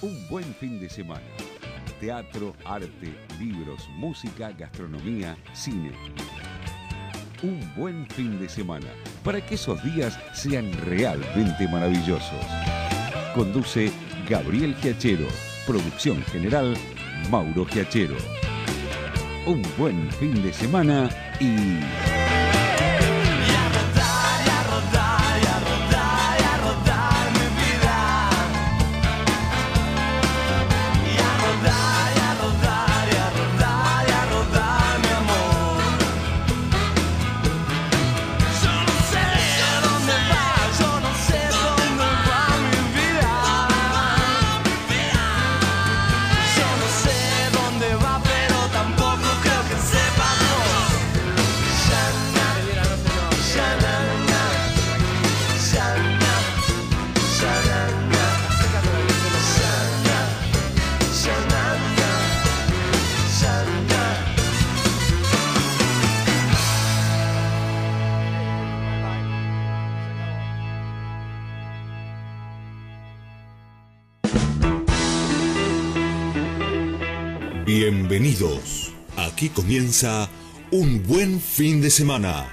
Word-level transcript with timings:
Un 0.00 0.28
buen 0.28 0.54
fin 0.54 0.78
de 0.78 0.88
semana. 0.88 1.26
Teatro, 1.98 2.54
arte, 2.64 3.12
libros, 3.40 3.88
música, 3.96 4.52
gastronomía, 4.52 5.36
cine. 5.52 5.90
Un 7.42 7.60
buen 7.76 8.06
fin 8.10 8.38
de 8.38 8.48
semana 8.48 8.86
para 9.24 9.44
que 9.44 9.56
esos 9.56 9.82
días 9.82 10.16
sean 10.32 10.70
realmente 10.84 11.66
maravillosos. 11.66 12.46
Conduce 13.34 13.90
Gabriel 14.28 14.76
Giachero. 14.76 15.26
Producción 15.66 16.22
general 16.26 16.76
Mauro 17.28 17.64
Giachero. 17.66 18.16
Un 19.46 19.62
buen 19.76 20.12
fin 20.12 20.40
de 20.44 20.52
semana 20.52 21.10
y... 21.40 22.17
comienza 79.68 80.30
un 80.70 81.06
buen 81.06 81.38
fin 81.38 81.82
de 81.82 81.90
semana. 81.90 82.46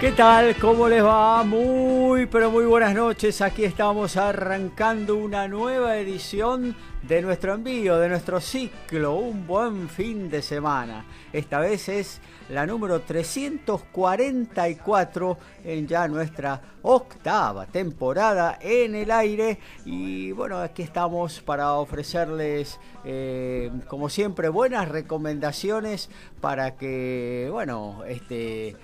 ¿Qué 0.00 0.12
tal? 0.12 0.54
¿Cómo 0.54 0.88
les 0.88 1.02
va? 1.02 1.42
Muy, 1.42 2.26
pero 2.26 2.52
muy 2.52 2.64
buenas 2.66 2.94
noches. 2.94 3.40
Aquí 3.40 3.64
estamos 3.64 4.16
arrancando 4.16 5.16
una 5.16 5.48
nueva 5.48 5.96
edición 5.96 6.76
de 7.10 7.20
nuestro 7.22 7.54
envío, 7.54 7.98
de 7.98 8.08
nuestro 8.08 8.40
ciclo. 8.40 9.16
Un 9.16 9.44
buen 9.44 9.88
fin 9.88 10.30
de 10.30 10.42
semana. 10.42 11.04
Esta 11.32 11.58
vez 11.58 11.88
es 11.88 12.20
la 12.48 12.66
número 12.66 13.00
344 13.00 15.38
en 15.64 15.88
ya 15.88 16.06
nuestra 16.06 16.62
octava 16.82 17.66
temporada 17.66 18.60
en 18.60 18.94
el 18.94 19.10
aire. 19.10 19.58
Y 19.84 20.30
bueno, 20.30 20.58
aquí 20.58 20.82
estamos 20.82 21.40
para 21.40 21.72
ofrecerles, 21.72 22.78
eh, 23.04 23.72
como 23.88 24.08
siempre, 24.08 24.48
buenas 24.48 24.88
recomendaciones 24.88 26.10
para 26.40 26.76
que, 26.76 27.48
bueno, 27.50 28.04
este 28.06 28.76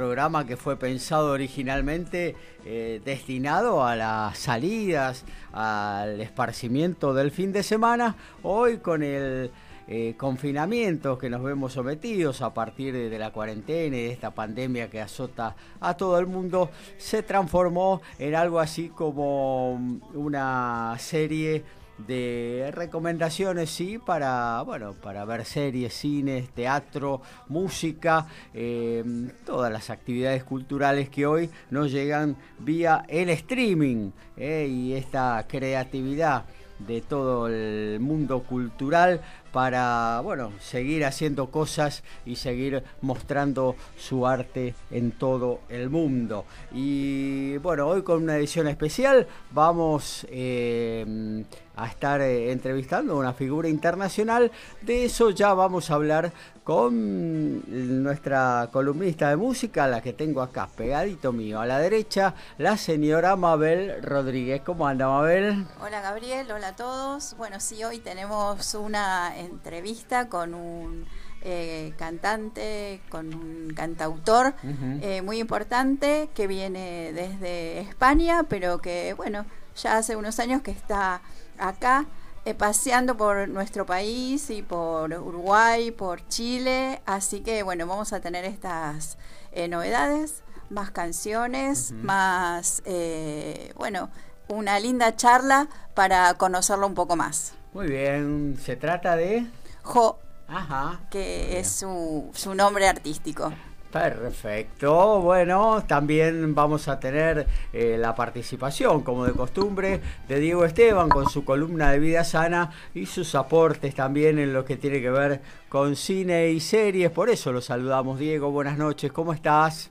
programa 0.00 0.46
que 0.46 0.56
fue 0.56 0.78
pensado 0.78 1.30
originalmente 1.30 2.34
eh, 2.64 3.02
destinado 3.04 3.84
a 3.84 3.96
las 3.96 4.38
salidas, 4.38 5.26
al 5.52 6.22
esparcimiento 6.22 7.12
del 7.12 7.30
fin 7.30 7.52
de 7.52 7.62
semana, 7.62 8.16
hoy 8.42 8.78
con 8.78 9.02
el 9.02 9.50
eh, 9.88 10.14
confinamiento 10.16 11.18
que 11.18 11.28
nos 11.28 11.42
vemos 11.42 11.74
sometidos 11.74 12.40
a 12.40 12.54
partir 12.54 12.94
de, 12.94 13.10
de 13.10 13.18
la 13.18 13.30
cuarentena 13.30 13.94
y 13.94 14.04
de 14.04 14.10
esta 14.10 14.30
pandemia 14.30 14.88
que 14.88 15.02
azota 15.02 15.54
a 15.80 15.94
todo 15.98 16.18
el 16.18 16.26
mundo, 16.26 16.70
se 16.96 17.22
transformó 17.22 18.00
en 18.18 18.34
algo 18.34 18.58
así 18.58 18.88
como 18.88 19.74
una 20.14 20.96
serie 20.98 21.62
de 22.06 22.70
recomendaciones, 22.74 23.70
sí, 23.70 23.98
para, 23.98 24.62
bueno, 24.62 24.94
para 24.94 25.24
ver 25.24 25.44
series, 25.44 25.94
cines, 25.94 26.50
teatro, 26.50 27.22
música, 27.48 28.26
eh, 28.54 29.04
todas 29.44 29.72
las 29.72 29.90
actividades 29.90 30.44
culturales 30.44 31.08
que 31.08 31.26
hoy 31.26 31.50
nos 31.70 31.90
llegan 31.90 32.36
vía 32.58 33.04
el 33.08 33.30
streaming 33.30 34.10
eh, 34.36 34.66
y 34.70 34.94
esta 34.94 35.44
creatividad 35.48 36.44
de 36.86 37.02
todo 37.02 37.46
el 37.48 38.00
mundo 38.00 38.42
cultural 38.42 39.20
para 39.52 40.20
bueno 40.22 40.52
seguir 40.60 41.04
haciendo 41.04 41.50
cosas 41.50 42.02
y 42.24 42.36
seguir 42.36 42.82
mostrando 43.00 43.76
su 43.96 44.26
arte 44.26 44.74
en 44.90 45.12
todo 45.12 45.60
el 45.68 45.90
mundo. 45.90 46.44
Y 46.72 47.58
bueno 47.58 47.86
hoy 47.86 48.02
con 48.02 48.22
una 48.22 48.36
edición 48.36 48.68
especial 48.68 49.26
vamos 49.52 50.26
eh, 50.30 51.44
a 51.80 51.86
estar 51.86 52.20
eh, 52.20 52.52
entrevistando 52.52 53.14
a 53.14 53.16
una 53.16 53.32
figura 53.32 53.68
internacional 53.68 54.50
de 54.82 55.04
eso 55.04 55.30
ya 55.30 55.54
vamos 55.54 55.90
a 55.90 55.94
hablar 55.94 56.32
con 56.64 58.02
nuestra 58.02 58.68
columnista 58.70 59.30
de 59.30 59.36
música, 59.36 59.88
la 59.88 60.00
que 60.00 60.12
tengo 60.12 60.40
acá 60.40 60.68
pegadito 60.76 61.32
mío 61.32 61.60
a 61.60 61.66
la 61.66 61.78
derecha, 61.78 62.34
la 62.58 62.76
señora 62.76 63.34
Mabel 63.34 64.00
Rodríguez. 64.02 64.62
¿Cómo 64.64 64.86
anda 64.86 65.08
Mabel? 65.08 65.66
Hola 65.80 66.00
Gabriel, 66.00 66.50
hola 66.52 66.68
a 66.68 66.76
todos. 66.76 67.34
Bueno, 67.36 67.58
sí, 67.58 67.82
hoy 67.82 67.98
tenemos 67.98 68.74
una 68.74 69.36
entrevista 69.36 70.28
con 70.28 70.54
un 70.54 71.06
eh, 71.42 71.94
cantante, 71.96 73.00
con 73.08 73.34
un 73.34 73.72
cantautor 73.74 74.54
eh, 75.00 75.22
muy 75.22 75.40
importante 75.40 76.28
que 76.34 76.46
viene 76.46 77.12
desde 77.12 77.80
España, 77.80 78.44
pero 78.48 78.78
que, 78.78 79.14
bueno, 79.14 79.46
ya 79.74 79.96
hace 79.96 80.16
unos 80.16 80.38
años 80.38 80.62
que 80.62 80.70
está 80.70 81.22
acá 81.60 82.06
eh, 82.46 82.54
paseando 82.54 83.16
por 83.18 83.48
nuestro 83.48 83.84
país 83.84 84.48
y 84.48 84.62
por 84.62 85.12
Uruguay, 85.12 85.90
por 85.90 86.26
Chile, 86.28 87.02
así 87.04 87.40
que 87.40 87.62
bueno, 87.62 87.86
vamos 87.86 88.14
a 88.14 88.20
tener 88.20 88.46
estas 88.46 89.18
eh, 89.52 89.68
novedades, 89.68 90.42
más 90.70 90.90
canciones, 90.90 91.92
más, 91.92 92.82
eh, 92.86 93.74
bueno, 93.76 94.08
una 94.48 94.80
linda 94.80 95.14
charla 95.16 95.68
para 95.92 96.32
conocerlo 96.34 96.86
un 96.86 96.94
poco 96.94 97.14
más. 97.14 97.52
Muy 97.74 97.88
bien, 97.88 98.58
se 98.60 98.74
trata 98.74 99.16
de... 99.16 99.46
Jo, 99.82 100.18
Ajá. 100.48 101.00
que 101.10 101.58
es 101.58 101.70
su, 101.70 102.30
su 102.32 102.54
nombre 102.54 102.88
artístico. 102.88 103.52
Perfecto, 103.92 105.20
bueno, 105.20 105.82
también 105.84 106.54
vamos 106.54 106.86
a 106.86 107.00
tener 107.00 107.46
eh, 107.72 107.96
la 107.98 108.14
participación, 108.14 109.02
como 109.02 109.26
de 109.26 109.32
costumbre, 109.32 110.00
de 110.28 110.38
Diego 110.38 110.64
Esteban 110.64 111.08
con 111.08 111.28
su 111.28 111.44
columna 111.44 111.90
de 111.90 111.98
vida 111.98 112.22
sana 112.22 112.70
y 112.94 113.06
sus 113.06 113.34
aportes 113.34 113.96
también 113.96 114.38
en 114.38 114.52
lo 114.52 114.64
que 114.64 114.76
tiene 114.76 115.00
que 115.00 115.10
ver 115.10 115.40
con 115.68 115.96
cine 115.96 116.50
y 116.50 116.60
series. 116.60 117.10
Por 117.10 117.30
eso 117.30 117.50
lo 117.50 117.60
saludamos, 117.60 118.20
Diego. 118.20 118.52
Buenas 118.52 118.78
noches, 118.78 119.10
¿cómo 119.10 119.32
estás? 119.32 119.90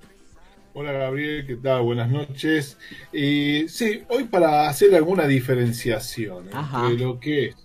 Hola 0.73 0.93
Gabriel, 0.93 1.45
¿qué 1.45 1.57
tal? 1.57 1.81
Buenas 1.81 2.09
noches. 2.09 2.77
Eh, 3.11 3.65
sí, 3.67 4.03
hoy 4.07 4.23
para 4.25 4.69
hacer 4.69 4.95
alguna 4.95 5.27
diferenciación 5.27 6.47
Ajá. 6.53 6.87
entre 6.87 7.05
lo 7.05 7.19
que 7.19 7.47
es 7.47 7.55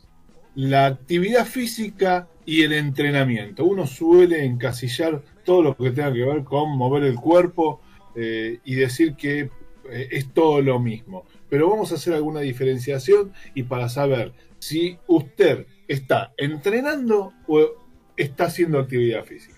la 0.57 0.87
actividad 0.87 1.47
física 1.47 2.27
y 2.45 2.63
el 2.63 2.73
entrenamiento. 2.73 3.65
Uno 3.65 3.87
suele 3.87 4.45
encasillar 4.45 5.23
todo 5.45 5.63
lo 5.63 5.77
que 5.77 5.91
tenga 5.91 6.13
que 6.13 6.25
ver 6.25 6.45
con 6.45 6.77
mover 6.77 7.05
el 7.05 7.17
cuerpo 7.17 7.81
eh, 8.15 8.59
y 8.65 8.75
decir 8.75 9.15
que 9.15 9.51
eh, 9.91 10.09
es 10.11 10.33
todo 10.33 10.61
lo 10.61 10.79
mismo. 10.79 11.25
Pero 11.49 11.69
vamos 11.69 11.93
a 11.93 11.97
hacer 11.97 12.15
alguna 12.15 12.41
diferenciación 12.41 13.33
y 13.55 13.65
para 13.65 13.89
saber 13.89 14.33
si 14.59 14.99
usted 15.07 15.67
está 15.87 16.33
entrenando 16.37 17.33
o 17.47 17.69
está 18.17 18.45
haciendo 18.45 18.79
actividad 18.79 19.25
física. 19.25 19.54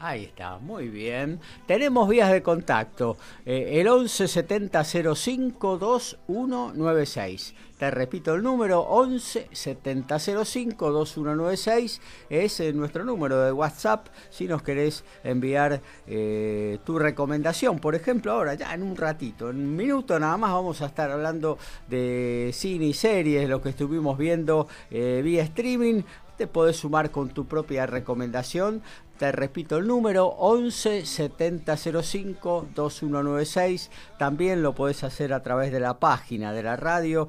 Ahí 0.00 0.26
está, 0.26 0.58
muy 0.58 0.88
bien. 0.88 1.40
Tenemos 1.66 2.08
vías 2.08 2.30
de 2.30 2.40
contacto. 2.40 3.16
eh, 3.44 3.80
el 3.80 3.88
11 3.88 4.28
70 4.28 4.84
05 4.84 5.76
2196. 5.76 7.54
Te 7.78 7.90
repito 7.90 8.34
el 8.34 8.42
número 8.44 8.80
11 8.82 9.48
70 9.50 10.18
05 10.20 10.92
2196. 10.92 12.00
Es 12.30 12.60
eh, 12.60 12.72
nuestro 12.72 13.04
número 13.04 13.42
de 13.42 13.50
WhatsApp 13.50 14.06
si 14.30 14.46
nos 14.46 14.62
querés 14.62 15.02
enviar 15.24 15.80
eh, 16.06 16.78
tu 16.84 16.98
recomendación. 17.00 17.80
Por 17.80 17.96
ejemplo, 17.96 18.30
ahora 18.30 18.54
ya 18.54 18.74
en 18.74 18.84
un 18.84 18.96
ratito, 18.96 19.50
en 19.50 19.56
un 19.56 19.74
minuto 19.74 20.18
nada 20.20 20.36
más 20.36 20.52
vamos 20.52 20.80
a 20.80 20.86
estar 20.86 21.10
hablando 21.10 21.58
de 21.88 22.50
cine 22.52 22.86
y 22.86 22.94
series, 22.94 23.48
lo 23.48 23.60
que 23.60 23.70
estuvimos 23.70 24.16
viendo 24.16 24.68
eh, 24.92 25.22
vía 25.24 25.42
streaming 25.42 26.02
te 26.38 26.46
podés 26.46 26.76
sumar 26.76 27.10
con 27.10 27.28
tu 27.30 27.46
propia 27.46 27.84
recomendación. 27.84 28.80
Te 29.18 29.32
repito 29.32 29.76
el 29.76 29.88
número 29.88 30.26
11 30.26 31.04
7005 31.04 32.68
2196. 32.74 33.90
También 34.18 34.62
lo 34.62 34.74
podés 34.74 35.04
hacer 35.04 35.34
a 35.34 35.42
través 35.42 35.72
de 35.72 35.80
la 35.80 35.98
página 35.98 36.52
de 36.52 36.62
la 36.62 36.76
radio 36.76 37.26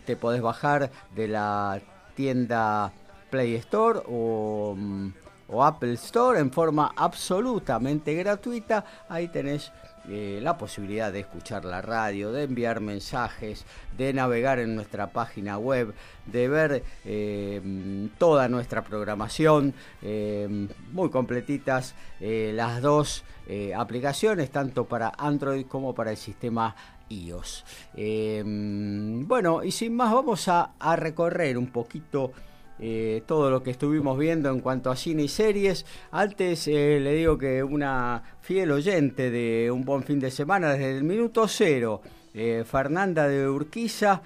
te 0.04 0.16
podés 0.16 0.42
bajar 0.42 0.90
de 1.14 1.28
la 1.28 1.80
tienda 2.14 2.92
Play 3.30 3.54
Store 3.56 4.00
o, 4.08 4.76
o 5.48 5.64
Apple 5.64 5.94
Store 5.94 6.38
en 6.40 6.50
forma 6.50 6.92
absolutamente 6.96 8.14
gratuita. 8.14 8.84
Ahí 9.08 9.28
tenés 9.28 9.72
eh, 10.10 10.40
la 10.42 10.56
posibilidad 10.56 11.12
de 11.12 11.20
escuchar 11.20 11.66
la 11.66 11.82
radio, 11.82 12.32
de 12.32 12.44
enviar 12.44 12.80
mensajes, 12.80 13.66
de 13.98 14.14
navegar 14.14 14.58
en 14.58 14.74
nuestra 14.74 15.08
página 15.08 15.58
web, 15.58 15.92
de 16.24 16.48
ver 16.48 16.82
eh, 17.04 18.08
toda 18.16 18.48
nuestra 18.48 18.82
programación, 18.82 19.74
eh, 20.00 20.68
muy 20.92 21.10
completitas 21.10 21.94
las 22.20 22.82
dos 22.82 23.24
aplicaciones, 23.76 24.50
tanto 24.50 24.84
para 24.84 25.12
Android 25.16 25.66
como 25.66 25.94
para 25.94 26.10
el 26.10 26.16
sistema 26.16 26.74
iOS. 27.08 27.64
bueno, 27.94 29.64
y 29.64 29.70
sin 29.70 29.96
más 29.96 30.12
vamos 30.12 30.48
a, 30.48 30.72
a 30.78 30.96
recorrer 30.96 31.56
un 31.56 31.68
poquito 31.68 32.32
eh, 32.80 33.22
todo 33.26 33.50
lo 33.50 33.62
que 33.62 33.70
estuvimos 33.70 34.16
viendo 34.18 34.50
en 34.50 34.60
cuanto 34.60 34.90
a 34.90 34.96
cine 34.96 35.24
y 35.24 35.28
series. 35.28 35.84
Antes 36.10 36.68
eh, 36.68 37.00
le 37.00 37.14
digo 37.14 37.36
que 37.36 37.62
una 37.62 38.22
fiel 38.40 38.70
oyente 38.70 39.30
de 39.30 39.70
Un 39.70 39.84
Buen 39.84 40.04
Fin 40.04 40.20
de 40.20 40.30
Semana 40.30 40.72
desde 40.72 40.96
el 40.96 41.04
minuto 41.04 41.48
cero, 41.48 42.00
eh, 42.34 42.64
Fernanda 42.66 43.28
de 43.28 43.48
Urquiza, 43.48 44.22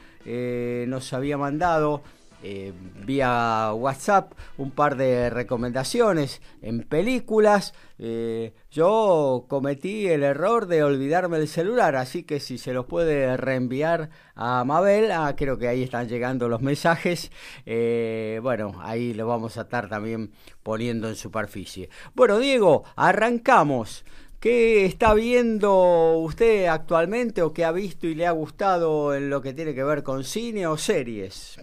nos 0.86 1.12
había 1.12 1.36
mandado 1.36 2.02
eh, 2.42 2.72
vía 3.04 3.72
WhatsApp 3.74 4.32
un 4.56 4.70
par 4.70 4.96
de 4.96 5.30
recomendaciones 5.30 6.42
en 6.60 6.82
películas. 6.82 7.74
Eh, 7.98 8.52
yo 8.70 9.46
cometí 9.48 10.08
el 10.08 10.24
error 10.24 10.66
de 10.66 10.82
olvidarme 10.82 11.36
el 11.38 11.48
celular, 11.48 11.94
así 11.96 12.24
que 12.24 12.40
si 12.40 12.58
se 12.58 12.72
los 12.72 12.86
puede 12.86 13.36
reenviar 13.36 14.10
a 14.34 14.64
Mabel, 14.64 15.12
ah, 15.12 15.34
creo 15.36 15.58
que 15.58 15.68
ahí 15.68 15.82
están 15.82 16.08
llegando 16.08 16.48
los 16.48 16.62
mensajes. 16.62 17.30
Eh, 17.66 18.40
bueno, 18.42 18.74
ahí 18.80 19.14
lo 19.14 19.26
vamos 19.26 19.56
a 19.56 19.62
estar 19.62 19.88
también 19.88 20.32
poniendo 20.62 21.08
en 21.08 21.16
superficie. 21.16 21.90
Bueno, 22.14 22.38
Diego, 22.38 22.84
arrancamos. 22.96 24.04
¿Qué 24.40 24.84
está 24.86 25.14
viendo 25.14 26.16
usted 26.18 26.66
actualmente 26.66 27.42
o 27.42 27.52
qué 27.52 27.64
ha 27.64 27.70
visto 27.70 28.08
y 28.08 28.16
le 28.16 28.26
ha 28.26 28.32
gustado 28.32 29.14
en 29.14 29.30
lo 29.30 29.40
que 29.40 29.52
tiene 29.52 29.72
que 29.72 29.84
ver 29.84 30.02
con 30.02 30.24
cine 30.24 30.66
o 30.66 30.76
series? 30.76 31.60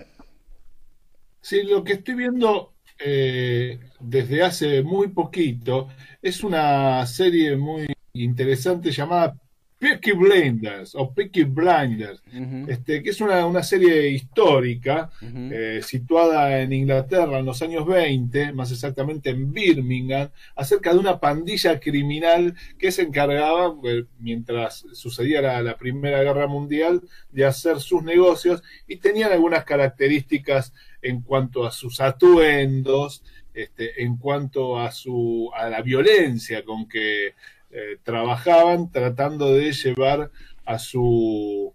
Sí, 1.41 1.63
lo 1.63 1.83
que 1.83 1.94
estoy 1.94 2.15
viendo 2.15 2.74
eh, 3.00 3.80
desde 4.00 4.44
hace 4.44 4.83
muy 4.83 5.07
poquito 5.09 5.88
es 6.21 6.44
una 6.44 7.06
serie 7.06 7.56
muy 7.56 7.88
interesante 8.13 8.91
llamada 8.91 9.38
Peaky 9.80 10.12
Blinders 10.12 10.94
o 10.94 11.13
Peaky 11.13 11.45
Blinders, 11.45 12.21
este, 12.68 13.01
que 13.01 13.12
es 13.12 13.21
una, 13.21 13.63
serie 13.63 14.09
histórica 14.09 15.09
eh, 15.21 15.80
situada 15.81 16.62
en 16.62 16.74
Inglaterra 16.74 17.39
en 17.39 17.45
los 17.45 17.62
años 17.62 17.88
20, 17.88 18.51
más 18.51 18.71
exactamente 18.71 19.30
en 19.30 19.53
Birmingham, 19.53 20.30
acerca 20.56 20.92
de 20.92 21.00
una 21.00 21.19
pandilla 21.19 21.80
criminal 21.80 22.56
que 22.77 22.92
se 22.92 23.03
encargaba, 23.03 23.74
eh, 23.85 24.03
mientras 24.19 24.85
sucedía 24.92 25.42
la, 25.42 25.77
Primera 25.77 26.24
Guerra 26.24 26.47
Mundial, 26.47 27.01
de 27.31 27.45
hacer 27.45 27.80
sus 27.80 28.03
negocios 28.03 28.62
y 28.85 28.97
tenían 28.97 29.31
algunas 29.31 29.63
características 29.63 30.74
en 31.01 31.22
cuanto 31.22 31.66
a 31.66 31.72
sus 31.72 32.01
atuendos, 32.01 33.24
este, 33.54 34.04
en 34.04 34.18
cuanto 34.18 34.80
a, 34.80 34.92
su, 34.92 35.50
a 35.56 35.69
la 35.69 35.81
violencia 35.81 36.63
con 36.63 36.88
que 36.88 37.34
eh, 37.72 37.98
trabajaban 38.04 38.92
tratando 38.92 39.54
de 39.54 39.72
llevar 39.72 40.31
a 40.66 40.80
su, 40.80 41.74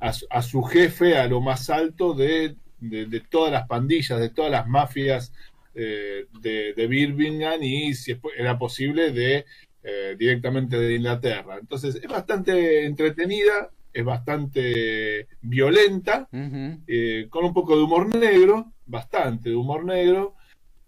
a, 0.00 0.42
su 0.42 0.62
jefe 0.62 1.16
a 1.16 1.26
lo 1.26 1.40
más 1.40 1.70
alto 1.70 2.14
de, 2.14 2.56
de, 2.80 3.20
todas 3.20 3.52
las 3.52 3.66
pandillas, 3.66 4.20
de 4.20 4.30
todas 4.30 4.50
las 4.50 4.66
mafias 4.66 5.32
eh, 5.74 6.26
de, 6.40 6.74
de, 6.74 6.86
Birmingham 6.86 7.62
y 7.62 7.94
si 7.94 8.18
era 8.36 8.58
posible 8.58 9.12
de 9.12 9.44
eh, 9.82 10.16
directamente 10.18 10.78
de 10.78 10.96
Inglaterra. 10.96 11.56
Entonces 11.58 11.94
es 11.94 12.08
bastante 12.08 12.84
entretenida, 12.84 13.70
es 13.98 14.04
bastante 14.04 15.26
violenta, 15.42 16.28
con 16.30 17.44
un 17.44 17.52
poco 17.52 17.76
de 17.76 17.82
humor 17.82 18.14
negro, 18.14 18.72
bastante 18.86 19.50
de 19.50 19.56
humor 19.56 19.84
negro. 19.84 20.36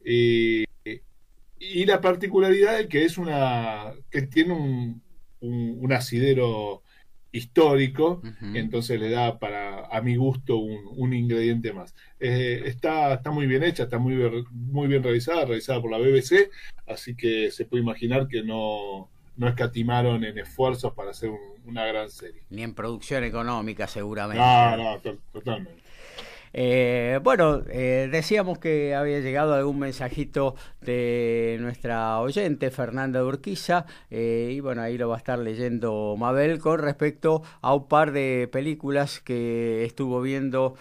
Y, 0.05 0.65
y 1.59 1.87
la 1.87 2.01
particularidad 2.01 2.79
es 2.79 2.87
que 2.87 3.05
es 3.05 3.19
una 3.19 3.93
que 4.13 4.23
tiene 4.23 4.53
un, 4.53 5.03
un, 5.41 5.93
asidero 5.93 6.83
histórico, 7.33 8.23
entonces 8.55 9.01
le 9.01 9.11
da 9.11 9.41
para, 9.41 9.87
a 9.87 10.01
mi 10.03 10.15
gusto, 10.15 10.59
un, 10.59 11.13
ingrediente 11.13 11.73
más. 11.73 11.97
Eh, 12.21 12.63
está, 12.67 13.15
está 13.15 13.33
muy 13.33 13.49
bien 13.49 13.65
hecha, 13.65 13.85
está 13.85 13.99
muy, 13.99 14.15
muy 14.53 14.87
bien 14.87 15.03
realizada, 15.03 15.47
realizada 15.47 15.81
por 15.81 15.91
la 15.91 15.99
BBC, 15.99 16.49
así 16.87 17.17
que 17.17 17.51
se 17.51 17.65
puede 17.65 17.83
imaginar 17.83 18.29
que 18.29 18.45
no, 18.45 19.11
no 19.41 19.49
escatimaron 19.49 20.23
en 20.23 20.37
esfuerzos 20.37 20.93
para 20.93 21.13
hacer 21.13 21.31
una 21.65 21.87
gran 21.87 22.11
serie. 22.11 22.43
Ni 22.51 22.63
en 22.63 22.75
producción 22.75 23.25
económica, 23.25 23.87
seguramente. 23.87 24.39
No, 24.39 24.77
no, 24.77 25.01
totalmente. 25.33 25.81
Eh, 26.53 27.21
bueno, 27.23 27.63
eh, 27.71 28.11
decíamos 28.13 28.59
que 28.59 28.95
había 28.95 29.21
llegado 29.21 29.55
algún 29.55 29.79
mensajito 29.79 30.57
de 30.83 31.57
nuestra 31.59 32.21
oyente, 32.21 32.71
Fernanda 32.71 33.25
Urquiza, 33.25 33.87
eh, 34.11 34.51
y 34.53 34.61
bueno, 34.61 34.83
ahí 34.83 34.99
lo 34.99 35.09
va 35.09 35.15
a 35.15 35.19
estar 35.19 35.39
leyendo 35.39 36.17
Mabel 36.19 36.59
con 36.59 36.79
respecto 36.79 37.43
a 37.63 37.75
un 37.75 37.89
par 37.89 38.13
de 38.13 38.47
películas 38.53 39.21
que 39.21 39.87
estuvo 39.87 40.21
viendo 40.21 40.75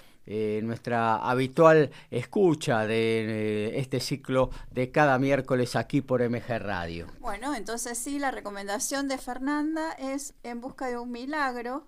nuestra 0.64 1.16
habitual 1.16 1.92
escucha 2.12 2.86
de 2.86 3.80
este 3.80 4.00
ciclo 4.00 4.52
de 4.72 4.92
cada 4.92 5.18
miércoles 5.18 5.76
aquí 5.76 6.02
por 6.02 6.22
MG 6.22 6.60
Radio. 6.60 7.08
Bueno, 7.20 7.56
entonces 7.56 7.98
sí, 7.98 8.20
la 8.20 8.32
recomendación 8.32 9.08
de 9.08 9.18
Fernanda 9.18 9.92
es 9.94 10.36
En 10.44 10.62
Busca 10.62 10.88
de 10.88 10.98
un 10.98 11.12
Milagro, 11.12 11.88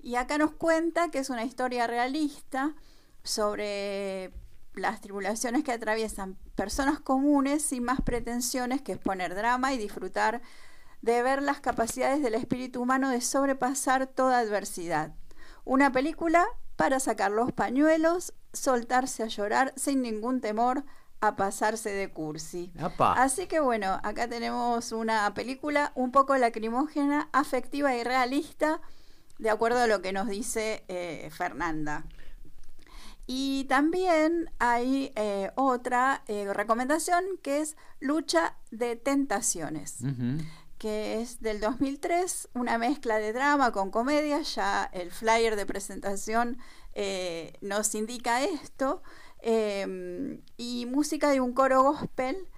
y 0.00 0.14
acá 0.14 0.38
nos 0.38 0.52
cuenta 0.52 1.10
que 1.10 1.18
es 1.18 1.30
una 1.30 1.44
historia 1.44 1.86
realista 1.86 2.74
sobre 3.24 4.32
las 4.74 5.00
tribulaciones 5.00 5.64
que 5.64 5.72
atraviesan 5.72 6.36
personas 6.54 7.00
comunes 7.00 7.62
sin 7.62 7.82
más 7.82 8.00
pretensiones 8.00 8.80
que 8.80 8.92
exponer 8.92 9.34
drama 9.34 9.72
y 9.72 9.78
disfrutar 9.78 10.40
de 11.02 11.22
ver 11.22 11.42
las 11.42 11.60
capacidades 11.60 12.22
del 12.22 12.34
espíritu 12.34 12.82
humano 12.82 13.10
de 13.10 13.20
sobrepasar 13.20 14.06
toda 14.06 14.38
adversidad. 14.38 15.14
Una 15.64 15.90
película 15.90 16.46
para 16.78 17.00
sacar 17.00 17.32
los 17.32 17.50
pañuelos, 17.50 18.34
soltarse 18.52 19.24
a 19.24 19.26
llorar 19.26 19.72
sin 19.74 20.00
ningún 20.00 20.40
temor, 20.40 20.84
a 21.20 21.34
pasarse 21.34 21.90
de 21.90 22.08
cursi. 22.12 22.70
Así 23.16 23.48
que 23.48 23.58
bueno, 23.58 23.98
acá 24.04 24.28
tenemos 24.28 24.92
una 24.92 25.34
película 25.34 25.90
un 25.96 26.12
poco 26.12 26.36
lacrimógena, 26.36 27.30
afectiva 27.32 27.96
y 27.96 28.04
realista, 28.04 28.80
de 29.40 29.50
acuerdo 29.50 29.80
a 29.80 29.88
lo 29.88 30.02
que 30.02 30.12
nos 30.12 30.28
dice 30.28 30.84
eh, 30.86 31.28
Fernanda. 31.32 32.04
Y 33.26 33.64
también 33.64 34.48
hay 34.60 35.12
eh, 35.16 35.50
otra 35.56 36.22
eh, 36.28 36.54
recomendación 36.54 37.24
que 37.42 37.60
es 37.60 37.76
Lucha 37.98 38.56
de 38.70 38.94
Tentaciones, 38.94 39.96
que 40.78 41.20
es 41.20 41.40
del 41.40 41.60
2003, 41.60 42.50
una 42.54 42.78
mezcla 42.78 43.18
de 43.18 43.32
drama 43.32 43.72
con 43.72 43.90
comedia, 43.90 44.40
ya 44.42 44.88
el 44.92 45.10
flyer 45.10 45.56
de 45.56 45.66
presentación 45.66 46.58
eh, 46.94 47.52
nos 47.60 47.94
indica 47.94 48.44
esto, 48.44 49.02
em, 49.40 50.40
y 50.56 50.86
música 50.86 51.30
de 51.30 51.40
un 51.40 51.52
coro 51.52 51.82
gospel. 51.82 52.48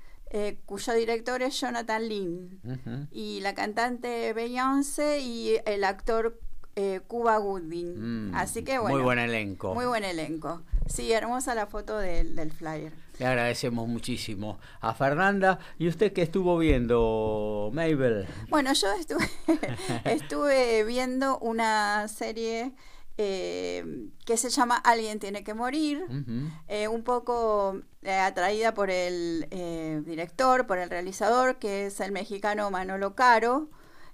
cuyo 0.64 0.94
director 0.94 1.42
es 1.42 1.60
Jonathan 1.60 2.08
Lynn 2.08 3.08
y 3.10 3.40
la 3.40 3.52
cantante 3.52 4.32
Beyoncé 4.32 5.18
y 5.18 5.56
el 5.66 5.82
actor 5.82 6.38
eh, 6.76 7.00
Cuba 7.06 7.38
Gooding. 7.38 8.30
Mm, 8.30 8.34
Así 8.34 8.62
que 8.62 8.78
bueno. 8.78 8.96
Muy 8.96 9.04
buen 9.04 9.18
elenco. 9.18 9.74
Muy 9.74 9.86
buen 9.86 10.04
elenco. 10.04 10.62
Sí, 10.86 11.12
hermosa 11.12 11.54
la 11.54 11.66
foto 11.66 11.98
del, 11.98 12.34
del 12.36 12.50
flyer. 12.52 12.92
Le 13.18 13.26
agradecemos 13.26 13.86
muchísimo 13.86 14.58
a 14.80 14.94
Fernanda. 14.94 15.58
¿Y 15.78 15.88
usted 15.88 16.12
qué 16.12 16.22
estuvo 16.22 16.56
viendo, 16.58 17.70
Mabel? 17.72 18.26
Bueno, 18.48 18.72
yo 18.72 18.90
estuve, 18.92 19.28
estuve 20.04 20.84
viendo 20.84 21.38
una 21.38 22.08
serie 22.08 22.72
eh, 23.22 24.08
que 24.24 24.38
se 24.38 24.48
llama 24.48 24.76
Alguien 24.76 25.18
tiene 25.18 25.44
que 25.44 25.52
morir, 25.52 26.02
eh, 26.68 26.88
un 26.88 27.02
poco 27.02 27.82
eh, 28.00 28.14
atraída 28.14 28.72
por 28.72 28.88
el 28.90 29.46
director, 30.06 30.66
por 30.66 30.78
el 30.78 30.88
realizador, 30.88 31.56
que 31.56 31.84
es 31.86 32.00
el 32.00 32.12
mexicano 32.12 32.70
Manolo 32.70 33.14
Caro, 33.14 33.68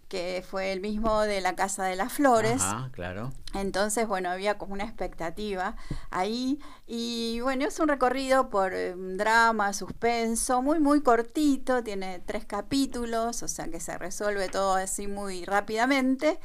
que 0.08 0.44
fue 0.48 0.72
el 0.72 0.80
mismo 0.80 1.22
de 1.22 1.40
La 1.40 1.54
Casa 1.56 1.84
de 1.84 1.96
las 1.96 2.12
Flores. 2.12 2.62
claro. 2.92 3.32
Entonces, 3.54 4.06
bueno, 4.06 4.30
había 4.30 4.58
como 4.58 4.74
una 4.74 4.84
expectativa 4.84 5.76
ahí. 6.10 6.60
Y 6.86 7.40
bueno, 7.40 7.66
es 7.66 7.80
un 7.80 7.88
recorrido 7.88 8.48
por 8.50 8.72
drama, 9.16 9.72
suspenso, 9.72 10.62
muy, 10.62 10.78
muy 10.78 11.02
cortito, 11.02 11.82
tiene 11.82 12.20
tres 12.24 12.44
capítulos, 12.44 13.42
o 13.42 13.48
sea 13.48 13.68
que 13.68 13.80
se 13.80 13.96
resuelve 13.98 14.48
todo 14.48 14.74
así 14.74 15.06
muy 15.06 15.44
rápidamente 15.44 16.38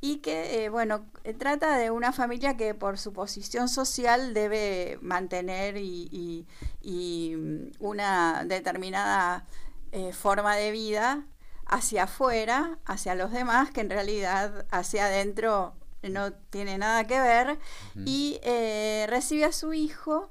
y 0.00 0.18
que, 0.18 0.64
eh, 0.64 0.68
bueno, 0.68 1.06
eh, 1.24 1.34
trata 1.34 1.76
de 1.76 1.90
una 1.90 2.12
familia 2.12 2.56
que 2.56 2.74
por 2.74 2.98
su 2.98 3.12
posición 3.12 3.68
social 3.68 4.32
debe 4.32 4.98
mantener 5.02 5.76
y, 5.76 6.46
mm, 7.36 7.70
una 7.80 8.44
determinada 8.44 9.44
eh, 9.90 10.12
forma 10.12 10.54
de 10.56 10.70
vida 10.70 11.24
hacia 11.68 12.04
afuera, 12.04 12.78
hacia 12.84 13.14
los 13.14 13.30
demás, 13.30 13.70
que 13.70 13.82
en 13.82 13.90
realidad 13.90 14.66
hacia 14.70 15.06
adentro 15.06 15.74
no 16.02 16.32
tiene 16.32 16.78
nada 16.78 17.06
que 17.06 17.20
ver, 17.20 17.58
y 17.94 18.40
recibe 19.08 19.44
a 19.44 19.52
su 19.52 19.72
hijo, 19.72 20.30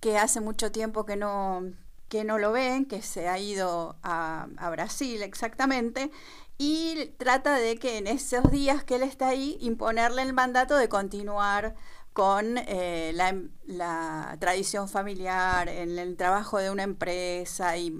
que 0.00 0.16
hace 0.16 0.40
mucho 0.40 0.72
tiempo 0.72 1.04
que 1.04 1.16
no, 1.16 1.62
que 2.08 2.24
no 2.24 2.38
lo 2.38 2.52
ven, 2.52 2.86
que 2.86 3.02
se 3.02 3.28
ha 3.28 3.38
ido 3.38 3.96
a, 4.02 4.46
a 4.56 4.70
Brasil 4.70 5.22
exactamente, 5.22 6.10
y 6.56 7.12
trata 7.18 7.54
de 7.54 7.76
que 7.76 7.98
en 7.98 8.06
esos 8.06 8.50
días 8.50 8.82
que 8.82 8.96
él 8.96 9.02
está 9.02 9.28
ahí 9.28 9.58
imponerle 9.60 10.22
el 10.22 10.32
mandato 10.32 10.76
de 10.76 10.88
continuar 10.88 11.76
con 12.18 12.58
eh, 12.66 13.12
la, 13.14 14.36
tradición 14.40 14.88
familiar, 14.88 15.68
en 15.68 15.96
el 16.00 16.16
trabajo 16.16 16.58
de 16.58 16.68
una 16.68 16.82
empresa 16.82 17.76
y 17.76 17.94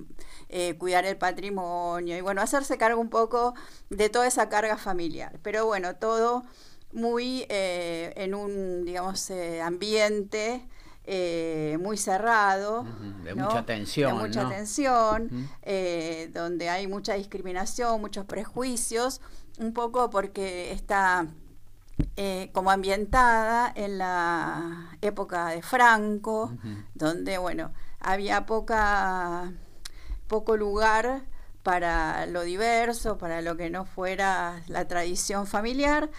eh, 0.49 0.77
cuidar 0.77 1.05
el 1.05 1.17
patrimonio 1.17 2.17
y 2.17 2.21
bueno, 2.21 2.43
hacerse 2.43 2.77
cargo 2.79 3.01
un 3.01 3.11
poco 3.11 3.55
de 3.91 4.09
toda 4.09 4.27
esa 4.27 4.49
carga 4.49 4.77
familiar. 4.77 5.39
Pero 5.45 5.67
bueno, 5.67 5.95
todo 5.95 6.43
muy 6.91 7.47
eh, 7.49 8.13
en 8.17 8.35
un, 8.35 8.85
digamos, 8.85 9.31
ambiente 9.63 10.67
eh, 11.05 11.79
muy 11.81 11.97
cerrado. 11.97 12.85
De 13.23 13.37
mucha 13.37 13.65
tensión. 13.65 14.19
De 14.19 14.29
mucha 14.29 14.49
tensión, 14.49 15.49
eh, 15.63 16.29
donde 16.35 16.71
hay 16.71 16.89
mucha 16.89 17.15
discriminación, 17.15 18.01
muchos 18.01 18.25
prejuicios, 18.25 19.21
un 19.61 19.73
poco 19.73 20.11
porque 20.11 20.73
está 20.73 21.29
eh, 22.17 22.51
como 22.53 22.71
ambientada 22.71 23.73
en 23.75 23.99
la 23.99 24.97
época 25.01 25.49
de 25.49 25.63
Franco, 25.63 26.53
donde, 26.95 27.39
bueno, 27.39 27.73
había 28.01 28.47
poca, 28.47 29.53
poco 30.27 30.57
lugar 30.57 31.23
para 31.63 32.27
lo 32.27 32.43
diverso, 32.43 33.19
para 33.19 33.43
lo 33.43 33.57
que 33.57 33.71
no 33.71 33.85
fuera 33.85 34.63
la 34.69 34.89
tradición 34.89 35.47
familiar. 35.47 36.11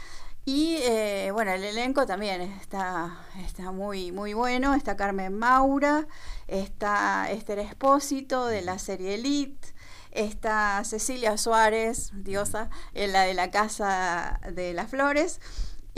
Y 0.45 0.77
eh, 0.81 1.31
bueno, 1.31 1.51
el 1.51 1.63
elenco 1.63 2.05
también 2.05 2.41
está, 2.41 3.19
está 3.45 3.71
muy, 3.71 4.11
muy 4.11 4.33
bueno. 4.33 4.73
Está 4.73 4.95
Carmen 4.95 5.37
Maura, 5.37 6.07
está 6.47 7.29
Esther 7.29 7.59
Espósito 7.59 8.47
de 8.47 8.61
la 8.61 8.79
serie 8.79 9.15
Elite, 9.15 9.67
está 10.11 10.83
Cecilia 10.85 11.37
Suárez, 11.37 12.11
diosa, 12.13 12.69
en 12.93 13.11
la 13.11 13.23
de 13.23 13.33
la 13.33 13.51
Casa 13.51 14.39
de 14.53 14.73
las 14.73 14.89
Flores, 14.89 15.39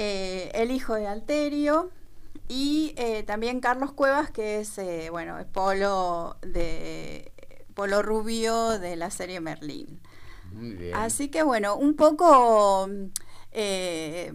eh, 0.01 0.51
el 0.53 0.71
hijo 0.71 0.95
de 0.95 1.07
Alterio, 1.07 1.91
y 2.47 2.93
eh, 2.97 3.23
también 3.23 3.59
Carlos 3.59 3.93
Cuevas, 3.93 4.31
que 4.31 4.59
es 4.59 4.79
bueno, 5.11 5.39
el 5.39 5.45
polo 5.45 6.37
de 6.41 7.31
Polo 7.73 8.01
Rubio 8.01 8.79
de 8.79 8.95
la 8.95 9.09
serie 9.09 9.39
Merlín. 9.39 10.01
Así 10.93 11.29
que 11.29 11.43
bueno, 11.43 11.75
un 11.75 11.95
poco 11.95 12.89
eh, 13.51 14.33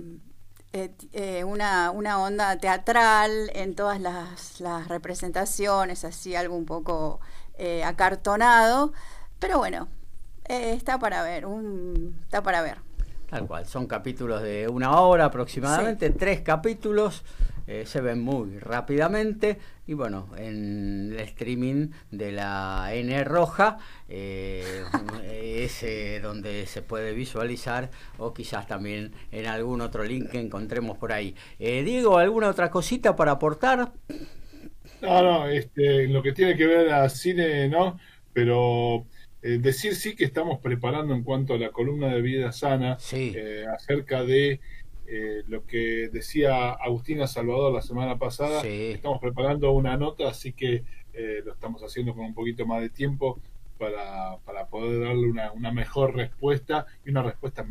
eh, 0.72 0.90
eh, 1.12 1.44
una, 1.44 1.90
una, 1.90 2.18
onda 2.20 2.58
teatral 2.58 3.50
en 3.54 3.74
todas 3.74 4.00
las, 4.00 4.88
representaciones, 4.88 6.04
así 6.04 6.34
algo 6.34 6.56
un 6.56 6.66
poco 6.66 7.20
acartonado, 7.84 8.92
pero 9.38 9.58
bueno, 9.58 9.88
está 10.44 10.98
para 10.98 11.22
ver, 11.22 11.46
un, 11.46 12.18
está 12.24 12.42
para 12.42 12.62
ver. 12.62 12.85
Tal 13.28 13.46
cual, 13.46 13.66
son 13.66 13.86
capítulos 13.86 14.42
de 14.42 14.68
una 14.68 15.00
hora 15.00 15.26
aproximadamente, 15.26 16.10
tres 16.10 16.42
capítulos. 16.42 17.24
Eh, 17.68 17.84
se 17.84 18.00
ven 18.00 18.20
muy 18.20 18.60
rápidamente 18.60 19.58
y 19.88 19.94
bueno, 19.94 20.28
en 20.36 21.12
el 21.12 21.18
streaming 21.18 21.88
de 22.12 22.30
la 22.30 22.90
N 22.92 23.24
roja 23.24 23.78
eh, 24.08 24.84
es 25.28 25.82
eh, 25.82 26.20
donde 26.22 26.66
se 26.66 26.82
puede 26.82 27.12
visualizar 27.12 27.90
o 28.18 28.32
quizás 28.32 28.68
también 28.68 29.14
en 29.32 29.46
algún 29.46 29.80
otro 29.80 30.04
link 30.04 30.30
que 30.30 30.38
encontremos 30.38 30.96
por 30.96 31.12
ahí. 31.12 31.34
Diego, 31.58 32.18
¿alguna 32.18 32.50
otra 32.50 32.70
cosita 32.70 33.16
para 33.16 33.32
aportar? 33.32 33.90
No, 35.02 35.22
no, 35.22 35.48
este, 35.48 36.06
lo 36.06 36.22
que 36.22 36.30
tiene 36.30 36.56
que 36.56 36.66
ver 36.66 36.92
a 36.92 37.08
cine, 37.08 37.68
¿no? 37.68 37.98
Pero 38.32 39.06
decir 39.60 39.94
sí 39.94 40.16
que 40.16 40.24
estamos 40.24 40.60
preparando 40.60 41.14
en 41.14 41.22
cuanto 41.22 41.54
a 41.54 41.58
la 41.58 41.70
columna 41.70 42.08
de 42.08 42.22
vida 42.22 42.52
sana 42.52 42.98
acerca 43.74 44.24
de 44.24 44.60
eh, 45.08 45.44
lo 45.46 45.64
que 45.66 46.08
decía 46.12 46.72
Agustina 46.72 47.26
Salvador 47.26 47.72
la 47.72 47.82
semana 47.82 48.18
pasada. 48.18 48.62
Estamos 48.66 49.20
preparando 49.20 49.70
una 49.70 49.96
nota, 49.96 50.28
así 50.28 50.52
que 50.52 50.82
eh, 51.14 51.42
lo 51.44 51.52
estamos 51.52 51.82
haciendo 51.82 52.14
con 52.14 52.24
un 52.24 52.34
poquito 52.34 52.66
más 52.66 52.80
de 52.80 52.88
tiempo 52.88 53.38
para, 53.78 54.38
para 54.44 54.66
poder 54.66 55.00
darle 55.00 55.28
una, 55.28 55.52
una 55.52 55.70
mejor 55.70 56.16
respuesta 56.16 56.86
y 57.04 57.10
una 57.10 57.22
respuesta, 57.22 57.64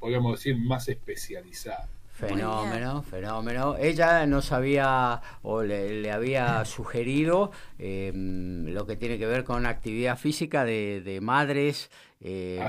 podríamos 0.00 0.32
decir, 0.32 0.56
más 0.58 0.88
especializada. 0.88 1.88
Fenómeno, 2.20 3.02
fenómeno. 3.02 3.76
Ella 3.78 4.26
nos 4.26 4.52
había 4.52 5.20
o 5.42 5.62
le, 5.62 6.10
había 6.10 6.64
sugerido 6.66 7.50
em, 7.78 8.66
lo 8.66 8.86
que 8.86 8.96
tiene 8.96 9.18
que 9.18 9.26
ver 9.26 9.44
con 9.44 9.64
actividad 9.66 10.18
física 10.18 10.64
de, 10.64 11.00
de 11.00 11.20
madres, 11.20 11.90
em, 12.20 12.62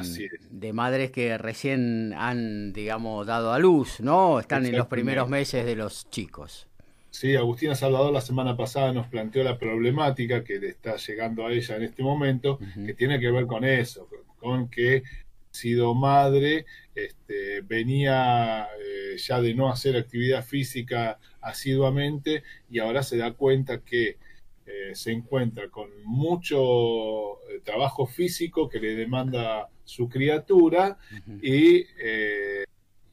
de 0.50 0.74
madres 0.74 1.12
que 1.12 1.38
recién 1.38 2.14
han, 2.14 2.72
digamos, 2.72 3.28
dado 3.28 3.52
a 3.52 3.60
luz, 3.60 4.00
¿no? 4.00 4.40
Están 4.40 4.66
en 4.66 4.78
los 4.78 4.88
primeros 4.88 5.28
meses 5.28 5.66
de 5.66 5.76
los 5.76 6.10
chicos. 6.10 6.68
Sí, 7.10 7.36
Agustina 7.36 7.76
Salvador 7.76 8.14
la 8.14 8.22
semana 8.22 8.56
pasada 8.56 8.94
nos 8.94 9.08
planteó 9.08 9.44
la 9.44 9.60
problemática 9.60 10.46
que 10.46 10.60
le 10.60 10.70
está 10.70 10.96
llegando 10.96 11.46
a 11.46 11.52
ella 11.52 11.76
en 11.76 11.84
este 11.84 12.04
momento, 12.04 12.58
que 12.86 12.94
tiene 12.94 13.20
que 13.20 13.30
ver 13.30 13.48
con 13.48 13.66
eso, 13.66 14.08
con 14.40 14.70
que 14.70 15.04
sido 15.52 15.94
madre, 15.94 16.66
este, 16.96 17.62
venía 17.62 18.68
eh, 18.80 19.18
ya 19.18 19.42
de 19.42 19.54
no 19.54 19.70
hacer 19.70 19.96
actividad 19.96 20.44
física 20.44 21.20
asiduamente 21.42 22.44
y 22.70 22.80
ahora 22.80 23.04
se 23.04 23.18
da 23.18 23.34
cuenta 23.34 23.82
que 23.84 24.18
eh, 24.66 24.96
se 24.96 25.12
encuentra 25.12 25.70
con 25.70 25.90
mucho 26.06 27.42
eh, 27.50 27.60
trabajo 27.64 28.06
físico 28.06 28.70
que 28.70 28.80
le 28.80 28.96
demanda 28.96 29.70
su 29.84 30.08
criatura 30.08 30.98
y, 31.42 31.86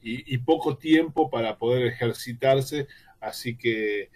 y, 0.01 0.37
poco 0.37 0.77
tiempo 0.77 1.29
para 1.29 1.57
poder 1.57 1.87
ejercitarse, 1.87 2.87
así 3.19 3.57
que 3.57 4.09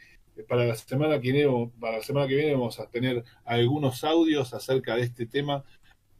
para 0.47 0.65
la 0.65 0.75
semana 0.75 1.19
que 1.19 1.31
viene, 1.31 1.71
para 1.79 1.97
la 1.97 2.03
semana 2.03 2.27
que 2.27 2.35
viene 2.35 2.53
vamos 2.53 2.79
a 2.79 2.87
tener 2.87 3.23
algunos 3.43 4.03
audios 4.03 4.53
acerca 4.53 4.95
de 4.95 5.01
este 5.01 5.25
tema 5.25 5.63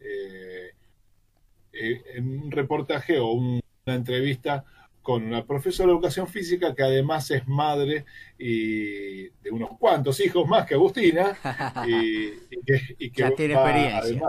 eh, 0.03 0.71
en 1.73 2.41
un 2.43 2.51
reportaje 2.51 3.19
o 3.19 3.31
una 3.31 3.61
entrevista 3.85 4.63
con 5.03 5.23
una 5.23 5.45
profesora 5.45 5.87
de 5.87 5.93
educación 5.93 6.27
física 6.27 6.73
que 6.73 6.81
además 6.81 7.29
es 7.29 7.45
madre 7.45 8.05
y 8.39 9.23
de 9.23 9.51
unos 9.51 9.71
cuantos 9.77 10.19
hijos 10.21 10.47
más 10.47 10.65
que 10.65 10.75
Agustina 10.75 11.37
y, 11.85 12.31
que, 13.09 13.11
ya 13.13 13.31
tiene 13.31 13.53
experiencia. 13.53 14.21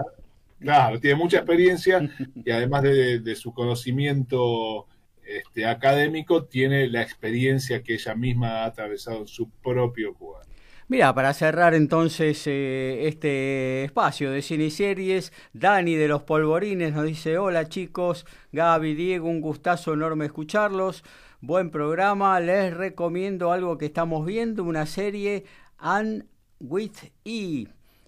claro, 0.59 1.01
tiene 1.01 1.17
mucha 1.17 1.39
experiencia 1.39 2.11
y 2.35 2.51
además 2.51 2.83
de, 2.83 3.37
su 3.37 3.55
conocimiento 3.55 4.87
este, 5.25 5.65
académico 5.65 6.45
tiene 6.45 6.89
la 6.89 7.03
experiencia 7.03 7.83
que 7.83 7.95
ella 7.95 8.17
misma 8.17 8.63
ha 8.63 8.67
atravesado 8.67 9.19
en 9.19 9.29
su 9.29 9.49
propio 9.49 10.13
cuerpo. 10.13 10.54
Mira, 10.87 11.15
para 11.15 11.33
cerrar 11.33 11.73
entonces 11.73 12.47
eh, 12.47 13.09
este 13.09 13.85
espacio 13.85 14.31
de 14.31 14.43
cine 14.43 14.65
y 14.65 14.71
series, 14.71 15.33
Dani 15.55 15.95
de 15.95 16.09
los 16.09 16.25
Polvorines 16.25 16.93
nos 16.93 17.07
dice, 17.07 17.39
hola 17.39 17.71
chicos, 17.71 18.27
Gaby, 18.53 18.95
Diego, 18.95 19.31
un 19.31 19.41
gustazo 19.41 19.95
enorme 19.95 20.27
escucharlos, 20.27 21.03
buen 21.41 21.71
programa, 21.71 22.39
les 22.41 22.77
recomiendo 22.77 23.51
algo 23.51 23.79
que 23.79 23.87
estamos 23.87 24.27
viendo, 24.27 24.63
una 24.63 24.85
serie 24.85 25.47
Anne 25.79 26.27
with 26.61 26.93
E. 27.25 27.67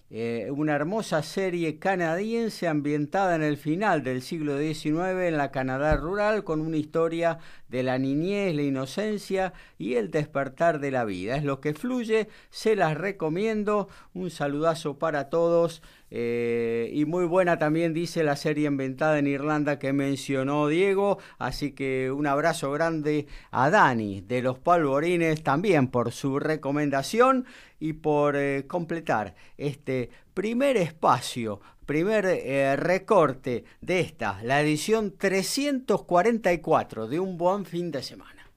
Eh, 0.09 0.49
una 0.55 0.73
hermosa 0.73 1.21
serie 1.21 1.79
canadiense 1.79 2.67
ambientada 2.67 3.35
en 3.35 3.43
el 3.43 3.57
final 3.57 4.03
del 4.03 4.21
siglo 4.21 4.57
XIX 4.57 5.25
en 5.25 5.35
la 5.35 5.51
Canadá 5.51 5.97
rural 5.97 6.45
con 6.45 6.61
una 6.61 6.77
historia 6.77 7.39
de 7.69 7.83
la 7.83 7.97
niñez, 7.97 8.55
la 8.55 8.61
inocencia 8.61 9.53
y 9.77 9.95
el 9.95 10.11
despertar 10.11 10.79
de 10.79 10.91
la 10.91 11.05
vida. 11.05 11.35
Es 11.35 11.43
lo 11.43 11.59
que 11.59 11.73
fluye, 11.73 12.27
se 12.49 12.75
las 12.75 12.97
recomiendo. 12.97 13.89
Un 14.13 14.29
saludazo 14.29 14.97
para 14.97 15.29
todos. 15.29 15.81
Eh, 16.09 16.89
y 16.93 17.03
muy 17.03 17.25
buena 17.25 17.59
también 17.59 17.93
dice 17.93 18.23
la 18.23 18.37
serie 18.37 18.67
inventada 18.67 19.19
en 19.19 19.27
Irlanda 19.27 19.79
que 19.79 19.93
mencionó 19.93 20.67
Diego. 20.67 21.17
Así 21.37 21.71
que 21.71 22.11
un 22.11 22.27
abrazo 22.27 22.71
grande 22.71 23.27
a 23.51 23.69
Dani 23.69 24.21
de 24.21 24.41
los 24.41 24.57
Palvorines 24.59 25.43
también 25.43 25.87
por 25.89 26.11
su 26.11 26.39
recomendación 26.39 27.45
y 27.79 27.93
por 27.93 28.35
eh, 28.35 28.65
completar 28.67 29.35
este 29.57 30.09
primer 30.33 30.77
espacio, 30.77 31.59
primer 31.87 32.25
eh, 32.25 32.75
recorte 32.75 33.63
de 33.81 34.01
esta, 34.01 34.43
la 34.43 34.61
edición 34.61 35.15
344 35.17 37.07
de 37.07 37.19
un 37.19 37.37
buen 37.37 37.65
fin 37.65 37.89
de 37.89 38.03
semana. 38.03 38.51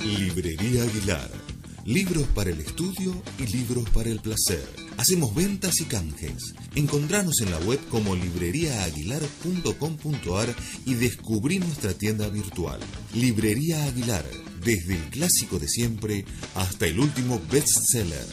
Librería 0.00 0.84
Aguilar. 0.84 1.45
Libros 1.86 2.26
para 2.34 2.50
el 2.50 2.60
estudio 2.60 3.14
y 3.38 3.46
libros 3.46 3.88
para 3.90 4.10
el 4.10 4.18
placer. 4.18 4.68
Hacemos 4.96 5.32
ventas 5.36 5.80
y 5.80 5.84
canjes. 5.84 6.52
Encontranos 6.74 7.40
en 7.42 7.52
la 7.52 7.58
web 7.58 7.78
como 7.90 8.16
libreriaaguilar.com.ar 8.16 10.52
y 10.84 10.94
descubrí 10.94 11.60
nuestra 11.60 11.94
tienda 11.94 12.28
virtual. 12.28 12.80
Librería 13.14 13.84
Aguilar, 13.84 14.24
desde 14.64 14.96
el 14.96 15.02
clásico 15.10 15.60
de 15.60 15.68
siempre 15.68 16.24
hasta 16.56 16.88
el 16.88 16.98
último 16.98 17.40
bestseller. 17.52 18.26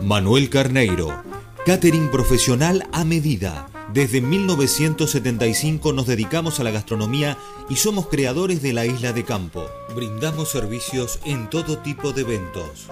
Manuel 0.00 0.48
Carneiro, 0.48 1.24
catering 1.66 2.08
profesional 2.12 2.88
a 2.92 3.04
medida 3.04 3.73
desde 3.94 4.20
1975 4.20 5.92
nos 5.92 6.08
dedicamos 6.08 6.58
a 6.58 6.64
la 6.64 6.72
gastronomía 6.72 7.38
y 7.68 7.76
somos 7.76 8.08
creadores 8.08 8.60
de 8.60 8.72
la 8.72 8.86
isla 8.86 9.12
de 9.12 9.22
campo. 9.22 9.66
Brindamos 9.94 10.48
servicios 10.48 11.20
en 11.24 11.48
todo 11.48 11.78
tipo 11.78 12.12
de 12.12 12.22
eventos. 12.22 12.88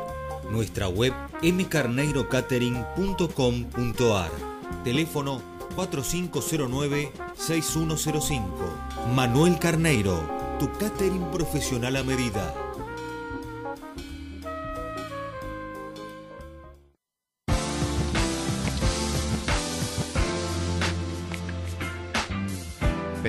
Nuestra 0.48 0.88
web 0.88 1.12
mcarneirocatering.com.ar. 1.42 4.30
Teléfono 4.84 5.42
4509-6105. 5.76 8.42
Manuel 9.12 9.58
Carneiro, 9.58 10.20
tu 10.60 10.70
catering 10.78 11.32
profesional 11.32 11.96
a 11.96 12.04
medida. 12.04 12.54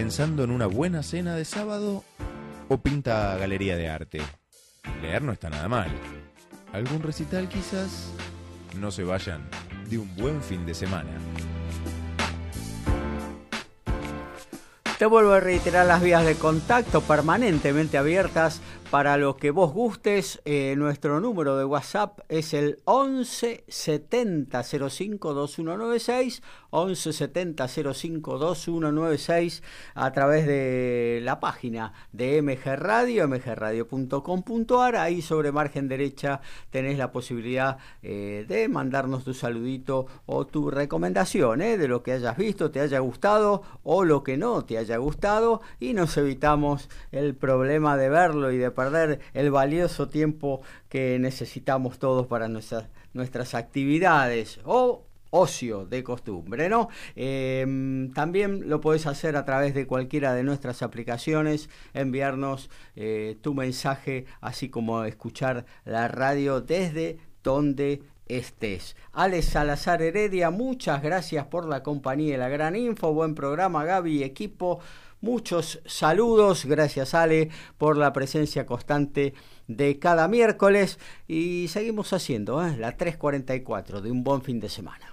Pensando 0.03 0.43
en 0.43 0.51
una 0.51 0.65
buena 0.65 1.01
cena 1.01 1.33
de 1.33 1.45
sábado 1.45 2.03
o 2.67 2.77
pinta 2.77 3.37
galería 3.37 3.77
de 3.77 3.87
arte. 3.87 4.21
Leer 5.01 5.21
no 5.21 5.31
está 5.31 5.49
nada 5.49 5.69
mal. 5.69 5.87
¿Algún 6.73 7.01
recital 7.01 7.47
quizás? 7.47 8.11
No 8.77 8.91
se 8.91 9.05
vayan 9.05 9.47
de 9.89 9.99
un 9.99 10.13
buen 10.17 10.43
fin 10.43 10.65
de 10.65 10.73
semana. 10.73 11.09
Te 14.99 15.05
vuelvo 15.05 15.31
a 15.31 15.39
reiterar 15.39 15.85
las 15.85 16.03
vías 16.03 16.25
de 16.25 16.35
contacto 16.35 16.99
permanentemente 16.99 17.97
abiertas 17.97 18.59
para 18.93 19.17
lo 19.17 19.37
que 19.37 19.49
vos 19.49 19.73
gustes. 19.73 20.39
Eh, 20.45 20.75
nuestro 20.77 21.19
número 21.19 21.57
de 21.57 21.65
WhatsApp 21.65 22.19
es 22.29 22.53
el 22.53 22.77
11 22.85 23.63
70 23.67 24.61
05 24.61 25.33
2196 25.33 26.43
11 26.69 27.13
70 27.13 27.67
05 27.67 28.37
2196 28.37 29.63
a 29.95 30.11
través 30.11 30.45
de 30.45 31.21
la 31.23 31.39
página 31.39 31.93
de 32.11 32.39
MG 32.43 32.75
Radio, 32.75 33.27
mgradio.com.ar. 33.27 34.95
Ahí 34.95 35.23
sobre 35.23 35.51
margen 35.51 35.87
derecha 35.87 36.41
tenés 36.69 36.99
la 36.99 37.11
posibilidad 37.11 37.79
eh, 38.03 38.45
de 38.47 38.67
mandarnos 38.67 39.23
tu 39.23 39.33
saludito 39.33 40.05
o 40.27 40.45
tu 40.45 40.69
recomendación 40.69 41.63
eh, 41.63 41.79
de 41.79 41.87
lo 41.87 42.03
que 42.03 42.11
hayas 42.11 42.37
visto, 42.37 42.69
te 42.69 42.79
haya 42.79 42.99
gustado 42.99 43.63
o 43.81 44.03
lo 44.03 44.23
que 44.23 44.37
no 44.37 44.65
te 44.65 44.77
haya 44.77 44.97
gustado 44.97 45.61
y 45.79 45.93
nos 45.93 46.15
evitamos 46.17 46.89
el 47.11 47.35
problema 47.35 47.97
de 47.97 48.09
verlo 48.09 48.51
y 48.51 48.57
de 48.57 48.69
el 49.33 49.51
valioso 49.51 50.07
tiempo 50.09 50.61
que 50.89 51.19
necesitamos 51.19 51.99
todos 51.99 52.27
para 52.27 52.47
nuestras, 52.47 52.85
nuestras 53.13 53.53
actividades 53.53 54.59
o 54.65 55.03
ocio 55.33 55.85
de 55.85 56.03
costumbre, 56.03 56.69
¿no? 56.69 56.89
Em, 57.15 58.11
también 58.13 58.69
lo 58.69 58.79
puedes 58.81 59.07
hacer 59.07 59.35
a 59.35 59.45
través 59.45 59.73
de 59.73 59.87
cualquiera 59.87 60.35
de 60.35 60.43
nuestras 60.43 60.83
aplicaciones, 60.83 61.69
enviarnos 61.95 62.69
eh, 62.95 63.37
tu 63.41 63.55
mensaje, 63.55 64.25
así 64.41 64.69
como 64.69 65.03
escuchar 65.05 65.65
la 65.85 66.07
radio 66.07 66.61
desde 66.61 67.17
donde 67.43 68.03
estés. 68.27 68.95
Alex 69.11 69.45
Salazar 69.47 70.03
Heredia, 70.03 70.51
muchas 70.51 71.01
gracias 71.01 71.45
por 71.47 71.65
la 71.65 71.81
compañía 71.81 72.35
y 72.35 72.37
la 72.37 72.49
gran 72.49 72.75
info, 72.75 73.11
buen 73.11 73.33
programa 73.33 73.85
Gaby 73.85 74.23
equipo. 74.23 74.79
Muchos 75.23 75.79
saludos, 75.85 76.65
gracias 76.65 77.13
Ale 77.13 77.49
por 77.77 77.95
la 77.95 78.11
presencia 78.11 78.65
constante 78.65 79.33
de 79.69 79.97
cada 79.97 80.27
miércoles 80.27 80.99
y 81.29 81.69
seguimos 81.69 82.11
haciendo 82.11 82.61
¿eh? 82.61 82.75
la 82.75 82.97
344 82.97 84.01
de 84.01 84.11
un 84.11 84.25
buen 84.25 84.41
fin 84.41 84.59
de 84.59 84.67
semana. 84.67 85.12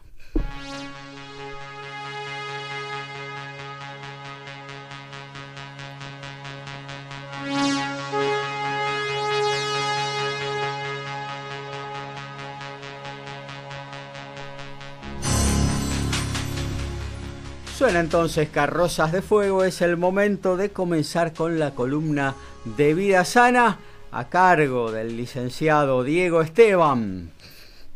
Suena 17.90 18.04
entonces 18.04 18.48
Carrozas 18.50 19.10
de 19.10 19.20
Fuego, 19.20 19.64
es 19.64 19.82
el 19.82 19.96
momento 19.96 20.56
de 20.56 20.70
comenzar 20.70 21.32
con 21.32 21.58
la 21.58 21.72
columna 21.72 22.36
de 22.64 22.94
Vida 22.94 23.24
Sana 23.24 23.80
a 24.12 24.28
cargo 24.28 24.92
del 24.92 25.16
licenciado 25.16 26.04
Diego 26.04 26.40
Esteban. 26.40 27.32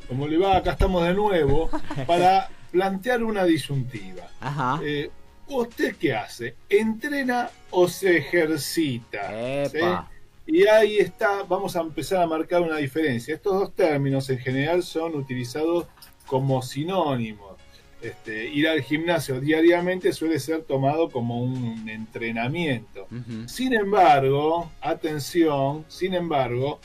Como 0.09 0.27
le 0.27 0.37
va? 0.37 0.57
Acá 0.57 0.73
estamos 0.73 1.05
de 1.05 1.15
nuevo 1.15 1.71
para 2.09 2.51
plantear 2.73 3.23
una 3.23 3.45
disyuntiva. 3.45 4.25
Ajá. 4.41 4.81
Eh, 4.83 5.13
¿Usted 5.47 5.95
qué 5.95 6.13
hace? 6.13 6.57
¿Entrena 6.69 7.49
o 7.71 7.87
se 7.87 8.17
ejercita? 8.17 9.31
Y 10.45 10.67
ahí 10.67 10.99
está, 10.99 11.45
vamos 11.45 11.77
a 11.77 11.83
empezar 11.83 12.21
a 12.21 12.27
marcar 12.27 12.63
una 12.63 12.79
diferencia. 12.79 13.33
Estos 13.33 13.61
dos 13.61 13.75
términos 13.77 14.29
en 14.29 14.41
general 14.41 14.83
son 14.83 15.15
utilizados 15.15 15.87
como 16.27 16.63
sinónimos. 16.63 17.54
Este, 18.05 18.49
ir 18.51 18.69
al 18.69 18.83
gimnasio 18.83 19.41
diariamente 19.41 20.13
suele 20.13 20.39
ser 20.39 20.65
tomado 20.65 21.09
como 21.09 21.43
un 21.43 21.89
entrenamiento. 21.89 23.09
Sin 23.47 23.73
embargo, 23.73 24.71
atención, 24.83 25.87
sin 25.89 26.13
embargo, 26.13 26.81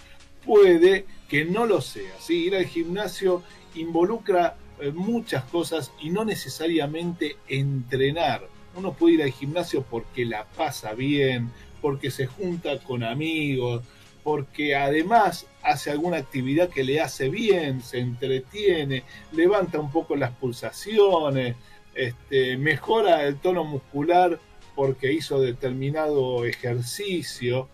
puede 0.46 1.06
que 1.28 1.44
no 1.44 1.66
lo 1.66 1.82
sea. 1.82 2.14
¿sí? 2.22 2.46
Ir 2.46 2.56
al 2.56 2.66
gimnasio 2.66 3.44
involucra 3.76 4.56
eh, 4.80 4.92
muchas 4.92 5.44
cosas 5.44 5.92
y 6.02 6.10
no 6.10 6.24
necesariamente 6.24 7.36
entrenar. 7.50 8.48
Uno 8.76 8.94
puede 8.94 9.16
ir 9.16 9.24
al 9.24 9.32
gimnasio 9.32 9.84
porque 9.84 10.24
la 10.24 10.46
pasa 10.46 10.94
bien, 10.94 11.52
porque 11.82 12.12
se 12.12 12.28
junta 12.28 12.80
con 12.80 13.04
amigos, 13.04 13.84
porque 14.30 14.76
además 14.76 15.48
hace 15.64 15.90
alguna 15.90 16.18
actividad 16.18 16.70
que 16.70 16.84
le 16.84 17.02
hace 17.02 17.30
bien, 17.30 17.82
se 17.82 17.98
entretiene, 17.98 19.02
levanta 19.32 19.80
un 19.80 19.92
poco 19.92 20.16
las 20.16 20.30
pulsaciones, 20.34 21.56
este, 21.96 22.56
mejora 22.56 23.24
el 23.24 23.40
tono 23.40 23.64
muscular 23.64 24.40
porque 24.76 25.12
hizo 25.12 25.42
determinado 25.42 26.46
ejercicio, 26.46 27.70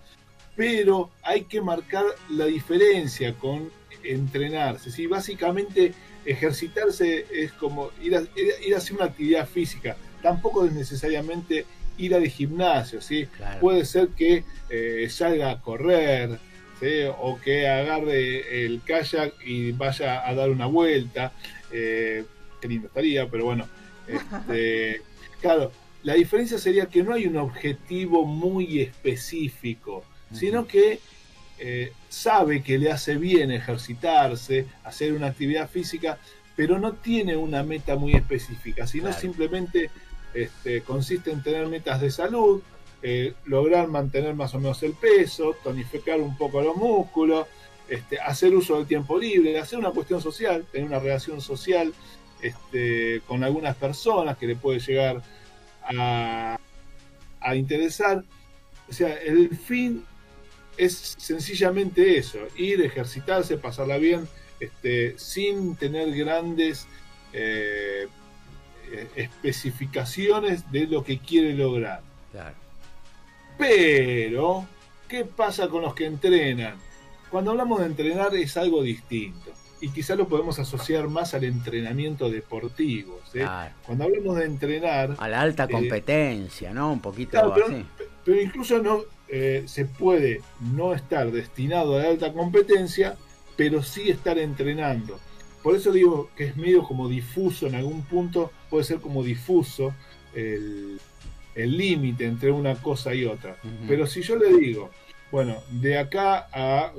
pero 0.55 1.09
hay 1.23 1.43
que 1.43 1.59
marcar 1.59 2.05
la 2.29 2.45
diferencia 2.45 3.33
con 3.33 3.69
entrenarse. 4.01 4.91
¿sí? 4.91 5.07
Básicamente 5.07 5.93
ejercitarse 6.23 7.25
es 7.33 7.51
como 7.51 7.91
ir 8.01 8.15
a, 8.15 8.21
ir 8.65 8.75
a 8.75 8.77
hacer 8.77 8.95
una 8.95 9.07
actividad 9.07 9.45
física, 9.45 9.97
tampoco 10.21 10.63
es 10.63 10.71
necesariamente 10.71 11.65
ir 11.97 12.15
al 12.15 12.27
gimnasio, 12.27 13.01
¿sí? 13.01 13.27
Puede 13.59 13.85
ser 13.85 14.09
que 14.09 14.43
eh, 14.69 15.07
salga 15.09 15.51
a 15.51 15.61
correr, 15.61 16.39
o 17.19 17.39
que 17.39 17.67
agarre 17.67 18.65
el 18.65 18.81
kayak 18.81 19.33
y 19.45 19.71
vaya 19.71 20.27
a 20.27 20.33
dar 20.33 20.49
una 20.49 20.65
vuelta. 20.65 21.31
Eh, 21.71 22.23
qué 22.61 22.67
lindo 22.67 22.87
estaría, 22.87 23.27
pero 23.27 23.45
bueno. 23.45 23.67
Este, 24.07 25.01
claro, 25.41 25.71
la 26.03 26.13
diferencia 26.13 26.59
sería 26.59 26.85
que 26.85 27.01
no 27.01 27.15
hay 27.15 27.25
un 27.25 27.37
objetivo 27.37 28.23
muy 28.23 28.81
específico, 28.81 30.05
sino 30.31 30.67
que 30.67 30.99
eh, 31.57 31.91
sabe 32.07 32.61
que 32.61 32.77
le 32.77 32.91
hace 32.91 33.15
bien 33.15 33.49
ejercitarse, 33.49 34.67
hacer 34.83 35.13
una 35.13 35.27
actividad 35.27 35.67
física, 35.67 36.19
pero 36.55 36.77
no 36.77 36.93
tiene 36.93 37.35
una 37.35 37.63
meta 37.63 37.95
muy 37.95 38.13
específica, 38.13 38.85
sino 38.85 39.11
simplemente 39.11 39.89
este, 40.35 40.81
consiste 40.81 41.31
en 41.31 41.41
tener 41.41 41.65
metas 41.67 42.01
de 42.01 42.11
salud, 42.11 42.61
eh, 43.01 43.33
lograr 43.45 43.87
mantener 43.87 44.35
más 44.35 44.53
o 44.53 44.59
menos 44.59 44.83
el 44.83 44.93
peso, 44.93 45.55
tonificar 45.63 46.19
un 46.19 46.37
poco 46.37 46.61
los 46.61 46.75
músculos, 46.75 47.47
este, 47.87 48.19
hacer 48.19 48.53
uso 48.53 48.77
del 48.77 48.85
tiempo 48.85 49.17
libre, 49.17 49.57
hacer 49.59 49.79
una 49.79 49.91
cuestión 49.91 50.21
social, 50.21 50.65
tener 50.71 50.87
una 50.87 50.99
relación 50.99 51.39
social 51.39 51.93
este, 52.41 53.21
con 53.27 53.43
algunas 53.43 53.75
personas 53.77 54.37
que 54.37 54.47
le 54.47 54.55
puede 54.55 54.79
llegar 54.79 55.21
a, 55.83 56.57
interesar. 57.55 58.23
O 58.89 58.93
sea, 58.93 59.13
el 59.17 59.55
fin 59.55 60.03
es 60.77 61.15
sencillamente 61.17 62.17
eso, 62.17 62.39
ir, 62.57 62.81
ejercitarse, 62.81 63.57
pasarla 63.57 63.97
bien, 63.97 64.27
sin 65.15 65.75
tener 65.75 66.13
grandes 66.15 66.87
eh, 67.33 68.07
especificaciones 69.15 70.71
de 70.71 70.87
lo 70.87 71.03
que 71.03 71.19
quiere 71.19 71.53
lograr. 71.53 72.01
Pero, 73.57 74.65
¿qué 75.07 75.25
pasa 75.25 75.67
con 75.69 75.81
los 75.81 75.93
que 75.93 76.05
entrenan? 76.05 76.75
Cuando 77.29 77.51
hablamos 77.51 77.79
de 77.79 77.87
entrenar 77.87 78.35
es 78.35 78.57
algo 78.57 78.83
distinto 78.83 79.51
y 79.81 79.89
quizás 79.89 80.17
lo 80.17 80.27
podemos 80.27 80.57
asociar 80.59 81.07
más 81.07 81.33
al 81.33 81.43
entrenamiento 81.43 82.29
deportivo. 82.29 83.19
Cuando 83.85 84.05
hablamos 84.05 84.37
de 84.37 84.45
entrenar... 84.45 85.15
A 85.17 85.27
la 85.27 85.41
alta 85.41 85.65
eh, 85.65 85.69
competencia, 85.69 86.73
¿no? 86.73 86.91
Un 86.91 87.01
poquito 87.01 87.53
así. 87.53 87.85
Pero 88.23 88.41
incluso 88.41 88.79
no 88.79 89.01
eh, 89.27 89.63
se 89.67 89.85
puede 89.85 90.41
no 90.59 90.93
estar 90.93 91.31
destinado 91.31 91.97
a 91.97 92.03
la 92.03 92.09
alta 92.09 92.33
competencia, 92.33 93.15
pero 93.55 93.83
sí 93.83 94.09
estar 94.09 94.37
entrenando. 94.37 95.19
Por 95.65 95.75
eso 95.75 95.91
digo 95.91 96.29
que 96.37 96.43
es 96.43 96.57
medio 96.57 96.83
como 96.83 97.09
difuso 97.09 97.65
en 97.65 97.73
algún 97.73 98.03
punto, 98.03 98.51
puede 98.69 98.83
ser 98.83 98.99
como 98.99 99.23
difuso 99.23 99.95
el 100.35 100.99
límite 101.55 102.25
entre 102.25 102.51
una 102.51 102.75
cosa 102.75 103.15
y 103.15 103.25
otra. 103.25 103.57
Pero 103.87 104.05
si 104.05 104.21
yo 104.21 104.35
le 104.35 104.55
digo, 104.57 104.91
bueno, 105.31 105.55
de 105.71 105.97
acá 105.97 106.47
a 106.53 106.93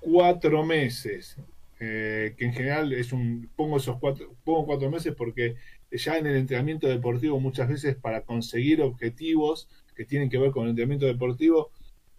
cuatro 0.00 0.62
meses, 0.66 1.38
eh, 1.78 2.34
que 2.36 2.44
en 2.44 2.52
general 2.52 2.92
es 2.92 3.10
un, 3.14 3.48
pongo 3.56 3.78
esos 3.78 3.96
cuatro, 3.98 4.34
pongo 4.44 4.66
cuatro 4.66 4.90
meses 4.90 5.14
porque 5.16 5.56
ya 5.90 6.18
en 6.18 6.26
el 6.26 6.36
entrenamiento 6.36 6.88
deportivo 6.88 7.40
muchas 7.40 7.70
veces 7.70 7.96
para 7.96 8.20
conseguir 8.20 8.82
objetivos 8.82 9.66
que 9.96 10.04
tienen 10.04 10.28
que 10.28 10.36
ver 10.36 10.50
con 10.50 10.64
el 10.64 10.70
entrenamiento 10.70 11.06
deportivo, 11.06 11.70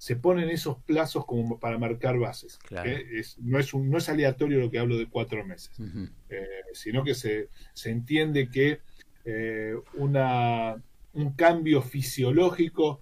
se 0.02 0.16
ponen 0.16 0.50
esos 0.50 0.78
plazos 0.80 1.28
como 1.28 1.60
para 1.60 1.78
marcar 1.78 2.18
bases. 2.18 2.58
Es, 2.84 3.38
no, 3.38 3.60
es 3.60 3.72
un, 3.72 3.88
no 3.88 4.00
es 4.00 4.10
aleatorio 4.10 4.60
lo 4.60 4.72
que 4.72 4.80
hablo 4.80 4.98
de 4.98 5.08
cuatro 5.08 5.46
meses, 5.46 5.70
eh, 6.28 6.44
sino 6.74 7.04
que 7.04 7.14
se, 7.14 7.50
se 7.74 7.92
entiende 7.92 8.50
que 8.50 8.80
eh, 9.26 9.76
una, 9.94 10.82
un 11.14 11.34
cambio 11.34 11.84
fisiológico 11.84 13.02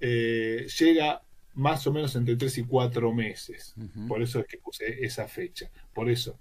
llega 0.00 1.20
más 1.52 1.86
o 1.86 1.92
menos 1.92 2.16
entre 2.16 2.36
tres 2.36 2.56
y 2.56 2.64
cuatro 2.64 3.12
meses. 3.12 3.74
Por 4.08 4.22
eso 4.22 4.40
es 4.40 4.46
que 4.46 4.56
puse 4.56 5.04
esa 5.04 5.28
fecha. 5.28 5.70
Por 5.92 6.08
eso, 6.08 6.38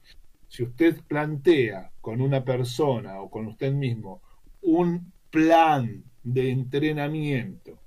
si 0.48 0.64
usted 0.64 0.96
plantea 1.10 1.92
con 2.00 2.22
una 2.22 2.46
persona 2.46 3.20
o 3.20 3.30
con 3.30 3.48
usted 3.48 3.74
mismo 3.74 4.22
un 4.62 5.12
plan 5.30 6.06
de 6.24 6.52
entrenamiento 6.52 7.78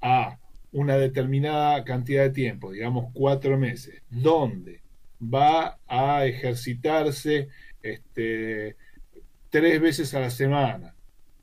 a 0.00 0.36
una 0.72 0.96
determinada 0.96 1.84
cantidad 1.84 2.24
de 2.24 2.30
tiempo, 2.30 2.72
digamos 2.72 3.10
cuatro 3.12 3.56
meses, 3.58 4.02
donde 4.10 4.82
va 5.22 5.78
a 5.86 6.26
ejercitarse 6.26 7.48
este, 7.82 8.76
tres 9.50 9.80
veces 9.80 10.14
a 10.14 10.20
la 10.20 10.30
semana, 10.30 10.94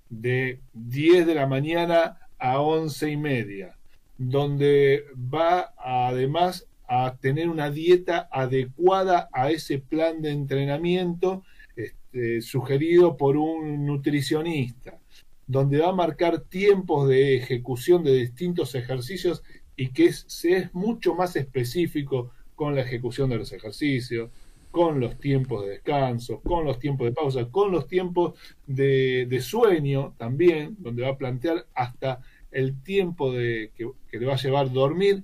de 0.09 0.59
10 0.73 1.25
de 1.25 1.35
la 1.35 1.47
mañana 1.47 2.19
a 2.37 2.59
once 2.59 3.09
y 3.09 3.17
media, 3.17 3.75
donde 4.17 5.03
va 5.15 5.73
además 5.77 6.67
a 6.87 7.15
tener 7.19 7.49
una 7.49 7.71
dieta 7.71 8.29
adecuada 8.31 9.29
a 9.33 9.49
ese 9.49 9.79
plan 9.79 10.21
de 10.21 10.31
entrenamiento 10.31 11.43
este, 11.75 12.41
sugerido 12.41 13.17
por 13.17 13.37
un 13.37 13.85
nutricionista, 13.85 14.99
donde 15.47 15.79
va 15.79 15.89
a 15.89 15.95
marcar 15.95 16.41
tiempos 16.41 17.07
de 17.07 17.35
ejecución 17.35 18.03
de 18.03 18.13
distintos 18.13 18.75
ejercicios 18.75 19.43
y 19.75 19.89
que 19.89 20.11
se 20.11 20.57
es 20.57 20.73
mucho 20.73 21.15
más 21.15 21.35
específico 21.35 22.31
con 22.55 22.75
la 22.75 22.81
ejecución 22.81 23.29
de 23.29 23.37
los 23.37 23.51
ejercicios, 23.51 24.31
con 24.71 24.99
los 24.99 25.17
tiempos 25.19 25.63
de 25.63 25.71
descanso, 25.71 26.41
con 26.41 26.65
los 26.65 26.79
tiempos 26.79 27.07
de 27.07 27.13
pausa, 27.13 27.45
con 27.45 27.71
los 27.71 27.87
tiempos 27.87 28.37
de, 28.67 29.39
sueño 29.41 30.13
también, 30.17 30.75
donde 30.79 31.03
va 31.03 31.09
a 31.09 31.17
plantear 31.17 31.65
hasta 31.73 32.19
el 32.51 32.81
tiempo 32.83 33.31
de, 33.31 33.71
que, 33.75 34.19
le 34.19 34.25
va 34.25 34.33
a 34.33 34.37
llevar 34.37 34.71
dormir, 34.71 35.23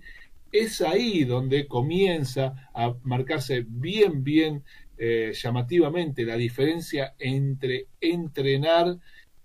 es 0.51 0.81
ahí 0.81 1.23
donde 1.23 1.67
comienza 1.67 2.69
a 2.73 2.93
marcarse 3.03 3.65
bien, 3.67 4.23
bien 4.23 4.63
eh, 4.97 5.31
llamativamente 5.34 6.23
la 6.25 6.36
diferencia 6.36 7.15
entre 7.19 7.88
entrenar 7.99 8.99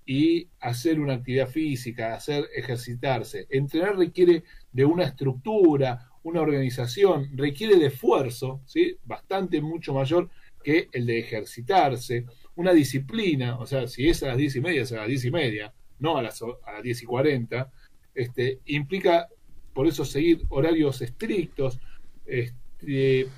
y 0.07 0.49
hacer 0.61 1.01
una 1.01 1.14
actividad 1.14 1.49
física, 1.49 2.14
hacer 2.14 2.49
ejercitarse. 2.55 3.47
Entrenar 3.51 3.97
requiere 3.97 4.45
de 4.73 4.85
una 4.85 5.05
estructura, 5.05 6.09
una 6.23 6.40
organización, 6.40 7.31
requiere 7.35 7.77
de 7.77 7.87
esfuerzo, 7.87 8.62
¿sí? 8.66 8.97
bastante 9.05 9.61
mucho 9.61 9.92
mayor 9.92 10.31
que 10.62 10.88
el 10.92 11.07
de 11.07 11.19
ejercitarse, 11.19 12.25
una 12.55 12.73
disciplina, 12.73 13.59
o 13.59 13.66
sea, 13.66 13.87
si 13.88 14.09
es 14.09 14.23
a 14.23 14.29
las 14.29 14.37
diez 14.37 14.57
y 14.57 14.61
media, 14.61 14.83
es 14.83 14.92
a 14.92 14.99
las 14.99 15.09
diez 15.09 15.25
y 15.25 15.31
media, 15.31 15.75
no 15.99 16.16
a 16.16 16.23
las, 16.23 16.42
a 16.42 16.73
las 16.73 16.83
10 16.83 17.03
y 17.03 17.07
40, 17.07 17.71
este, 18.14 18.61
implica 18.66 19.29
por 19.73 19.87
eso 19.87 20.05
seguir 20.05 20.42
horarios 20.49 21.03
estrictos, 21.03 21.79
este, 22.25 23.29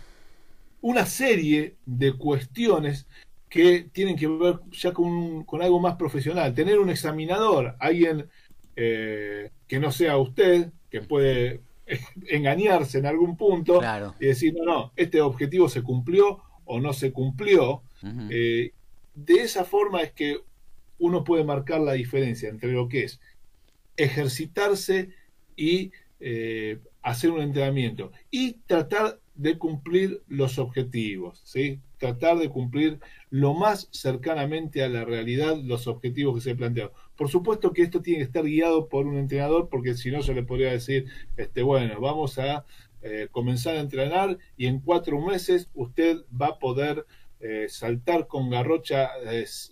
una 0.80 1.04
serie 1.06 1.76
de 1.84 2.12
cuestiones 2.12 3.06
que 3.48 3.88
tienen 3.92 4.16
que 4.16 4.26
ver 4.26 4.60
ya 4.70 4.92
con, 4.92 5.44
algo 5.60 5.80
más 5.80 5.96
profesional. 5.96 6.54
Tener 6.54 6.78
un 6.78 6.90
examinador, 6.90 7.76
alguien 7.78 8.28
eh, 8.76 9.50
que 9.66 9.78
no 9.78 9.90
sea 9.90 10.18
usted, 10.18 10.70
que 10.90 11.00
puede 11.00 11.60
engañarse 12.28 12.98
en 12.98 13.06
algún 13.06 13.36
punto 13.36 13.80
y 14.20 14.26
decir, 14.26 14.54
no, 14.54 14.64
no, 14.64 14.92
este 14.96 15.20
objetivo 15.20 15.68
se 15.68 15.82
cumplió 15.82 16.40
o 16.64 16.80
no 16.80 16.92
se 16.92 17.12
cumplió. 17.12 17.82
Eh, 18.30 18.72
de 19.14 19.34
esa 19.34 19.64
forma 19.64 20.02
es 20.02 20.12
que 20.12 20.38
uno 20.98 21.24
puede 21.24 21.44
marcar 21.44 21.80
la 21.80 21.92
diferencia 21.92 22.48
entre 22.48 22.72
lo 22.72 22.88
que 22.88 23.04
es 23.04 23.20
ejercitarse 23.96 25.10
y 25.56 25.90
eh, 26.20 26.78
hacer 27.02 27.30
un 27.30 27.40
entrenamiento 27.40 28.12
y 28.30 28.54
tratar 28.66 29.18
de 29.34 29.58
cumplir 29.58 30.22
los 30.28 30.58
objetivos, 30.58 31.40
¿sí? 31.44 31.80
Tratar 31.98 32.38
de 32.38 32.48
cumplir 32.48 33.00
lo 33.30 33.54
más 33.54 33.88
cercanamente 33.90 34.82
a 34.82 34.88
la 34.88 35.04
realidad 35.04 35.56
los 35.62 35.86
objetivos 35.86 36.36
que 36.36 36.40
se 36.40 36.54
planteado. 36.54 36.92
Por 37.16 37.28
supuesto 37.28 37.72
que 37.72 37.82
esto 37.82 38.00
tiene 38.00 38.18
que 38.18 38.24
estar 38.24 38.44
guiado 38.44 38.88
por 38.88 39.06
un 39.06 39.16
entrenador, 39.16 39.68
porque 39.68 39.94
si 39.94 40.10
no, 40.10 40.20
yo 40.20 40.32
le 40.32 40.42
podría 40.42 40.70
decir, 40.70 41.06
este, 41.36 41.62
bueno, 41.62 42.00
vamos 42.00 42.38
a 42.38 42.64
eh, 43.02 43.28
comenzar 43.30 43.76
a 43.76 43.80
entrenar 43.80 44.38
y 44.56 44.66
en 44.66 44.80
cuatro 44.80 45.20
meses 45.20 45.68
usted 45.74 46.18
va 46.40 46.48
a 46.48 46.58
poder 46.58 47.06
eh, 47.40 47.66
saltar 47.68 48.26
con 48.26 48.50
garrocha 48.50 49.10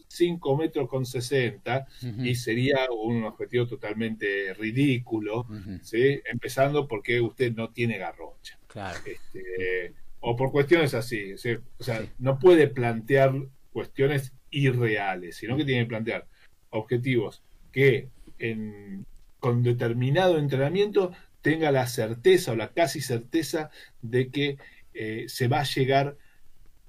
5 0.06 0.56
metros 0.56 0.88
con 0.88 1.04
60 1.04 1.86
y 2.22 2.36
sería 2.36 2.86
un 2.92 3.24
objetivo 3.24 3.66
totalmente 3.66 4.54
ridículo, 4.54 5.46
¿sí? 5.82 6.20
empezando 6.30 6.86
porque 6.86 7.20
usted 7.20 7.52
no 7.52 7.70
tiene 7.70 7.98
garrocha. 7.98 8.56
Este, 9.04 9.94
o 10.20 10.36
por 10.36 10.50
cuestiones 10.52 10.94
así, 10.94 11.34
o 11.78 11.84
sea, 11.84 12.04
no 12.18 12.38
puede 12.38 12.68
plantear 12.68 13.34
cuestiones 13.72 14.32
irreales, 14.50 15.36
sino 15.36 15.56
que 15.56 15.64
tiene 15.64 15.82
que 15.82 15.88
plantear 15.88 16.26
objetivos 16.70 17.42
que 17.72 18.08
en, 18.38 19.06
con 19.38 19.62
determinado 19.62 20.38
entrenamiento 20.38 21.12
tenga 21.42 21.70
la 21.70 21.86
certeza 21.86 22.52
o 22.52 22.56
la 22.56 22.72
casi 22.72 23.00
certeza 23.00 23.70
de 24.02 24.30
que 24.30 24.58
eh, 24.94 25.26
se 25.28 25.46
va 25.46 25.60
a 25.60 25.64
llegar 25.64 26.16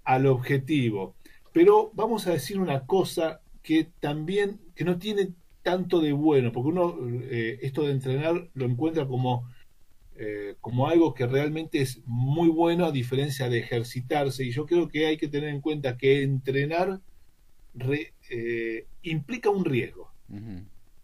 al 0.03 0.25
objetivo. 0.25 1.15
Pero 1.53 1.91
vamos 1.93 2.25
a 2.25 2.31
decir 2.31 2.59
una 2.59 2.85
cosa 2.85 3.41
que 3.61 3.89
también, 3.99 4.59
que 4.75 4.85
no 4.85 4.97
tiene 4.97 5.29
tanto 5.61 5.99
de 5.99 6.13
bueno, 6.13 6.51
porque 6.53 6.69
uno 6.69 6.97
eh, 7.29 7.59
esto 7.61 7.83
de 7.83 7.91
entrenar 7.91 8.49
lo 8.53 8.65
encuentra 8.65 9.05
como, 9.05 9.49
eh, 10.19 10.55
como 10.61 10.87
algo 10.87 11.13
que 11.13 11.27
realmente 11.27 11.79
es 11.81 12.01
muy 12.05 12.49
bueno 12.49 12.85
a 12.85 12.91
diferencia 12.91 13.49
de 13.49 13.59
ejercitarse. 13.59 14.43
Y 14.43 14.51
yo 14.51 14.65
creo 14.65 14.87
que 14.87 15.05
hay 15.05 15.17
que 15.17 15.27
tener 15.27 15.49
en 15.49 15.61
cuenta 15.61 15.97
que 15.97 16.23
entrenar 16.23 17.01
eh, 18.29 18.87
implica 19.03 19.49
un 19.49 19.65
riesgo. 19.65 20.11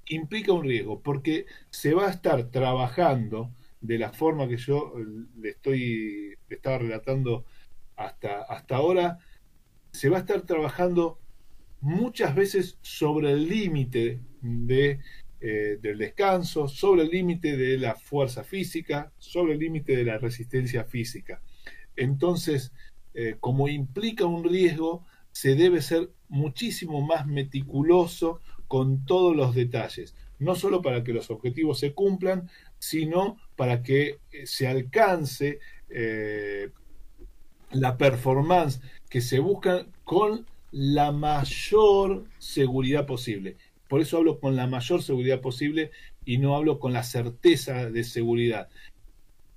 Implica 0.07 0.51
un 0.51 0.63
riesgo, 0.63 1.01
porque 1.01 1.45
se 1.69 1.93
va 1.93 2.07
a 2.07 2.11
estar 2.11 2.49
trabajando 2.49 3.51
de 3.79 3.97
la 3.97 4.11
forma 4.11 4.47
que 4.47 4.57
yo 4.57 4.93
le 5.39 5.49
estoy 5.49 6.35
le 6.49 6.55
estaba 6.55 6.77
relatando 6.77 7.45
hasta, 7.95 8.41
hasta 8.43 8.75
ahora, 8.75 9.19
se 9.91 10.09
va 10.09 10.17
a 10.17 10.21
estar 10.21 10.41
trabajando 10.41 11.19
muchas 11.81 12.33
veces 12.33 12.77
sobre 12.81 13.31
el 13.31 13.47
límite 13.47 14.19
de, 14.41 14.99
eh, 15.45 15.77
del 15.81 15.97
descanso, 15.97 16.69
sobre 16.69 17.01
el 17.01 17.09
límite 17.09 17.57
de 17.57 17.77
la 17.77 17.95
fuerza 17.95 18.45
física, 18.45 19.11
sobre 19.17 19.55
el 19.55 19.59
límite 19.59 19.93
de 19.93 20.05
la 20.05 20.17
resistencia 20.17 20.85
física. 20.85 21.41
Entonces, 21.97 22.71
eh, 23.13 23.35
como 23.41 23.67
implica 23.67 24.25
un 24.25 24.45
riesgo, 24.45 25.05
se 25.33 25.55
debe 25.55 25.81
ser 25.81 26.11
muchísimo 26.29 27.05
más 27.05 27.27
meticuloso 27.27 28.39
con 28.69 29.03
todos 29.03 29.35
los 29.35 29.53
detalles, 29.53 30.15
no 30.39 30.55
solo 30.55 30.81
para 30.81 31.03
que 31.03 31.11
los 31.11 31.29
objetivos 31.29 31.77
se 31.77 31.91
cumplan, 31.91 32.49
sino 32.79 33.35
para 33.57 33.83
que 33.83 34.19
eh, 34.31 34.45
se 34.45 34.69
alcance 34.69 35.59
la 37.71 37.97
performance 37.97 38.79
que 39.09 39.19
se 39.19 39.39
busca 39.39 39.87
con 40.05 40.47
la 40.71 41.11
mayor 41.11 42.23
seguridad 42.39 43.05
posible. 43.05 43.57
Por 43.93 44.01
eso 44.01 44.17
hablo 44.17 44.39
con 44.39 44.55
la 44.55 44.65
mayor 44.65 45.03
seguridad 45.03 45.39
posible 45.39 45.91
y 46.25 46.39
no 46.39 46.55
hablo 46.55 46.79
con 46.79 46.93
la 46.93 47.03
certeza 47.03 47.91
de 47.91 48.03
seguridad. 48.03 48.67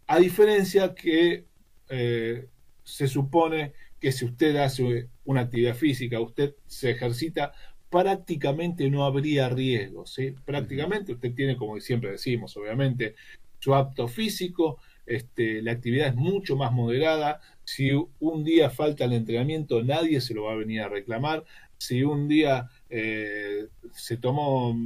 A 0.07 0.19
diferencia 0.19 0.95
que 0.95 1.47
eh, 1.89 2.47
se 2.85 3.09
supone 3.09 3.73
que 3.99 4.13
si 4.13 4.27
usted 4.27 4.57
hace 4.57 5.09
una 5.25 5.41
actividad 5.41 5.75
física, 5.75 6.21
usted 6.21 6.55
se 6.67 6.91
ejercita, 6.91 7.55
prácticamente 7.89 8.91
no 8.91 9.07
habría 9.07 9.49
riesgo. 9.49 10.05
¿sí? 10.05 10.35
Prácticamente 10.45 11.13
usted 11.15 11.33
tiene, 11.33 11.57
como 11.57 11.81
siempre 11.81 12.11
decimos, 12.11 12.55
obviamente, 12.59 13.15
su 13.59 13.75
apto 13.75 14.07
físico, 14.07 14.77
este, 15.07 15.63
la 15.63 15.73
actividad 15.73 16.09
es 16.09 16.15
mucho 16.15 16.57
más 16.57 16.73
moderada, 16.73 17.41
si 17.65 17.91
un 18.21 18.45
día 18.45 18.69
falta 18.69 19.07
el 19.07 19.15
entrenamiento, 19.15 19.83
nadie 19.83 20.21
se 20.21 20.35
lo 20.35 20.45
va 20.45 20.53
a 20.53 20.57
venir 20.57 20.83
a 20.83 20.91
reclamar. 20.91 21.47
Si 21.79 22.03
un 22.03 22.29
día 22.29 22.71
eh, 22.91 23.69
se 23.93 24.17
tomó 24.17 24.77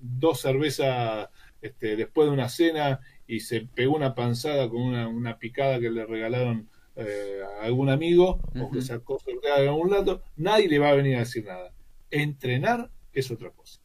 dos 0.00 0.40
cervezas 0.40 1.28
este, 1.60 1.96
después 1.96 2.28
de 2.28 2.34
una 2.34 2.48
cena 2.48 3.00
y 3.26 3.40
se 3.40 3.62
pegó 3.62 3.96
una 3.96 4.14
panzada 4.14 4.68
con 4.68 4.82
una, 4.82 5.38
picada 5.38 5.80
que 5.80 5.90
le 5.90 6.06
regalaron 6.06 6.68
eh, 6.96 7.40
a 7.60 7.64
algún 7.64 7.90
amigo 7.90 8.40
o 8.58 8.70
que 8.70 8.82
sacó 8.82 9.20
de 9.42 9.68
algún 9.68 9.90
lado, 9.90 10.22
nadie 10.36 10.68
le 10.68 10.78
va 10.78 10.90
a 10.90 10.94
venir 10.94 11.16
a 11.16 11.20
decir 11.20 11.44
nada. 11.44 11.72
Entrenar 12.10 12.90
es 13.12 13.30
otra 13.30 13.50
cosa. 13.50 13.80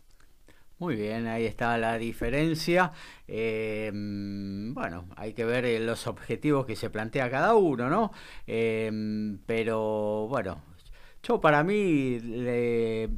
Muy 0.82 0.96
bien, 0.96 1.28
ahí 1.28 1.46
está 1.46 1.78
la 1.78 2.00
diferencia. 2.00 2.92
Eh, 3.28 3.92
bueno, 3.94 5.08
hay 5.16 5.34
que 5.34 5.46
ver 5.46 5.80
los 5.82 6.08
objetivos 6.08 6.66
que 6.66 6.76
se 6.76 6.90
plantea 6.90 7.30
cada 7.30 7.54
uno, 7.54 7.88
¿no? 7.88 8.12
Eh, 8.48 8.90
pero 9.46 10.28
bueno, 10.28 10.64
yo 11.24 11.42
para 11.42 11.64
mí 11.64 12.20
le, 12.20 13.10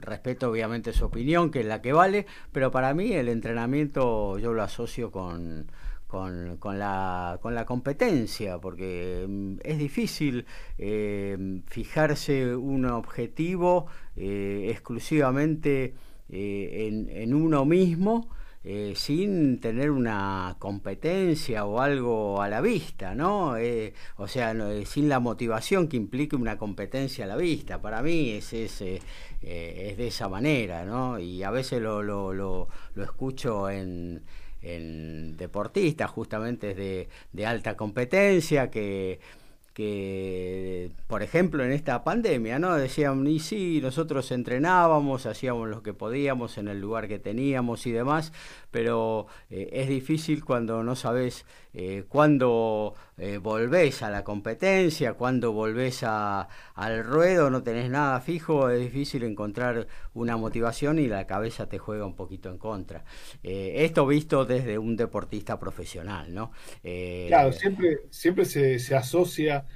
respeto 0.00 0.50
obviamente 0.50 0.92
su 0.92 1.04
opinión, 1.06 1.50
que 1.50 1.60
es 1.60 1.66
la 1.66 1.82
que 1.82 1.92
vale, 1.92 2.26
pero 2.52 2.70
para 2.70 2.94
mí 2.94 3.12
el 3.12 3.28
entrenamiento 3.28 4.38
yo 4.38 4.52
lo 4.52 4.62
asocio 4.62 5.10
con, 5.10 5.70
con, 6.06 6.58
la, 6.78 7.38
con 7.40 7.54
la 7.54 7.64
competencia, 7.64 8.58
porque 8.58 9.24
mm, 9.28 9.56
es 9.62 9.78
difícil 9.78 10.46
fijarse 11.66 12.56
un 12.56 12.86
objetivo 12.86 13.86
exclusivamente 14.16 15.94
eh, 16.28 16.88
en, 16.88 17.08
en, 17.08 17.34
uno 17.34 17.64
mismo 17.64 18.28
eh, 18.68 18.94
sin 18.96 19.60
tener 19.60 19.92
una 19.92 20.56
competencia 20.58 21.64
o 21.64 21.80
algo 21.80 22.42
a 22.42 22.48
la 22.48 22.60
vista, 22.60 23.14
¿no? 23.14 23.56
Eh, 23.56 23.94
o 24.16 24.26
sea, 24.26 24.54
sin 24.84 25.08
la 25.08 25.20
motivación 25.20 25.86
que 25.86 25.96
implique 25.96 26.34
una 26.34 26.58
competencia 26.58 27.24
a 27.24 27.28
la 27.28 27.36
vista. 27.36 27.80
Para 27.80 28.02
mí 28.02 28.30
es, 28.30 28.52
es, 28.52 28.82
es 28.82 29.96
de 29.96 30.06
esa 30.08 30.28
manera, 30.28 30.84
¿no? 30.84 31.18
Y 31.20 31.44
a 31.44 31.50
veces 31.52 31.80
lo, 31.80 32.02
lo, 32.02 32.32
lo, 32.32 32.68
lo 32.94 33.04
escucho 33.04 33.70
en, 33.70 34.22
en 34.62 35.36
deportistas 35.36 36.10
justamente 36.10 36.74
de, 36.74 37.08
de 37.32 37.46
alta 37.46 37.76
competencia 37.76 38.70
que 38.70 39.20
que, 39.76 40.90
por 41.06 41.22
ejemplo, 41.22 41.62
en 41.62 41.70
esta 41.70 42.02
pandemia, 42.02 42.58
¿no? 42.58 42.74
Decían, 42.76 43.26
y 43.26 43.40
sí, 43.40 43.78
nosotros 43.82 44.32
entrenábamos, 44.32 45.26
hacíamos 45.26 45.68
lo 45.68 45.82
que 45.82 45.92
podíamos 45.92 46.56
en 46.56 46.68
el 46.68 46.80
lugar 46.80 47.08
que 47.08 47.18
teníamos 47.18 47.86
y 47.86 47.92
demás, 47.92 48.32
pero 48.70 49.26
eh, 49.50 49.68
es 49.72 49.90
difícil 49.90 50.46
cuando 50.46 50.82
no 50.82 50.96
sabes 50.96 51.44
eh, 51.74 52.04
cuándo 52.08 52.94
eh, 53.18 53.38
volvés 53.38 54.02
a 54.02 54.10
la 54.10 54.24
competencia, 54.24 55.14
cuándo 55.14 55.52
volvés 55.52 56.02
a, 56.02 56.48
al 56.74 57.04
ruedo, 57.04 57.50
no 57.50 57.62
tenés 57.62 57.90
nada 57.90 58.20
fijo, 58.20 58.70
es 58.70 58.80
difícil 58.80 59.22
encontrar 59.24 59.86
una 60.14 60.36
motivación 60.36 60.98
y 60.98 61.06
la 61.06 61.26
cabeza 61.26 61.68
te 61.68 61.78
juega 61.78 62.06
un 62.06 62.14
poquito 62.14 62.50
en 62.50 62.58
contra. 62.58 63.04
esto 63.42 64.06
visto 64.06 64.44
desde 64.44 64.78
un 64.78 64.96
deportista 64.96 65.58
profesional, 65.58 66.34
¿no? 66.34 66.52
claro, 67.28 67.52
siempre, 67.52 67.98
siempre 68.10 68.44
se, 68.44 68.78
se 68.78 68.94
asocia 68.94 69.66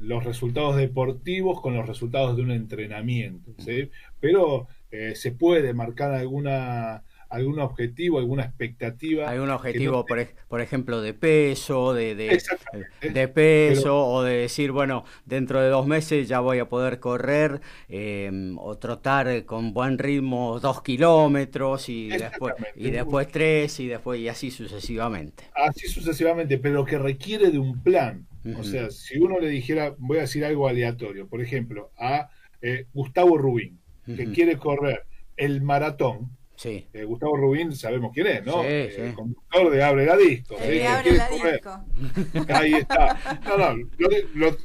los 0.00 0.24
resultados 0.24 0.76
deportivos 0.76 1.60
con 1.60 1.74
los 1.74 1.86
resultados 1.86 2.36
de 2.36 2.42
un 2.42 2.50
entrenamiento, 2.50 3.52
¿sí? 3.58 3.90
pero 4.18 4.66
se 5.14 5.32
puede 5.32 5.72
marcar 5.74 6.12
alguna 6.12 7.04
algún 7.32 7.58
objetivo, 7.60 8.18
alguna 8.18 8.42
expectativa. 8.42 9.28
Algún 9.28 9.48
objetivo, 9.50 10.04
por, 10.04 10.26
por, 10.48 10.60
ejemplo, 10.60 11.00
de 11.00 11.14
peso, 11.14 11.94
de, 11.94 12.14
de, 12.14 13.28
peso, 13.28 14.06
o 14.06 14.22
de 14.22 14.34
decir, 14.34 14.70
bueno, 14.70 15.04
dentro 15.24 15.60
de 15.62 15.70
dos 15.70 15.86
meses 15.86 16.28
ya 16.28 16.40
voy 16.40 16.58
a 16.58 16.68
poder 16.68 17.00
correr 17.00 17.62
em, 17.88 18.58
o 18.58 18.76
trotar 18.76 19.46
con 19.46 19.72
buen 19.72 19.96
ritmo 19.98 20.60
dos 20.60 20.82
kilómetros 20.82 21.88
y 21.88 22.08
después, 22.08 22.54
y 22.76 22.90
después 22.90 23.28
tres 23.28 23.80
y 23.80 23.88
después 23.88 24.20
y 24.20 24.28
así 24.28 24.50
sucesivamente. 24.50 25.44
Así 25.54 25.88
sucesivamente, 25.88 26.58
pero 26.58 26.84
que 26.84 26.98
requiere 26.98 27.50
de 27.50 27.58
un 27.58 27.82
plan. 27.82 28.26
O 28.58 28.62
sea, 28.62 28.90
si 28.90 29.18
uno 29.18 29.38
le 29.40 29.48
dijera, 29.48 29.94
voy 29.98 30.18
a 30.18 30.22
decir 30.22 30.44
algo 30.44 30.68
aleatorio, 30.68 31.28
por 31.28 31.40
ejemplo, 31.40 31.92
a 31.96 32.28
eh, 32.60 32.86
Gustavo 32.92 33.38
Rubín, 33.38 33.78
que 34.04 34.32
quiere 34.32 34.58
correr 34.58 35.04
el 35.36 35.62
maratón, 35.62 36.30
Sí. 36.62 36.86
Eh, 36.92 37.02
Gustavo 37.02 37.36
Rubín, 37.36 37.74
sabemos 37.74 38.12
quién 38.14 38.28
es, 38.28 38.46
¿no? 38.46 38.62
Eh, 38.62 39.08
el 39.08 39.14
conductor 39.14 39.68
de 39.68 39.82
Abre 39.82 40.06
la 40.06 40.16
Disco. 40.16 40.56
Abre 40.56 41.12
la 41.12 41.28
Disco. 41.28 41.84
Ahí 42.54 42.74
está. 42.74 43.40
No, 43.44 43.58
no, 43.58 43.86
lo, 44.34 44.56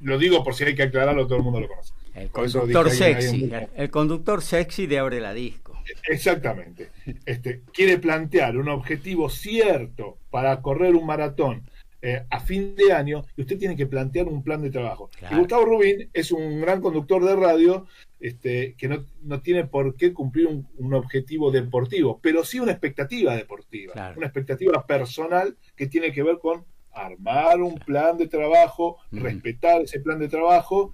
lo, 0.00 0.18
digo 0.18 0.42
por 0.42 0.56
si 0.56 0.64
hay 0.64 0.74
que 0.74 0.82
aclararlo, 0.82 1.28
todo 1.28 1.38
el 1.38 1.44
mundo 1.44 1.60
lo 1.60 1.68
conoce. 1.68 1.94
El 2.16 2.30
conductor 2.30 2.90
sexy, 2.90 3.52
el 3.76 3.90
conductor 3.90 4.42
sexy 4.42 4.88
de 4.88 4.98
Abre 4.98 5.20
la 5.20 5.32
Disco. 5.32 5.78
Exactamente. 6.08 6.90
Este, 7.24 7.62
quiere 7.72 7.98
plantear 7.98 8.56
un 8.56 8.68
objetivo 8.68 9.30
cierto 9.30 10.18
para 10.30 10.60
correr 10.60 10.96
un 10.96 11.06
maratón 11.06 11.62
eh, 12.06 12.22
a 12.28 12.38
fin 12.38 12.76
de 12.76 12.92
año 12.92 13.24
y 13.34 13.40
usted 13.40 13.56
tiene 13.56 13.76
que 13.76 13.86
plantear 13.86 14.28
un 14.28 14.42
plan 14.42 14.60
de 14.60 14.68
trabajo. 14.68 15.08
Y 15.30 15.36
Gustavo 15.36 15.64
Rubín 15.64 16.10
es 16.12 16.32
un 16.32 16.60
gran 16.60 16.82
conductor 16.82 17.24
de 17.24 17.34
radio 17.34 17.86
este, 18.20 18.74
que 18.76 18.88
no, 18.88 19.40
tiene 19.40 19.64
por 19.64 19.96
qué 19.96 20.12
cumplir 20.12 20.48
un, 20.48 20.92
objetivo 20.92 21.50
deportivo, 21.50 22.20
pero 22.22 22.44
sí 22.44 22.60
una 22.60 22.72
expectativa 22.72 23.34
deportiva, 23.34 24.12
una 24.18 24.26
expectativa 24.26 24.86
personal 24.86 25.56
que 25.74 25.86
tiene 25.86 26.12
que 26.12 26.22
ver 26.22 26.40
con 26.40 26.66
armar 26.92 27.62
un 27.62 27.76
plan 27.76 28.18
de 28.18 28.28
trabajo, 28.28 28.98
respetar 29.10 29.80
ese 29.80 30.00
plan 30.00 30.18
de 30.18 30.28
trabajo 30.28 30.92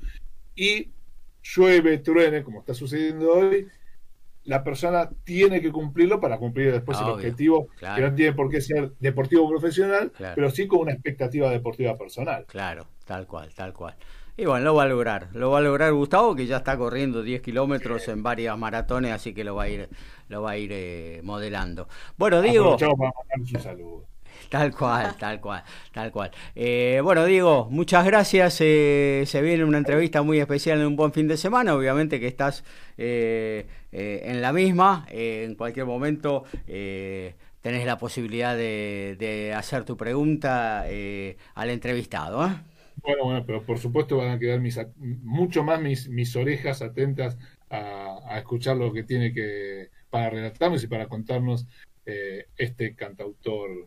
y 0.54 0.92
llueve, 1.42 1.98
truene, 1.98 2.44
como 2.44 2.60
está 2.60 2.72
sucediendo 2.72 3.32
hoy, 3.32 3.66
la 4.50 4.64
persona 4.64 5.08
tiene 5.22 5.60
que 5.60 5.70
cumplirlo 5.70 6.20
para 6.20 6.36
cumplir 6.36 6.72
después 6.72 6.98
el 6.98 7.06
objetivo, 7.06 7.68
que 7.78 8.00
no 8.00 8.12
tiene 8.16 8.32
por 8.32 8.50
qué 8.50 8.60
ser 8.60 8.90
deportivo 8.98 9.48
profesional, 9.48 10.10
pero 10.34 10.50
sí 10.50 10.66
con 10.66 10.80
una 10.80 10.92
expectativa 10.92 11.48
deportiva 11.50 11.96
personal. 11.96 12.46
Claro, 12.48 12.88
tal 13.04 13.28
cual, 13.28 13.54
tal 13.54 13.72
cual. 13.72 13.94
Y 14.36 14.46
bueno, 14.46 14.64
lo 14.64 14.74
va 14.74 14.82
a 14.82 14.86
lograr, 14.86 15.28
lo 15.34 15.52
va 15.52 15.58
a 15.58 15.60
lograr 15.60 15.92
Gustavo, 15.92 16.34
que 16.34 16.46
ya 16.46 16.56
está 16.56 16.76
corriendo 16.76 17.22
10 17.22 17.42
kilómetros 17.42 18.08
en 18.08 18.24
varias 18.24 18.58
maratones, 18.58 19.12
así 19.12 19.32
que 19.32 19.44
lo 19.44 19.54
va 19.54 19.64
a 19.64 19.68
ir, 19.68 19.88
lo 20.26 20.42
va 20.42 20.50
a 20.50 20.56
ir 20.56 20.70
eh, 20.72 21.20
modelando. 21.22 21.86
Bueno, 22.16 22.42
Diego. 22.42 22.76
Tal 24.50 24.74
cual, 24.74 25.16
tal 25.16 25.40
cual, 25.40 25.62
tal 25.92 26.10
cual. 26.10 26.32
Eh, 26.56 27.00
bueno, 27.04 27.24
Diego, 27.24 27.68
muchas 27.70 28.04
gracias. 28.04 28.60
Eh, 28.60 29.22
se 29.24 29.42
viene 29.42 29.62
una 29.64 29.78
entrevista 29.78 30.22
muy 30.22 30.40
especial 30.40 30.80
en 30.80 30.88
un 30.88 30.96
buen 30.96 31.12
fin 31.12 31.28
de 31.28 31.36
semana. 31.36 31.72
Obviamente 31.72 32.18
que 32.18 32.26
estás 32.26 32.64
eh, 32.98 33.64
en 33.92 34.42
la 34.42 34.52
misma. 34.52 35.06
en 35.08 35.54
cualquier 35.54 35.86
momento 35.86 36.42
tenés 36.66 37.86
la 37.86 37.96
posibilidad 37.96 38.56
de, 38.56 39.54
hacer 39.56 39.84
tu 39.84 39.96
pregunta 39.96 40.82
al 40.82 41.70
entrevistado. 41.70 42.38
Bueno, 43.02 43.24
bueno, 43.24 43.44
pero 43.46 43.64
por 43.64 43.78
supuesto 43.78 44.16
van 44.16 44.30
a 44.30 44.38
quedar 44.40 44.60
mucho 45.22 45.62
más 45.62 45.80
mis, 45.80 46.34
orejas 46.34 46.82
atentas 46.82 47.38
a, 47.70 48.18
a 48.26 48.38
escuchar 48.38 48.76
lo 48.76 48.92
que 48.92 49.04
tiene 49.04 49.32
que 49.32 49.90
para 50.10 50.28
relatarnos 50.30 50.82
y 50.82 50.88
para 50.88 51.06
contarnos 51.06 51.68
este 52.56 52.96
cantautor 52.96 53.86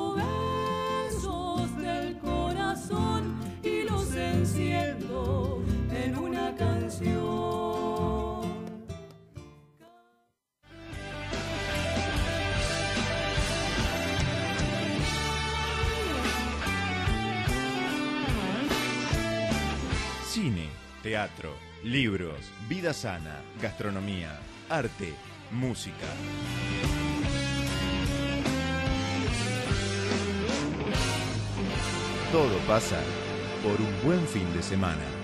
Teatro, 21.11 21.53
libros, 21.83 22.39
vida 22.69 22.93
sana, 22.93 23.41
gastronomía, 23.61 24.39
arte, 24.69 25.13
música. 25.51 26.07
Todo 32.31 32.57
pasa 32.65 33.01
por 33.61 33.81
un 33.81 34.01
buen 34.05 34.25
fin 34.25 34.53
de 34.53 34.63
semana. 34.63 35.20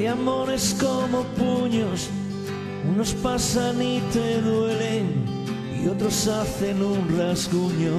Hay 0.00 0.06
amores 0.06 0.74
como 0.80 1.24
puños, 1.24 2.08
unos 2.90 3.12
pasan 3.12 3.82
y 3.82 4.00
te 4.14 4.40
duelen 4.40 5.26
y 5.78 5.86
otros 5.88 6.26
hacen 6.26 6.82
un 6.82 7.18
rasguño. 7.18 7.92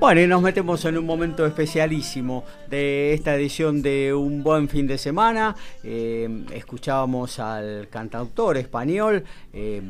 Bueno, 0.00 0.22
y 0.22 0.26
nos 0.26 0.40
metemos 0.40 0.82
en 0.86 0.96
un 0.96 1.04
momento 1.04 1.44
especialísimo 1.44 2.44
de 2.70 3.12
esta 3.12 3.34
edición 3.34 3.82
de 3.82 4.14
Un 4.14 4.42
Buen 4.42 4.70
Fin 4.70 4.86
de 4.86 4.96
Semana. 4.96 5.54
Eh, 5.84 6.46
escuchábamos 6.54 7.38
al 7.40 7.88
cantautor 7.90 8.56
español 8.56 9.22
eh, 9.52 9.82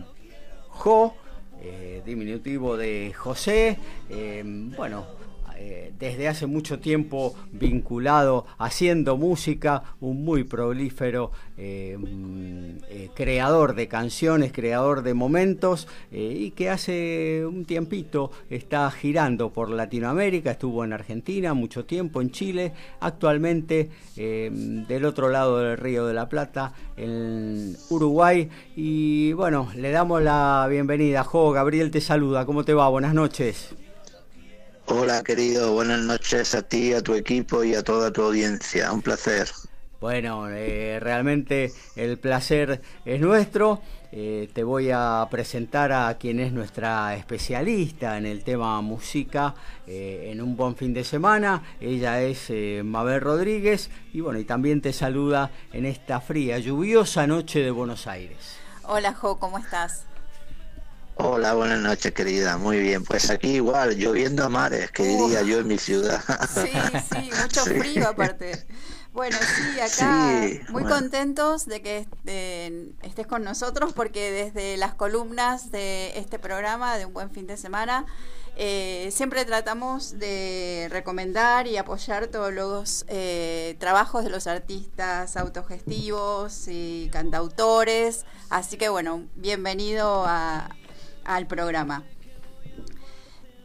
Jo, 0.71 1.15
eh, 1.63 2.03
diminutivo 2.05 2.77
de 2.77 3.15
José. 3.17 3.79
bueno, 4.77 5.18
eh, 5.61 5.93
desde 5.99 6.29
hace 6.29 6.47
mucho 6.47 6.79
tiempo 6.79 7.35
vinculado 7.51 8.47
haciendo 8.59 9.17
música, 9.17 9.83
un 10.01 10.25
muy 10.25 10.45
prolífero 10.45 11.33
eh, 11.57 11.97
mm, 11.99 12.85
eh, 12.89 13.11
creador 13.13 13.75
de 13.75 13.89
canciones, 13.89 14.53
creador 14.53 15.03
de 15.03 15.15
momentos 15.15 15.89
y 16.13 16.53
que 16.53 16.71
hace 16.71 17.45
un 17.45 17.65
tiempito 17.65 18.31
está 18.51 18.89
girando 18.93 19.53
por 19.53 19.71
Latinoamérica, 19.71 20.53
estuvo 20.53 20.85
en 20.85 20.93
Argentina 20.93 21.55
mucho 21.55 21.85
tiempo, 21.85 22.21
en 22.21 22.31
Chile, 22.31 22.73
actualmente 23.01 23.91
del 24.17 25.05
otro 25.05 25.29
lado 25.29 25.59
del 25.59 25.77
Río 25.77 26.07
de 26.07 26.15
la 26.15 26.29
Plata, 26.29 26.73
en 26.97 27.77
Uruguay 27.91 28.49
y 28.77 29.33
bueno, 29.33 29.69
le 29.75 29.91
damos 29.91 30.23
la 30.23 30.67
bienvenida. 30.71 31.25
Jo, 31.25 31.51
Gabriel 31.51 31.91
te 31.91 32.01
saluda, 32.01 32.47
¿cómo 32.47 32.65
te 32.65 32.75
va? 32.75 32.89
Buenas 32.89 33.15
noches. 33.15 33.75
Hola 34.91 35.23
querido, 35.23 35.75
buenas 35.75 36.01
noches 36.01 36.55
a 36.55 36.63
ti, 36.63 36.95
a 36.95 37.03
tu 37.03 37.15
equipo 37.15 37.63
y 37.63 37.75
a 37.75 37.83
toda 37.83 38.11
tu 38.11 38.23
audiencia. 38.23 38.91
Un 38.91 39.03
placer. 39.03 39.47
Bueno, 40.01 40.49
eh, 40.49 40.99
realmente 40.99 41.71
el 41.95 42.19
placer 42.19 42.81
es 43.05 43.21
nuestro. 43.21 43.83
Eh, 44.13 44.49
te 44.55 44.65
voy 44.65 44.91
a 44.91 45.29
presentar 45.31 45.93
a 45.93 46.17
quien 46.17 46.41
es 46.41 46.53
nuestra 46.55 47.15
especialista 47.17 48.17
en 48.17 48.25
el 48.25 48.43
tema 48.43 48.81
música 48.81 49.55
eh, 49.87 50.31
en 50.33 50.41
un 50.41 50.57
buen 50.57 50.75
fin 50.75 50.95
de 50.95 51.05
semana. 51.05 51.63
Ella 51.83 52.23
es 52.23 52.51
Mabel 52.83 53.21
Rodríguez 53.21 53.91
y 54.15 54.23
bueno, 54.23 54.39
y 54.39 54.45
también 54.45 54.81
te 54.81 54.95
saluda 54.95 55.51
en 55.75 55.85
esta 55.85 56.23
fría, 56.23 56.59
lluviosa 56.61 57.27
noche 57.27 57.61
de 57.61 57.71
Buenos 57.71 58.07
Aires. 58.07 58.57
Hola 58.85 59.13
Jo, 59.13 59.39
¿cómo 59.39 59.59
estás? 59.59 60.08
Hola, 61.21 61.55
buenas 61.55 61.81
noches, 61.81 62.13
querida. 62.13 62.59
Muy 62.59 62.79
bien. 62.79 63.03
Pues 63.03 63.29
aquí 63.29 63.57
igual, 63.57 63.97
lloviendo 63.97 64.45
a 64.45 64.49
mares, 64.49 64.93
que 64.93 65.03
diría 65.03 65.43
yo 65.43 65.59
en 65.59 65.67
mi 65.67 65.77
ciudad. 65.77 66.23
Sí, 66.55 66.71
sí, 67.13 67.31
mucho 67.43 67.65
frío 67.65 68.09
aparte. 68.09 68.65
Bueno, 69.13 69.37
sí, 69.37 69.81
acá 69.81 70.41
muy 70.69 70.85
contentos 70.85 71.67
de 71.67 71.83
que 71.83 72.07
estés 73.03 73.27
con 73.27 73.43
nosotros 73.43 73.93
porque 73.93 74.31
desde 74.31 74.77
las 74.77 74.95
columnas 74.95 75.73
de 75.73 76.17
este 76.17 76.39
programa 76.39 76.97
de 76.97 77.07
Un 77.07 77.15
Buen 77.15 77.33
Fin 77.33 77.49
de 77.49 77.57
Semana 77.57 78.07
eh, 78.55 79.11
siempre 79.11 79.45
tratamos 79.45 80.21
de 80.21 80.87
recomendar 80.91 81.67
y 81.67 81.79
apoyar 81.79 82.29
todos 82.29 82.53
los 82.53 83.05
eh, 83.09 83.77
trabajos 83.81 84.23
de 84.23 84.31
los 84.31 84.47
artistas 84.47 85.37
autogestivos 85.37 86.69
y 86.69 87.09
cantautores. 87.13 88.25
Así 88.51 88.77
que 88.77 88.89
bueno, 88.89 89.27
bienvenido 89.35 90.25
a, 90.27 90.71
al 91.29 91.47
programa. 91.47 92.03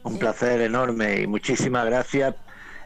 Un 0.03 0.20
placer 0.20 0.59
enorme 0.61 1.22
y 1.22 1.28
muchísimas 1.28 1.86
gracias 1.86 2.36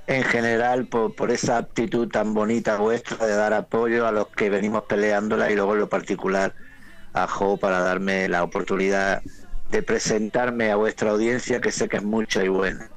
en 0.06 0.24
general 0.24 0.86
por, 0.86 1.32
esa 1.32 1.58
actitud 1.58 2.08
tan 2.08 2.34
bonita 2.34 2.78
vuestra 2.78 3.26
de 3.26 3.36
dar 3.36 3.54
apoyo 3.54 4.08
a 4.08 4.12
los 4.12 4.28
que 4.28 4.50
venimos 4.50 4.84
peleándola 4.84 5.52
y 5.52 5.56
luego 5.56 5.74
en 5.74 5.80
lo 5.82 5.90
particular 5.90 6.54
a 7.14 7.28
Jo 7.28 7.58
para 7.58 7.80
darme 7.80 8.30
la 8.30 8.44
oportunidad 8.44 9.24
de 9.72 9.82
presentarme 9.82 10.72
a 10.72 10.76
vuestra 10.76 11.10
audiencia, 11.10 11.60
que 11.60 11.72
sé 11.72 11.90
que 11.90 11.98
es 11.98 12.04
mucha 12.04 12.44
y 12.44 12.48
buena. 12.48 12.88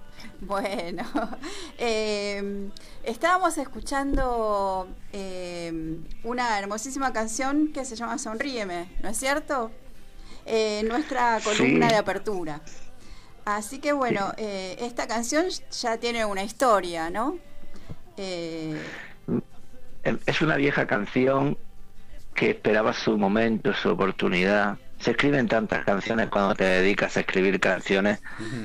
Bueno, 0.42 1.02
eh, 1.78 2.68
estábamos 3.04 3.56
escuchando 3.56 4.86
eh, 5.12 5.98
una 6.24 6.58
hermosísima 6.58 7.12
canción 7.12 7.72
que 7.72 7.86
se 7.86 7.96
llama 7.96 8.18
Sonríeme, 8.18 8.90
¿no 9.02 9.08
es 9.08 9.16
cierto? 9.16 9.70
Eh, 10.52 10.82
nuestra 10.82 11.38
columna 11.44 11.86
de 11.86 11.94
apertura. 11.94 12.60
Así 13.44 13.78
que 13.78 13.92
bueno, 13.92 14.32
eh, 14.36 14.74
esta 14.80 15.06
canción 15.06 15.46
ya 15.70 15.96
tiene 15.98 16.24
una 16.24 16.42
historia, 16.42 17.08
¿no? 17.08 17.38
Eh, 18.16 18.76
es 20.26 20.42
una 20.42 20.56
vieja 20.56 20.88
canción 20.88 21.56
que 22.34 22.50
esperaba 22.50 22.92
su 22.92 23.16
momento, 23.16 23.72
su 23.74 23.90
oportunidad. 23.90 24.76
Se 24.98 25.12
escriben 25.12 25.46
tantas 25.46 25.84
canciones 25.84 26.28
cuando 26.30 26.56
te 26.56 26.64
dedicas 26.64 27.16
a 27.16 27.20
escribir 27.20 27.60
canciones 27.60 28.18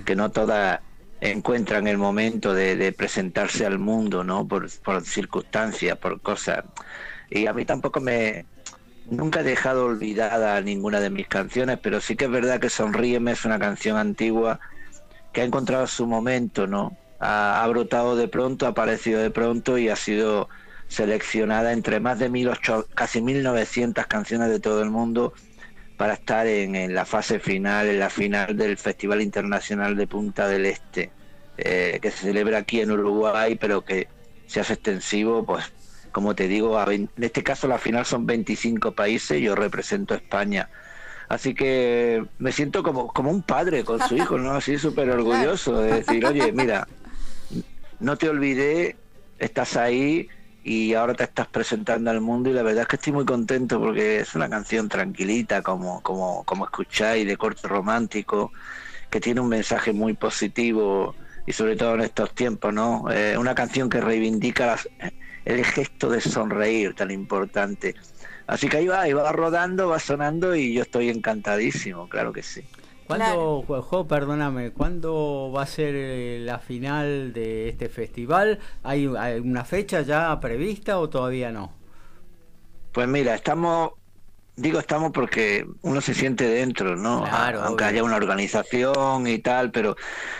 que 0.05 0.15
no 0.15 0.31
todas 0.31 0.79
encuentran 1.21 1.87
el 1.87 1.99
momento 1.99 2.55
de, 2.55 2.93
presentarse 2.93 3.63
al 3.63 3.77
mundo, 3.77 4.23
¿no? 4.23 4.47
Por, 4.47 4.67
por 4.79 5.03
circunstancias, 5.03 5.95
por 5.99 6.19
cosas. 6.19 6.65
Y 7.29 7.45
a 7.45 7.53
mí 7.53 7.63
tampoco 7.63 8.01
me... 8.01 8.47
Nunca 9.09 9.41
he 9.41 9.43
dejado 9.43 9.85
olvidada 9.85 10.59
ninguna 10.61 10.99
de 10.99 11.11
mis 11.11 11.27
canciones, 11.27 11.77
pero 11.81 12.01
sí 12.01 12.15
que 12.15 12.25
es 12.25 12.31
verdad 12.31 12.59
que 12.59 12.69
Sonríeme 12.69 13.33
es 13.33 13.45
una 13.45 13.59
canción 13.59 13.97
antigua 13.97 14.59
que 15.31 15.41
ha 15.41 15.43
encontrado 15.43 15.85
su 15.85 16.07
momento, 16.07 16.65
¿no? 16.65 16.97
Ha, 17.19 17.65
brotado 17.69 18.15
de 18.15 18.27
pronto, 18.27 18.65
ha 18.65 18.69
aparecido 18.69 19.21
de 19.21 19.31
pronto 19.31 19.77
y 19.77 19.89
ha 19.89 19.95
sido 19.95 20.49
seleccionada 20.87 21.71
entre 21.71 21.99
más 21.99 22.19
de 22.19 22.29
mil 22.29 22.47
ocho, 22.49 22.87
casi 22.93 23.21
1900 23.21 24.05
canciones 24.07 24.49
de 24.49 24.59
todo 24.59 24.81
el 24.81 24.89
mundo 24.89 25.33
para 25.97 26.13
estar 26.13 26.47
en, 26.47 26.93
la 26.93 27.05
fase 27.05 27.39
final, 27.39 27.87
en 27.87 27.99
la 27.99 28.09
final 28.09 28.57
del 28.57 28.77
Festival 28.77 29.21
Internacional 29.21 29.95
de 29.95 30.07
Punta 30.07 30.47
del 30.47 30.65
Este, 30.65 31.11
eh, 31.57 31.99
que 32.01 32.11
se 32.11 32.17
celebra 32.27 32.59
aquí 32.59 32.81
en 32.81 32.91
Uruguay, 32.91 33.55
pero 33.55 33.83
que 33.83 34.07
se 34.47 34.59
hace 34.59 34.73
extensivo, 34.73 35.45
pues 35.45 35.71
como 36.15 36.33
te 36.33 36.47
digo, 36.47 36.81
en 36.89 37.09
este 37.19 37.43
caso 37.43 37.67
la 37.67 37.77
final 37.77 38.05
son 38.05 38.25
25 38.25 38.93
países, 38.93 39.41
yo 39.41 39.53
represento 39.53 40.13
a 40.13 40.17
España. 40.17 40.69
Así 41.27 41.53
que 41.53 42.23
me 42.37 42.53
siento 42.53 42.83
como, 42.83 43.07
como 43.07 43.31
un 43.31 43.43
padre 43.43 43.83
con 43.83 43.99
su 43.99 44.15
hijo, 44.15 44.37
¿no? 44.37 44.51
Así 44.51 44.77
súper 44.77 45.09
orgulloso 45.19 45.77
de 45.81 45.95
decir, 45.95 46.25
oye, 46.25 46.53
mira, 46.53 46.87
no 47.99 48.15
te 48.15 48.29
olvidé, 48.29 48.95
estás 49.39 49.75
ahí, 49.75 50.29
y 50.63 50.93
ahora 50.93 51.15
te 51.15 51.25
estás 51.25 51.47
presentando 51.47 52.09
al 52.09 52.21
mundo 52.21 52.49
y 52.49 52.53
la 52.53 52.63
verdad 52.63 52.83
es 52.83 52.87
que 52.87 52.95
estoy 52.95 53.11
muy 53.11 53.25
contento 53.25 53.81
porque 53.81 54.21
es 54.21 54.35
una 54.35 54.49
canción 54.49 54.87
tranquilita 54.87 55.61
como 55.61 56.01
como 56.01 56.43
como 56.43 56.65
escucháis 56.65 57.27
de 57.27 57.37
corte 57.37 57.67
romántico 57.67 58.51
que 59.11 59.19
tiene 59.19 59.41
un 59.41 59.49
mensaje 59.49 59.93
muy 59.93 60.13
positivo 60.15 61.13
y 61.45 61.51
sobre 61.51 61.75
todo 61.75 61.93
en 61.93 62.01
estos 62.01 62.33
tiempos 62.33 62.73
no 62.73 63.05
eh, 63.11 63.37
una 63.37 63.53
canción 63.53 63.91
que 63.91 64.01
reivindica 64.01 64.79
el 65.45 65.63
gesto 65.63 66.09
de 66.09 66.21
sonreír 66.21 66.93
tan 66.93 67.11
importante 67.11 67.95
así 68.47 68.67
que 68.67 68.77
ahí 68.77 68.87
va, 68.87 69.01
ahí 69.01 69.13
va 69.13 69.31
rodando 69.31 69.87
va 69.87 69.99
sonando 69.99 70.55
y 70.55 70.73
yo 70.73 70.81
estoy 70.81 71.09
encantadísimo 71.09 72.09
claro 72.09 72.33
que 72.33 72.43
sí 72.43 72.63
¿Cuándo, 73.07 74.05
perdóname, 74.07 74.71
cuándo 74.71 75.51
va 75.55 75.61
a 75.61 75.67
ser 75.67 75.93
eh, 75.95 76.39
la 76.41 76.57
final 76.57 77.33
de 77.33 77.69
este 77.69 77.87
festival? 77.87 78.59
¿Hay, 78.83 79.05
una 79.05 79.63
fecha 79.63 80.01
ya 80.01 80.39
prevista 80.39 80.97
o 80.99 81.07
todavía 81.07 81.51
no? 81.51 81.71
Pues 82.91 83.07
mira, 83.07 83.35
estamos, 83.35 83.91
digo 84.55 84.79
estamos 84.79 85.11
porque 85.11 85.67
uno 85.83 86.01
se 86.01 86.15
siente 86.15 86.47
dentro, 86.47 86.95
¿no? 86.95 87.23
Claro, 87.23 87.61
Aunque 87.61 87.83
haya 87.83 88.03
una 88.03 88.15
organización 88.15 89.27
y 89.27 89.37
tal, 89.37 89.69
pero 89.69 89.95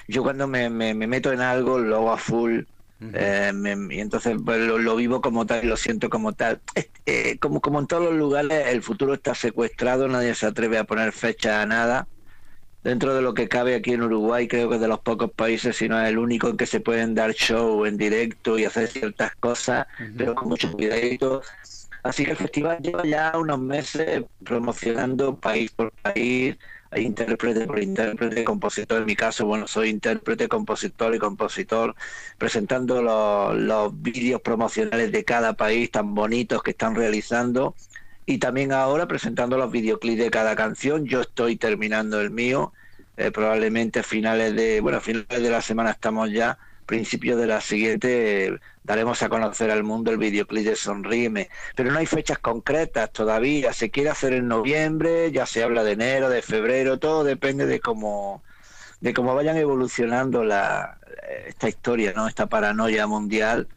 yo 0.08 0.24
cuando 0.24 0.48
me, 0.48 0.70
me, 0.70 0.96
meto 0.96 1.32
en 1.32 1.42
algo 1.42 1.78
lo 1.78 1.98
hago 1.98 2.12
a 2.14 2.18
full. 2.18 2.62
Eh, 3.02 3.52
y 3.92 4.00
entonces 4.00 4.38
pues, 4.44 4.60
lo, 4.60 4.96
vivo 4.96 5.22
como 5.22 5.46
tal 5.46 5.64
y 5.64 5.68
lo 5.68 5.78
siento 5.78 6.10
como 6.10 6.34
tal. 6.34 6.62
Eh, 7.08 7.38
como, 7.38 7.62
como 7.62 7.80
en 7.80 7.86
todos 7.86 8.06
los 8.06 8.16
lugares, 8.16 8.66
el 8.70 8.82
futuro 8.82 9.14
está 9.14 9.36
secuestrado, 9.36 10.08
nadie 10.08 10.34
se 10.34 10.48
atreve 10.48 10.80
a 10.80 10.86
poner 10.86 11.12
fecha 11.12 11.62
a 11.62 11.68
nada 11.68 12.08
dentro 12.86 13.16
de 13.16 13.22
lo 13.24 13.34
que 13.34 13.50
cabe 13.50 13.74
aquí 13.74 13.94
en 13.94 14.04
Uruguay, 14.04 14.48
creo 14.48 14.70
que 14.70 14.76
es 14.76 14.82
de 14.82 14.88
los 14.88 15.00
pocos 15.00 15.32
países, 15.32 15.76
si 15.76 15.90
no 15.90 16.00
es 16.00 16.08
el 16.08 16.20
único 16.20 16.50
en 16.50 16.56
que 16.56 16.68
se 16.68 16.80
pueden 16.80 17.16
dar 17.16 17.34
show 17.34 17.84
en 17.86 17.98
directo 17.98 18.60
y 18.60 18.66
hacer 18.66 18.88
ciertas 18.88 19.36
cosas, 19.38 19.88
pero 20.16 20.36
con 20.36 20.50
mucho 20.50 20.72
cuidadito. 20.72 21.42
Así 22.06 22.24
que 22.24 22.32
el 22.32 22.38
festival 22.38 22.78
lleva 22.84 23.04
ya 23.04 23.34
unos 23.36 23.58
meses 23.58 24.24
promocionando 24.44 25.40
país 25.40 25.72
por 25.72 25.92
país, 25.92 26.56
intérprete 26.96 27.66
por 27.66 27.82
intérprete, 27.82 28.44
compositor. 28.44 29.00
En 29.00 29.06
mi 29.06 29.16
caso, 29.16 29.48
bueno, 29.48 29.66
soy 29.66 29.90
intérprete, 29.90 30.48
compositor 30.48 31.16
y 31.16 31.18
compositor, 31.18 31.96
presentando 32.38 33.02
los, 33.02 33.58
los 33.58 34.02
vídeos 34.04 34.40
promocionales 34.42 35.12
de 35.12 35.24
cada 35.24 35.54
país 35.54 35.90
tan 35.90 36.14
bonitos 36.14 36.62
que 36.62 36.72
están 36.72 36.94
realizando 36.94 37.74
y 38.28 38.38
también 38.38 38.72
ahora 38.72 39.08
presentando 39.08 39.58
los 39.58 39.72
videoclips 39.72 40.20
de 40.20 40.30
cada 40.30 40.56
canción. 40.56 41.08
Yo 41.08 41.22
estoy 41.22 41.56
terminando 41.56 42.22
el 42.22 42.30
mío, 42.30 42.72
eh, 43.18 43.32
probablemente 43.32 44.02
a 44.02 44.04
finales 44.04 44.56
de, 44.56 44.80
bueno, 44.80 45.00
a 45.00 45.02
finales 45.02 45.42
de 45.42 45.50
la 45.50 45.62
semana 45.64 45.90
estamos 45.90 46.32
ya, 46.32 46.60
principios 46.86 47.40
de 47.40 47.48
la 47.48 47.62
siguiente 47.62 48.60
daremos 48.84 49.22
a 49.24 49.30
conocer 49.30 49.72
al 49.72 49.84
mundo 49.84 50.12
el 50.12 50.18
videoclip 50.18 50.66
de 50.66 50.76
Sonríeme, 50.76 51.50
pero 51.76 51.92
no 51.92 51.98
hay 51.98 52.06
fechas 52.06 52.38
concretas 52.40 53.12
todavía, 53.12 53.74
se 53.74 53.90
quiere 53.90 54.10
hacer 54.10 54.34
en 54.34 54.48
noviembre, 54.48 55.32
ya 55.32 55.46
se 55.46 55.64
habla 55.64 55.84
de 55.84 55.94
enero, 55.94 56.30
de 56.30 56.42
febrero, 56.42 57.00
todo 57.00 57.24
depende 57.24 57.66
de 57.66 57.80
cómo 57.80 58.44
de 59.02 59.14
cómo 59.14 59.36
vayan 59.36 59.58
evolucionando 59.58 60.44
la 60.44 60.98
esta 61.48 61.68
historia, 61.68 62.14
¿no? 62.16 62.28
Esta 62.28 62.48
paranoia 62.48 63.08
mundial, 63.08 63.68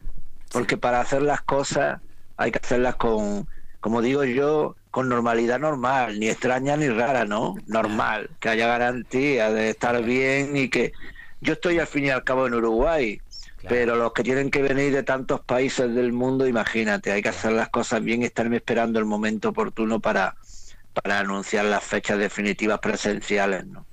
porque 0.52 0.76
para 0.76 1.00
hacer 1.00 1.22
las 1.22 1.42
cosas 1.42 2.00
hay 2.36 2.50
que 2.52 2.60
hacerlas 2.62 2.96
con 2.96 3.48
como 3.80 4.02
digo 4.02 4.24
yo, 4.24 4.76
con 4.90 5.08
normalidad 5.08 5.60
normal, 5.60 6.18
ni 6.18 6.28
extraña 6.28 6.76
ni 6.76 6.88
rara, 6.88 7.24
¿no? 7.24 7.54
Normal, 7.66 8.30
que 8.40 8.48
haya 8.48 8.66
garantía 8.66 9.50
de 9.50 9.70
estar 9.70 10.02
bien 10.02 10.56
y 10.56 10.68
que 10.68 10.92
yo 11.40 11.52
estoy 11.54 11.78
al 11.78 11.86
fin 11.86 12.04
y 12.06 12.10
al 12.10 12.24
cabo 12.24 12.46
en 12.46 12.54
Uruguay, 12.54 13.20
pero 13.68 13.96
los 13.96 14.12
que 14.12 14.22
tienen 14.22 14.50
que 14.50 14.62
venir 14.62 14.92
de 14.92 15.02
tantos 15.02 15.40
países 15.40 15.94
del 15.94 16.12
mundo, 16.12 16.46
imagínate, 16.46 17.12
hay 17.12 17.22
que 17.22 17.28
hacer 17.28 17.52
las 17.52 17.68
cosas 17.68 18.02
bien 18.02 18.22
y 18.22 18.26
estarme 18.26 18.56
esperando 18.56 18.98
el 18.98 19.04
momento 19.04 19.50
oportuno 19.50 20.00
para, 20.00 20.36
para 20.92 21.20
anunciar 21.20 21.64
las 21.64 21.84
fechas 21.84 22.18
definitivas 22.18 22.78
presenciales, 22.78 23.66
¿no? 23.66 23.84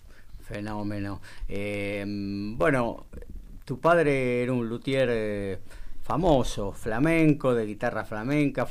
Fenómeno. 0.47 1.21
Eh, 1.47 2.03
bueno, 2.07 3.05
tu 3.65 3.79
padre 3.79 4.43
era 4.43 4.53
un 4.53 4.69
luthier... 4.69 5.09
Eh, 5.11 5.59
famoso, 6.05 6.71
flamenco, 6.71 7.55
de 7.55 7.65
guitarra 7.65 8.05
flamenca, 8.05 8.67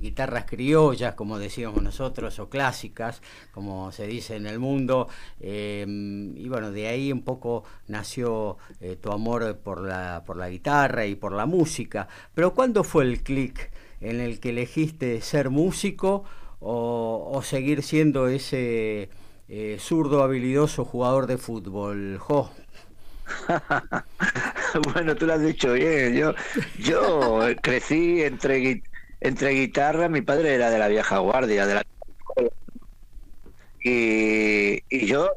guitarras 0.00 0.46
criollas, 0.46 1.14
como 1.14 1.38
decíamos 1.38 1.82
nosotros, 1.82 2.38
o 2.38 2.48
clásicas, 2.48 3.20
como 3.52 3.92
se 3.92 4.06
dice 4.06 4.36
en 4.36 4.46
el 4.46 4.58
mundo. 4.58 5.06
Em, 5.40 6.34
y 6.38 6.48
bueno, 6.48 6.72
de 6.72 6.88
ahí 6.88 7.12
un 7.12 7.20
poco 7.22 7.64
nació 7.86 8.56
eh, 8.80 8.96
tu 8.96 9.12
amor 9.12 9.58
por 9.58 9.86
la, 9.86 10.22
por 10.24 10.38
la 10.38 10.48
guitarra 10.48 11.04
y 11.04 11.16
por 11.16 11.32
la 11.32 11.44
música. 11.44 12.08
Pero 12.34 12.54
¿cuándo 12.54 12.82
fue 12.82 13.04
el 13.04 13.22
clic 13.22 13.70
en 14.00 14.18
el 14.18 14.40
que 14.40 14.48
elegiste 14.48 15.20
ser 15.20 15.50
músico 15.50 16.24
o, 16.60 17.42
seguir 17.44 17.82
siendo 17.82 18.26
ese 18.28 19.10
eh, 19.48 19.76
zurdo 19.78 20.22
habilidoso 20.22 20.86
jugador 20.86 21.26
de 21.26 21.36
fútbol? 21.36 22.16
Jo, 22.18 22.50
bueno, 24.94 25.14
tú 25.16 25.26
lo 25.26 25.34
has 25.34 25.42
dicho 25.42 25.72
bien. 25.72 26.14
Yo, 26.14 26.34
yo 26.78 27.40
crecí 27.62 28.22
entre, 28.22 28.82
entre 29.20 29.50
guitarra, 29.50 30.08
mi 30.08 30.22
padre 30.22 30.54
era 30.54 30.70
de 30.70 30.78
la 30.78 30.88
vieja 30.88 31.18
guardia, 31.18 31.66
de 31.66 31.74
la 31.74 31.82
y, 33.82 34.82
y 34.90 35.06
yo 35.06 35.30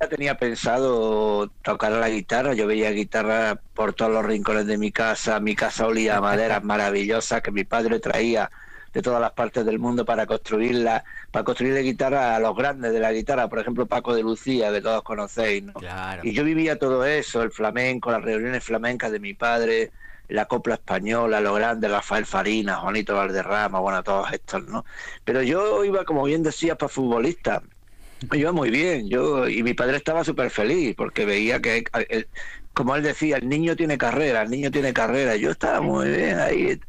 ya 0.00 0.08
tenía 0.08 0.36
pensado 0.36 1.50
tocar 1.62 1.92
la 1.92 2.08
guitarra, 2.08 2.54
yo 2.54 2.66
veía 2.66 2.90
guitarra 2.90 3.60
por 3.74 3.92
todos 3.92 4.12
los 4.12 4.24
rincones 4.24 4.66
de 4.66 4.78
mi 4.78 4.92
casa, 4.92 5.40
mi 5.40 5.56
casa 5.56 5.86
olía 5.86 6.16
a 6.16 6.20
maderas 6.20 6.62
maravillosas 6.62 7.42
que 7.42 7.50
mi 7.50 7.64
padre 7.64 7.98
traía 7.98 8.50
de 8.98 9.02
todas 9.02 9.20
las 9.20 9.30
partes 9.30 9.64
del 9.64 9.78
mundo 9.78 10.04
para 10.04 10.26
construirla, 10.26 11.04
para 11.30 11.44
construir 11.44 11.72
la 11.72 11.82
guitarra 11.82 12.34
a 12.34 12.40
los 12.40 12.56
grandes 12.56 12.92
de 12.92 12.98
la 12.98 13.12
guitarra, 13.12 13.48
por 13.48 13.60
ejemplo 13.60 13.86
Paco 13.86 14.12
de 14.12 14.24
Lucía, 14.24 14.72
que 14.72 14.80
todos 14.80 15.04
conocéis, 15.04 15.62
¿no? 15.62 15.74
Y 16.24 16.32
yo 16.32 16.42
vivía 16.42 16.80
todo 16.80 17.04
eso, 17.04 17.42
el 17.42 17.52
flamenco, 17.52 18.10
las 18.10 18.22
reuniones 18.22 18.64
flamencas 18.64 19.12
de 19.12 19.20
mi 19.20 19.34
padre, 19.34 19.92
la 20.26 20.46
copla 20.46 20.74
española, 20.74 21.40
lo 21.40 21.54
grande, 21.54 21.86
Rafael 21.86 22.26
Farina, 22.26 22.74
Juanito 22.74 23.14
Valderrama, 23.14 23.78
bueno, 23.78 24.02
todos 24.02 24.32
estos, 24.32 24.66
¿no? 24.66 24.84
Pero 25.24 25.42
yo 25.42 25.84
iba, 25.84 26.04
como 26.04 26.24
bien 26.24 26.42
decías, 26.42 26.76
para 26.76 26.88
futbolista. 26.88 27.62
Iba 28.32 28.50
muy 28.50 28.70
bien, 28.70 29.08
yo 29.08 29.48
y 29.48 29.62
mi 29.62 29.74
padre 29.74 29.96
estaba 29.96 30.24
súper 30.24 30.50
feliz 30.50 30.96
porque 30.96 31.24
veía 31.24 31.60
que, 31.60 31.84
como 32.74 32.96
él 32.96 33.04
decía, 33.04 33.36
el 33.36 33.48
niño 33.48 33.76
tiene 33.76 33.96
carrera, 33.96 34.42
el 34.42 34.50
niño 34.50 34.72
tiene 34.72 34.92
carrera. 34.92 35.36
Yo 35.36 35.52
estaba 35.52 35.80
muy 35.80 36.08
bien 36.08 36.40
ahí. 36.40 36.80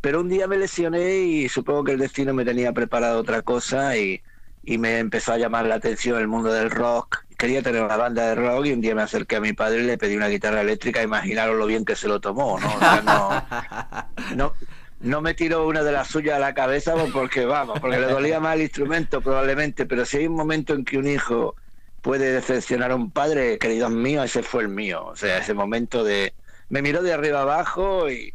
Pero 0.00 0.20
un 0.20 0.28
día 0.28 0.46
me 0.46 0.56
lesioné 0.56 1.18
y 1.18 1.48
supongo 1.48 1.84
que 1.84 1.92
el 1.92 1.98
destino 1.98 2.32
me 2.32 2.44
tenía 2.44 2.72
preparado 2.72 3.20
otra 3.20 3.42
cosa 3.42 3.96
y, 3.96 4.22
me 4.64 4.98
empezó 4.98 5.32
a 5.32 5.38
llamar 5.38 5.66
la 5.66 5.74
atención 5.76 6.18
el 6.18 6.28
mundo 6.28 6.52
del 6.52 6.70
rock, 6.70 7.24
quería 7.36 7.62
tener 7.62 7.82
una 7.82 7.96
banda 7.96 8.28
de 8.28 8.34
rock 8.36 8.66
y 8.66 8.72
un 8.72 8.80
día 8.80 8.94
me 8.94 9.02
acerqué 9.02 9.36
a 9.36 9.40
mi 9.40 9.52
padre 9.52 9.80
y 9.80 9.86
le 9.86 9.98
pedí 9.98 10.16
una 10.16 10.28
guitarra 10.28 10.60
eléctrica, 10.60 11.02
imaginaros 11.02 11.56
lo 11.56 11.66
bien 11.66 11.84
que 11.84 11.96
se 11.96 12.06
lo 12.06 12.20
tomó, 12.20 12.58
¿no? 12.60 12.70
no, 14.36 14.52
no, 15.00 15.20
me 15.22 15.34
tiró 15.34 15.66
una 15.66 15.82
de 15.82 15.90
las 15.92 16.08
suyas 16.08 16.36
a 16.36 16.38
la 16.38 16.54
cabeza 16.54 16.94
porque, 17.12 17.44
vamos, 17.46 17.80
porque 17.80 17.98
le 17.98 18.06
dolía 18.06 18.38
más 18.38 18.54
el 18.54 18.62
instrumento 18.62 19.20
probablemente, 19.20 19.86
pero 19.86 20.04
si 20.04 20.18
hay 20.18 20.26
un 20.26 20.36
momento 20.36 20.74
en 20.74 20.84
que 20.84 20.98
un 20.98 21.08
hijo 21.08 21.56
puede 22.00 22.30
decepcionar 22.32 22.92
a 22.92 22.94
un 22.94 23.10
padre, 23.10 23.58
queridos 23.58 23.90
míos, 23.90 24.26
ese 24.26 24.42
fue 24.42 24.62
el 24.62 24.68
mío, 24.68 25.04
o 25.06 25.16
sea, 25.16 25.38
ese 25.38 25.52
momento 25.52 26.04
de... 26.04 26.32
Me 26.68 26.82
miró 26.82 27.02
de 27.02 27.12
arriba 27.12 27.40
abajo 27.40 28.08
y, 28.08 28.32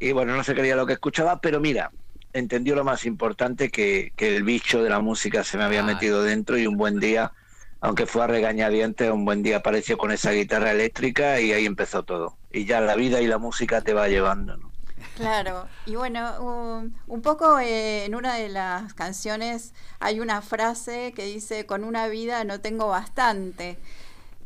y 0.00 0.12
bueno, 0.12 0.34
no 0.36 0.42
se 0.42 0.54
creía 0.54 0.74
lo 0.74 0.86
que 0.86 0.94
escuchaba, 0.94 1.40
pero 1.40 1.60
mira, 1.60 1.92
entendió 2.32 2.74
lo 2.74 2.82
más 2.82 3.06
importante 3.06 3.70
que, 3.70 4.12
que 4.16 4.36
el 4.36 4.42
bicho 4.42 4.82
de 4.82 4.90
la 4.90 5.00
música 5.00 5.44
se 5.44 5.58
me 5.58 5.64
había 5.64 5.82
metido 5.84 6.24
dentro 6.24 6.58
y 6.58 6.66
un 6.66 6.76
buen 6.76 6.98
día 6.98 7.32
aunque 7.80 8.06
fue 8.06 8.24
a 8.24 8.26
regañadientes, 8.26 9.10
un 9.10 9.24
buen 9.24 9.42
día 9.42 9.58
apareció 9.58 9.96
con 9.96 10.12
esa 10.12 10.32
guitarra 10.32 10.72
eléctrica 10.72 11.40
y 11.40 11.52
ahí 11.52 11.66
empezó 11.66 12.02
todo. 12.02 12.36
Y 12.52 12.66
ya 12.66 12.80
la 12.80 12.94
vida 12.94 13.20
y 13.20 13.26
la 13.26 13.38
música 13.38 13.80
te 13.80 13.94
va 13.94 14.08
llevando. 14.08 14.56
¿no? 14.56 14.70
Claro, 15.16 15.66
y 15.86 15.94
bueno, 15.96 16.92
un, 17.06 17.22
poco 17.22 17.58
eh, 17.58 18.04
en 18.04 18.14
una 18.14 18.34
de 18.34 18.48
las 18.48 18.92
canciones 18.94 19.72
hay 19.98 20.20
una 20.20 20.42
frase 20.42 21.12
que 21.14 21.24
dice, 21.24 21.66
con 21.66 21.84
una 21.84 22.06
vida 22.08 22.44
no 22.44 22.60
tengo 22.60 22.88
bastante. 22.88 23.78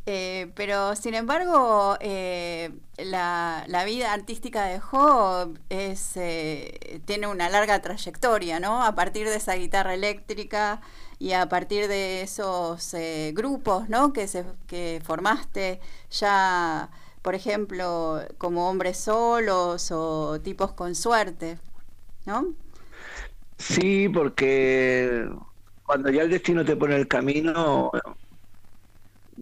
Eh, 0.07 0.51
pero 0.55 0.95
sin 0.95 1.15
embargo, 1.15 1.97
eh, 1.99 2.71
la, 2.97 3.65
vida 3.85 4.13
artística 4.13 4.65
de 4.65 4.79
Job 4.79 5.57
es, 5.69 6.13
tiene 7.05 7.27
una 7.27 7.49
larga 7.49 7.81
trayectoria, 7.81 8.59
¿no? 8.59 8.83
A 8.83 8.93
partir 8.95 9.27
de 9.27 9.37
esa 9.37 9.55
guitarra 9.55 9.95
eléctrica, 9.95 10.81
y 11.19 11.33
a 11.33 11.47
partir 11.47 11.87
de 11.87 12.21
esos 12.21 12.93
eh, 12.93 13.31
grupos 13.35 13.89
¿no? 13.89 14.13
que, 14.13 14.27
se, 14.27 14.45
que 14.67 15.01
formaste 15.03 15.79
ya, 16.11 16.89
por 17.21 17.35
ejemplo, 17.35 18.21
como 18.37 18.69
hombres 18.69 18.97
solos 18.97 19.91
o 19.91 20.39
tipos 20.41 20.73
con 20.73 20.95
suerte, 20.95 21.57
¿no? 22.25 22.53
Sí, 23.57 24.09
porque 24.09 25.29
cuando 25.85 26.09
ya 26.09 26.23
el 26.23 26.29
destino 26.29 26.65
te 26.65 26.75
pone 26.75 26.95
el 26.95 27.07
camino, 27.07 27.91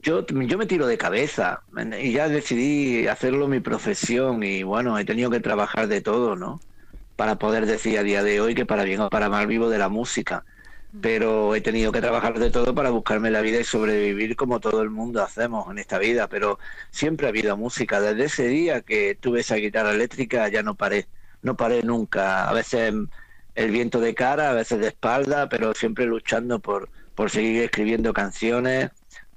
yo, 0.03 0.25
yo 0.25 0.57
me 0.57 0.65
tiro 0.65 0.87
de 0.87 0.97
cabeza 0.97 1.63
y 1.99 2.11
ya 2.13 2.29
decidí 2.29 3.07
hacerlo 3.07 3.47
mi 3.47 3.59
profesión 3.59 4.43
y 4.43 4.63
bueno, 4.63 4.97
he 4.99 5.05
tenido 5.05 5.29
que 5.31 5.39
trabajar 5.39 5.87
de 5.87 6.01
todo, 6.01 6.35
¿no? 6.35 6.59
Para 7.15 7.37
poder 7.37 7.65
decir 7.65 7.97
a 7.97 8.03
día 8.03 8.23
de 8.23 8.41
hoy 8.41 8.55
que 8.55 8.65
para 8.65 8.83
bien 8.83 9.01
o 9.01 9.09
para 9.09 9.29
mal 9.29 9.47
vivo 9.47 9.69
de 9.69 9.77
la 9.79 9.89
música 9.89 10.43
pero 11.01 11.55
he 11.55 11.61
tenido 11.61 11.91
que 11.91 12.01
trabajar 12.01 12.37
de 12.39 12.51
todo 12.51 12.75
para 12.75 12.91
buscarme 12.91 13.31
la 13.31 13.41
vida 13.41 13.59
y 13.59 13.63
sobrevivir 13.63 14.35
como 14.35 14.59
todo 14.59 14.81
el 14.81 14.89
mundo 14.89 15.23
hacemos 15.23 15.69
en 15.71 15.79
esta 15.79 15.97
vida, 15.97 16.27
pero 16.27 16.59
siempre 16.91 17.25
ha 17.25 17.29
habido 17.29 17.57
música. 17.57 17.99
Desde 17.99 18.25
ese 18.25 18.47
día 18.47 18.81
que 18.81 19.15
tuve 19.15 19.39
esa 19.41 19.55
guitarra 19.55 19.91
eléctrica 19.91 20.47
ya 20.49 20.61
no 20.61 20.75
paré, 20.75 21.07
no 21.41 21.55
paré 21.57 21.81
nunca. 21.83 22.47
A 22.47 22.53
veces 22.53 22.93
el 23.55 23.71
viento 23.71 23.99
de 23.99 24.13
cara, 24.13 24.51
a 24.51 24.53
veces 24.53 24.79
de 24.79 24.87
espalda, 24.89 25.49
pero 25.49 25.73
siempre 25.73 26.05
luchando 26.05 26.59
por, 26.59 26.89
por 27.15 27.29
seguir 27.31 27.63
escribiendo 27.63 28.13
canciones, 28.13 28.91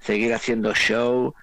seguir 0.07 0.32
haciendo 0.32 0.72
show, 0.74 1.34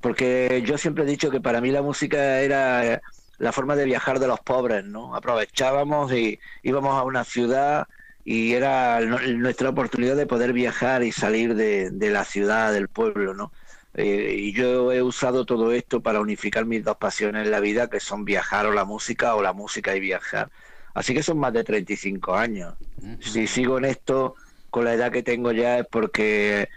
porque 0.00 0.62
yo 0.64 0.78
siempre 0.78 1.04
he 1.04 1.06
dicho 1.06 1.30
que 1.30 1.40
para 1.40 1.60
mí 1.60 1.70
la 1.70 1.82
música 1.82 2.40
era 2.40 3.02
la 3.38 3.52
forma 3.52 3.76
de 3.76 3.84
viajar 3.84 4.20
de 4.20 4.28
los 4.28 4.40
pobres, 4.40 4.84
¿no? 4.84 5.14
Aprovechábamos 5.14 6.12
y 6.12 6.38
íbamos 6.62 6.94
a 6.94 7.02
una 7.02 7.24
ciudad 7.24 7.86
y 8.24 8.52
era 8.52 9.00
nuestra 9.00 9.68
oportunidad 9.68 10.16
de 10.16 10.26
poder 10.26 10.52
viajar 10.52 11.02
y 11.02 11.12
salir 11.12 11.54
de, 11.54 12.10
la 12.10 12.24
ciudad, 12.24 12.72
del 12.72 12.88
pueblo, 12.88 13.34
¿no? 13.34 13.52
Eh, 13.94 14.36
y 14.38 14.52
yo 14.52 14.92
he 14.92 15.02
usado 15.02 15.46
todo 15.46 15.72
esto 15.72 16.00
para 16.00 16.20
unificar 16.20 16.66
mis 16.66 16.84
dos 16.84 16.96
pasiones 16.98 17.44
en 17.44 17.50
la 17.50 17.60
vida, 17.60 17.88
que 17.88 18.00
son 18.00 18.24
viajar 18.24 18.66
o 18.66 18.72
la 18.72 18.84
música, 18.84 19.34
o 19.34 19.42
la 19.42 19.52
música 19.52 19.96
y 19.96 20.00
viajar. 20.00 20.50
Así 20.94 21.14
que 21.14 21.22
son 21.22 21.38
más 21.38 21.52
de 21.52 21.64
35 21.64 22.34
años. 22.34 22.74
Si 23.20 23.46
sigo 23.46 23.78
en 23.78 23.86
esto 23.86 24.34
con 24.70 24.84
la 24.84 24.94
edad 24.94 25.12
que 25.12 25.22
tengo 25.22 25.52
ya 25.52 25.78
es 25.78 25.86
porque 25.86 26.68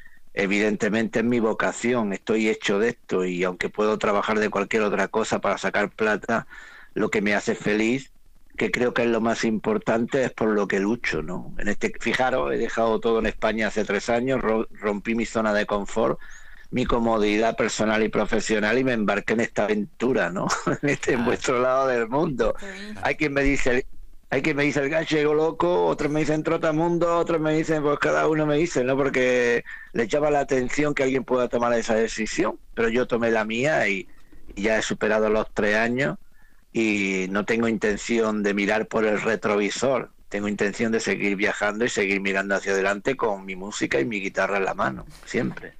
evidentemente 0.43 1.19
es 1.19 1.25
mi 1.25 1.39
vocación, 1.39 2.13
estoy 2.13 2.49
hecho 2.49 2.79
de 2.79 2.89
esto 2.89 3.25
y 3.25 3.43
aunque 3.43 3.69
puedo 3.69 3.97
trabajar 3.97 4.39
de 4.39 4.49
cualquier 4.49 4.83
otra 4.83 5.07
cosa 5.07 5.39
para 5.39 5.57
sacar 5.57 5.89
plata, 5.89 6.47
lo 6.93 7.09
que 7.09 7.21
me 7.21 7.35
hace 7.35 7.55
feliz 7.55 8.11
que 8.57 8.71
creo 8.71 8.93
que 8.93 9.03
es 9.03 9.07
lo 9.07 9.21
más 9.21 9.45
importante, 9.45 10.25
es 10.25 10.31
por 10.31 10.49
lo 10.49 10.67
que 10.67 10.79
lucho, 10.81 11.23
¿no? 11.23 11.55
En 11.57 11.69
este, 11.69 11.93
fijaros, 11.99 12.51
he 12.51 12.57
dejado 12.57 12.99
todo 12.99 13.19
en 13.19 13.25
España 13.25 13.67
hace 13.67 13.85
tres 13.85 14.09
años, 14.09 14.41
rompí 14.71 15.15
mi 15.15 15.25
zona 15.25 15.53
de 15.53 15.65
confort, 15.65 16.19
mi 16.69 16.85
comodidad 16.85 17.55
personal 17.55 18.03
y 18.03 18.09
profesional 18.09 18.77
y 18.77 18.83
me 18.83 18.93
embarqué 18.93 19.33
en 19.33 19.39
esta 19.39 19.63
aventura, 19.63 20.29
¿no? 20.29 20.47
en 20.81 20.89
este 20.89 21.13
en 21.13 21.23
vuestro 21.23 21.59
lado 21.61 21.87
del 21.87 22.09
mundo. 22.09 22.53
Hay 23.01 23.15
quien 23.15 23.31
me 23.33 23.43
dice, 23.43 23.87
hay 24.31 24.41
quien 24.43 24.55
me 24.55 24.63
dice 24.63 24.81
el 24.81 24.89
gallego 24.89 25.33
loco, 25.33 25.85
otros 25.85 26.11
me 26.11 26.19
dicen 26.19 26.43
trotamundo, 26.43 27.17
otros 27.17 27.41
me 27.41 27.53
dicen, 27.53 27.81
pues 27.81 27.97
cada 27.97 28.27
uno 28.27 28.45
me 28.45 28.57
dice, 28.57 28.83
¿no? 28.83 28.95
Porque 28.95 29.63
le 29.93 30.07
llama 30.07 30.29
la 30.29 30.41
atención 30.41 30.93
que 30.93 31.03
alguien 31.03 31.23
pueda 31.23 31.47
tomar 31.47 31.73
esa 31.73 31.95
decisión, 31.95 32.59
pero 32.75 32.89
yo 32.89 33.07
tomé 33.07 33.31
la 33.31 33.43
mía 33.43 33.87
y 33.87 34.07
ya 34.55 34.77
he 34.77 34.81
superado 34.83 35.29
los 35.29 35.51
tres 35.51 35.75
años 35.75 36.17
y 36.71 37.25
no 37.31 37.43
tengo 37.45 37.67
intención 37.67 38.43
de 38.43 38.53
mirar 38.53 38.87
por 38.87 39.05
el 39.05 39.19
retrovisor. 39.19 40.11
Tengo 40.29 40.47
intención 40.47 40.91
de 40.91 40.99
seguir 40.99 41.35
viajando 41.35 41.85
y 41.85 41.89
seguir 41.89 42.21
mirando 42.21 42.53
hacia 42.53 42.73
adelante 42.73 43.17
con 43.17 43.45
mi 43.45 43.55
música 43.55 43.99
y 43.99 44.05
mi 44.05 44.21
guitarra 44.21 44.57
en 44.57 44.65
la 44.65 44.75
mano, 44.75 45.07
siempre. 45.25 45.73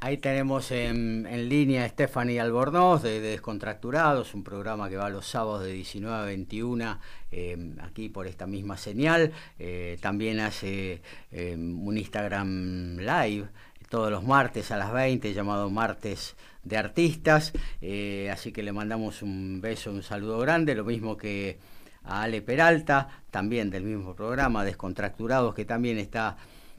Ahí 0.00 0.18
tenemos 0.18 0.70
en, 0.70 1.26
línea 1.48 1.84
a 1.84 1.88
Stephanie 1.88 2.38
Albornoz 2.38 3.02
de, 3.02 3.20
Descontracturados, 3.20 4.32
un 4.32 4.44
programa 4.44 4.88
que 4.88 4.96
va 4.96 5.10
los 5.10 5.26
sábados 5.26 5.64
de 5.64 5.72
19 5.72 6.16
a 6.16 6.24
21 6.24 6.98
em, 7.30 7.76
aquí 7.80 8.08
por 8.08 8.26
esta 8.26 8.46
misma 8.46 8.76
señal. 8.76 9.32
Eh, 9.58 9.98
también 10.00 10.40
hace 10.40 11.02
em, 11.30 11.86
un 11.86 11.98
Instagram 11.98 12.98
Live 12.98 13.48
todos 13.88 14.10
los 14.10 14.24
martes 14.24 14.70
a 14.70 14.76
las 14.76 14.92
20 14.92 15.32
llamado 15.32 15.70
Martes 15.70 16.36
de 16.62 16.76
artistas, 16.76 17.52
eh, 17.80 18.28
así 18.30 18.52
que 18.52 18.62
le 18.62 18.72
mandamos 18.72 19.22
un 19.22 19.60
beso, 19.62 19.90
un 19.90 20.02
saludo 20.02 20.38
grande, 20.38 20.74
lo 20.74 20.84
mismo 20.84 21.16
que 21.16 21.58
a 22.04 22.22
Ale 22.22 22.42
Peralta, 22.42 23.22
también 23.30 23.70
del 23.70 23.84
mismo 23.84 24.14
programa, 24.14 24.64
Descontracturados, 24.64 25.54
que 25.54 25.64
también 25.64 25.98
está 25.98 26.36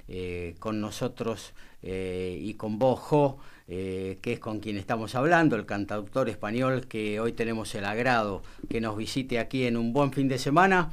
eh, 0.07 0.55
con 0.59 0.79
nosotros 0.81 1.53
y 1.81 2.53
con 2.55 2.77
vos, 2.77 2.99
Jo, 2.99 3.39
que 3.69 4.33
es 4.33 4.39
con 4.39 4.59
quien 4.59 4.77
estamos 4.77 5.13
hablando, 5.13 5.55
el 5.55 5.65
cantautor 5.65 6.27
español 6.27 6.87
que 6.87 7.19
hoy 7.19 7.33
tenemos 7.33 7.75
el 7.75 7.85
agrado 7.85 8.41
que 8.67 8.81
nos 8.81 8.97
visite 8.97 9.37
aquí 9.37 9.65
en 9.65 9.77
un 9.77 9.93
buen 9.93 10.11
fin 10.11 10.27
de 10.27 10.39
semana. 10.39 10.89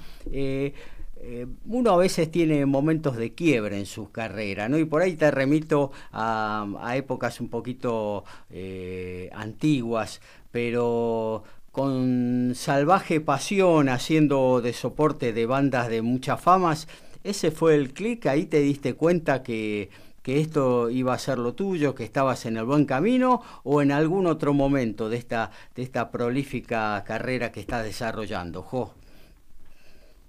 Eh, 1.28 1.46
uno 1.66 1.90
a 1.92 1.96
veces 1.96 2.30
tiene 2.30 2.66
momentos 2.66 3.16
de 3.16 3.32
quiebre 3.32 3.78
en 3.78 3.86
su 3.86 4.10
carrera, 4.12 4.68
¿no? 4.68 4.78
Y 4.78 4.84
por 4.84 5.02
ahí 5.02 5.14
te 5.14 5.30
remito 5.30 5.90
a, 6.12 6.92
épocas 6.94 7.40
un 7.40 7.48
poquito 7.48 8.24
eh, 8.50 9.30
antiguas, 9.34 10.20
pero 10.52 11.42
con 11.72 12.52
salvaje 12.54 13.20
pasión, 13.20 13.88
haciendo 13.88 14.60
de 14.60 14.72
soporte 14.72 15.32
de 15.32 15.46
bandas 15.46 15.88
de 15.88 16.02
muchas 16.02 16.40
famas, 16.40 16.86
ese 17.24 17.50
fue 17.50 17.74
el 17.74 17.92
clic, 17.92 18.26
ahí 18.26 18.46
te 18.46 18.60
diste 18.60 18.94
cuenta 18.94 19.42
que, 19.42 19.90
que 20.26 20.40
esto 20.40 20.90
iba 20.90 21.14
a 21.14 21.18
ser 21.18 21.38
lo 21.38 21.54
tuyo, 21.54 21.94
que 21.94 22.02
estabas 22.02 22.46
en 22.46 22.56
el 22.56 22.64
buen 22.64 22.84
camino, 22.84 23.44
o 23.62 23.80
en 23.80 23.92
algún 23.92 24.26
otro 24.26 24.52
momento 24.52 25.08
de 25.08 25.18
esta, 25.18 25.52
de 25.76 25.84
esta 25.84 26.10
prolífica 26.10 27.04
carrera 27.06 27.52
que 27.52 27.60
estás 27.60 27.84
desarrollando, 27.84 28.64
Jo. 28.64 28.92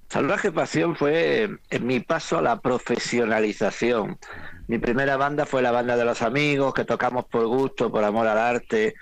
Salvaje 0.08 0.52
Pasión 0.52 0.96
fue 0.96 1.50
en 1.72 1.88
mi 1.88 2.00
paso 2.00 2.38
a 2.38 2.44
la 2.44 2.60
profesionalización. 2.60 4.20
Mi 4.68 4.78
primera 4.78 5.18
banda 5.18 5.48
fue 5.48 5.64
la 5.64 5.72
banda 5.72 5.98
de 5.98 6.06
los 6.06 6.22
amigos, 6.22 6.76
que 6.76 6.86
tocamos 6.86 7.26
por 7.26 7.48
gusto, 7.48 7.92
por 7.92 8.04
amor 8.04 8.28
al 8.28 8.38
arte, 8.38 8.94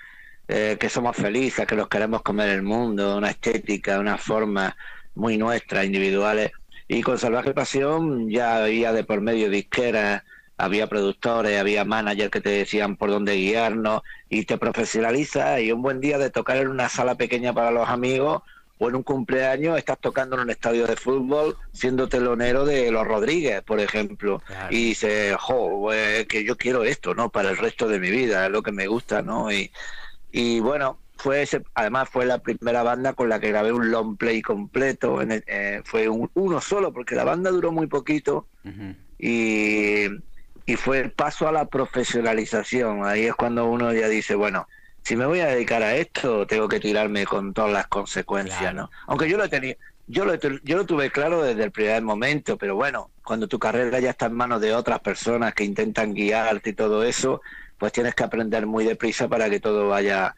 eh, 0.48 0.78
que 0.80 0.88
somos 0.88 1.14
felices, 1.14 1.66
que 1.66 1.76
los 1.76 1.88
queremos 1.88 2.22
comer 2.22 2.48
el 2.48 2.62
mundo, 2.62 3.18
una 3.18 3.28
estética, 3.28 3.98
una 3.98 4.16
forma 4.16 4.74
muy 5.14 5.36
nuestra, 5.36 5.84
individuales. 5.84 6.52
Y 6.88 7.02
con 7.02 7.18
Salvaje 7.18 7.52
Pasión 7.52 8.30
ya 8.30 8.64
había 8.64 8.94
de 8.94 9.04
por 9.04 9.20
medio 9.20 9.50
disqueras, 9.50 10.22
había 10.58 10.88
productores, 10.88 11.58
había 11.58 11.84
managers 11.84 12.30
que 12.30 12.40
te 12.40 12.50
decían 12.50 12.96
por 12.96 13.10
dónde 13.10 13.34
guiarnos 13.34 14.02
y 14.28 14.44
te 14.44 14.58
profesionaliza 14.58 15.60
y 15.60 15.72
un 15.72 15.82
buen 15.82 16.00
día 16.00 16.18
de 16.18 16.30
tocar 16.30 16.56
en 16.56 16.68
una 16.68 16.88
sala 16.88 17.16
pequeña 17.16 17.52
para 17.52 17.70
los 17.70 17.88
amigos 17.88 18.42
o 18.78 18.88
en 18.88 18.96
un 18.96 19.02
cumpleaños 19.02 19.78
estás 19.78 19.98
tocando 19.98 20.36
en 20.36 20.42
un 20.42 20.50
estadio 20.50 20.86
de 20.86 20.96
fútbol 20.96 21.56
siendo 21.72 22.08
telonero 22.08 22.64
de 22.64 22.90
los 22.90 23.06
Rodríguez, 23.06 23.62
por 23.62 23.80
ejemplo, 23.80 24.42
y 24.70 24.88
dices, 24.88 25.34
jo, 25.38 25.80
pues, 25.80 26.26
que 26.26 26.44
yo 26.44 26.56
quiero 26.56 26.84
esto, 26.84 27.14
¿no? 27.14 27.30
Para 27.30 27.50
el 27.50 27.56
resto 27.56 27.88
de 27.88 27.98
mi 27.98 28.10
vida, 28.10 28.44
es 28.46 28.52
lo 28.52 28.62
que 28.62 28.72
me 28.72 28.86
gusta, 28.86 29.22
¿no? 29.22 29.50
Y, 29.50 29.70
y 30.30 30.60
bueno, 30.60 30.98
fue 31.16 31.42
ese, 31.42 31.62
además 31.74 32.08
fue 32.10 32.26
la 32.26 32.38
primera 32.38 32.82
banda 32.82 33.14
con 33.14 33.28
la 33.30 33.40
que 33.40 33.48
grabé 33.48 33.72
un 33.72 33.90
long 33.90 34.16
play 34.16 34.42
completo, 34.42 35.22
en 35.22 35.42
eh, 35.46 35.80
fue 35.84 36.08
uno 36.08 36.60
solo, 36.60 36.92
porque 36.92 37.14
la 37.14 37.24
banda 37.24 37.50
duró 37.50 37.72
muy 37.72 37.86
poquito 37.86 38.46
y 39.18 40.06
y 40.66 40.76
fue 40.76 40.98
el 40.98 41.12
paso 41.12 41.48
a 41.48 41.52
la 41.52 41.66
profesionalización. 41.66 43.04
Ahí 43.04 43.26
es 43.26 43.34
cuando 43.34 43.66
uno 43.66 43.92
ya 43.92 44.08
dice, 44.08 44.34
bueno, 44.34 44.68
si 45.02 45.16
me 45.16 45.24
voy 45.24 45.40
a 45.40 45.46
dedicar 45.46 45.82
a 45.82 45.94
esto, 45.94 46.46
tengo 46.46 46.68
que 46.68 46.80
tirarme 46.80 47.24
con 47.24 47.54
todas 47.54 47.72
las 47.72 47.86
consecuencias, 47.86 48.74
¿no? 48.74 48.90
Aunque 49.06 49.28
yo 49.28 49.38
lo 49.38 49.48
tenía, 49.48 49.76
yo 50.08 50.24
lo, 50.24 50.34
yo 50.34 50.76
lo 50.76 50.84
tuve 50.84 51.10
claro 51.10 51.42
desde 51.42 51.62
el 51.62 51.70
primer 51.70 52.02
momento, 52.02 52.58
pero 52.58 52.74
bueno, 52.74 53.10
cuando 53.24 53.46
tu 53.46 53.58
carrera 53.58 54.00
ya 54.00 54.10
está 54.10 54.26
en 54.26 54.34
manos 54.34 54.60
de 54.60 54.74
otras 54.74 55.00
personas 55.00 55.54
que 55.54 55.64
intentan 55.64 56.12
guiarte 56.12 56.70
y 56.70 56.74
todo 56.74 57.04
eso, 57.04 57.40
pues 57.78 57.92
tienes 57.92 58.14
que 58.14 58.24
aprender 58.24 58.66
muy 58.66 58.84
deprisa 58.84 59.28
para 59.28 59.48
que 59.48 59.60
todo 59.60 59.88
vaya 59.88 60.34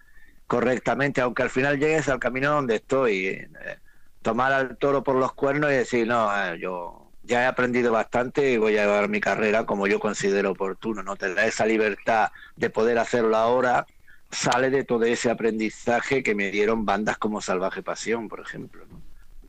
correctamente, 0.47 1.23
aunque 1.23 1.43
al 1.43 1.51
final 1.51 1.79
llegues 1.79 2.09
al 2.09 2.19
camino 2.19 2.51
donde 2.53 2.77
estoy. 2.77 3.27
Eh, 3.27 3.49
tomar 4.23 4.53
al 4.53 4.77
toro 4.77 5.03
por 5.03 5.17
los 5.17 5.33
cuernos 5.33 5.71
y 5.71 5.75
decir, 5.75 6.07
no, 6.07 6.31
eh, 6.35 6.59
yo 6.61 6.98
ya 7.29 7.43
he 7.43 7.47
aprendido 7.47 7.93
bastante 7.93 8.51
y 8.51 8.57
voy 8.57 8.77
a 8.79 8.83
llevar 8.85 9.09
mi 9.09 9.21
carrera 9.21 9.67
como 9.67 9.87
yo 9.87 10.01
considero 10.01 10.53
oportuno, 10.53 11.03
¿no? 11.03 11.15
Tener 11.15 11.39
esa 11.41 11.67
libertad 11.67 12.31
de 12.57 12.71
poder 12.71 12.99
hacerlo 12.99 13.37
ahora 13.37 13.87
sale 14.31 14.71
de 14.71 14.85
todo 14.85 15.05
ese 15.05 15.31
aprendizaje 15.31 16.23
que 16.23 16.35
me 16.35 16.51
dieron 16.51 16.85
bandas 16.85 17.19
como 17.19 17.41
Salvaje 17.41 17.83
Pasión, 17.83 18.29
por 18.29 18.41
ejemplo, 18.41 18.85
¿no? 18.87 19.01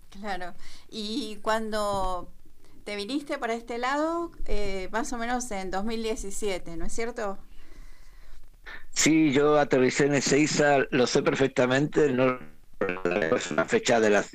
Claro. 0.09 0.53
Y 0.89 1.39
cuando 1.41 2.31
te 2.83 2.95
viniste 2.95 3.37
para 3.37 3.53
este 3.53 3.77
lado, 3.77 4.31
eh, 4.45 4.89
más 4.91 5.11
o 5.13 5.17
menos 5.17 5.49
en 5.51 5.71
2017, 5.71 6.77
¿no 6.77 6.85
es 6.85 6.93
cierto? 6.93 7.37
Sí, 8.91 9.31
yo 9.31 9.57
aterricé 9.57 10.05
en 10.05 10.15
Ezeiza, 10.15 10.79
lo 10.91 11.07
sé 11.07 11.21
perfectamente, 11.21 12.11
no 12.11 12.39
es 13.35 13.51
una 13.51 13.65
fecha 13.65 13.99
de 13.99 14.09
las... 14.09 14.31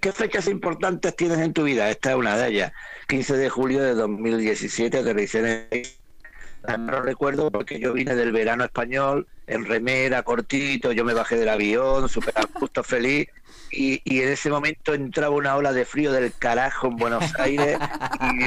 ¿Qué 0.00 0.12
fechas 0.12 0.48
importantes 0.48 1.14
tienes 1.16 1.38
en 1.38 1.52
tu 1.52 1.64
vida? 1.64 1.90
Esta 1.90 2.10
es 2.10 2.16
una 2.16 2.36
de 2.36 2.48
ellas. 2.48 2.72
15 3.08 3.36
de 3.36 3.48
julio 3.48 3.82
de 3.82 3.94
2017 3.94 4.98
aterricé 4.98 5.68
en. 5.70 5.82
No 6.78 7.00
recuerdo 7.00 7.50
porque 7.50 7.78
yo 7.78 7.92
vine 7.92 8.16
del 8.16 8.32
verano 8.32 8.64
español, 8.64 9.28
en 9.46 9.64
remera, 9.64 10.24
cortito, 10.24 10.90
yo 10.90 11.04
me 11.04 11.14
bajé 11.14 11.36
del 11.36 11.48
avión, 11.48 12.08
súper 12.08 12.34
justo 12.54 12.82
feliz, 12.82 13.28
y, 13.70 14.00
y, 14.04 14.22
en 14.22 14.30
ese 14.30 14.50
momento 14.50 14.92
entraba 14.92 15.34
una 15.34 15.54
ola 15.54 15.72
de 15.72 15.84
frío 15.84 16.10
del 16.10 16.32
carajo 16.32 16.88
en 16.88 16.96
Buenos 16.96 17.32
Aires, 17.38 17.78
y 18.20 18.46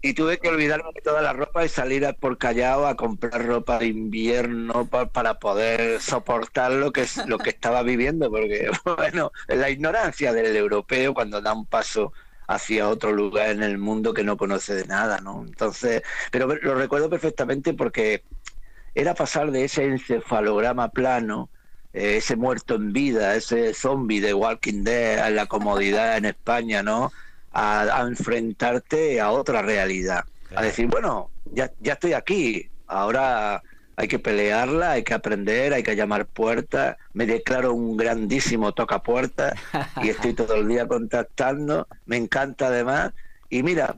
y 0.00 0.14
tuve 0.14 0.38
que 0.38 0.48
olvidarme 0.48 0.90
de 0.94 1.00
toda 1.00 1.22
la 1.22 1.32
ropa 1.32 1.64
y 1.64 1.68
salir 1.68 2.06
por 2.20 2.38
Callao 2.38 2.86
a 2.86 2.96
comprar 2.96 3.44
ropa 3.44 3.78
de 3.78 3.86
invierno 3.86 4.86
para 4.86 5.38
poder 5.38 6.00
soportar 6.00 6.72
lo 6.72 6.92
que 6.92 7.06
lo 7.26 7.38
que 7.38 7.50
estaba 7.50 7.82
viviendo 7.82 8.30
porque 8.30 8.70
bueno 8.96 9.32
la 9.48 9.70
ignorancia 9.70 10.32
del 10.32 10.56
europeo 10.56 11.14
cuando 11.14 11.40
da 11.40 11.52
un 11.52 11.66
paso 11.66 12.12
hacia 12.46 12.88
otro 12.88 13.12
lugar 13.12 13.50
en 13.50 13.62
el 13.62 13.76
mundo 13.78 14.14
que 14.14 14.24
no 14.24 14.36
conoce 14.36 14.74
de 14.74 14.86
nada 14.86 15.18
no 15.18 15.44
entonces 15.44 16.02
pero 16.30 16.46
lo 16.46 16.74
recuerdo 16.74 17.10
perfectamente 17.10 17.74
porque 17.74 18.22
era 18.94 19.14
pasar 19.14 19.50
de 19.50 19.64
ese 19.64 19.84
encefalograma 19.84 20.90
plano 20.90 21.50
eh, 21.92 22.18
ese 22.18 22.36
muerto 22.36 22.76
en 22.76 22.92
vida 22.92 23.34
ese 23.34 23.74
zombie 23.74 24.20
de 24.20 24.32
Walking 24.32 24.84
Dead 24.84 25.18
a 25.18 25.30
la 25.30 25.46
comodidad 25.46 26.16
en 26.16 26.26
España 26.26 26.84
no 26.84 27.10
a, 27.52 28.04
enfrentarte 28.06 29.20
a 29.20 29.30
otra 29.30 29.62
realidad. 29.62 30.24
A 30.54 30.62
decir, 30.62 30.86
bueno, 30.86 31.30
ya, 31.52 31.70
ya 31.80 31.94
estoy 31.94 32.14
aquí, 32.14 32.68
ahora 32.86 33.62
hay 33.96 34.06
que 34.06 34.20
pelearla, 34.20 34.92
hay 34.92 35.02
que 35.02 35.12
aprender, 35.12 35.74
hay 35.74 35.82
que 35.82 35.96
llamar 35.96 36.26
puertas. 36.26 36.96
Me 37.14 37.26
declaro 37.26 37.74
un 37.74 37.96
grandísimo 37.96 38.72
toca 38.72 39.02
puertas 39.02 39.54
y 40.02 40.08
estoy 40.08 40.34
todo 40.34 40.54
el 40.54 40.68
día 40.68 40.86
contactando. 40.86 41.88
Me 42.06 42.16
encanta 42.16 42.68
además. 42.68 43.12
Y 43.50 43.64
mira, 43.64 43.96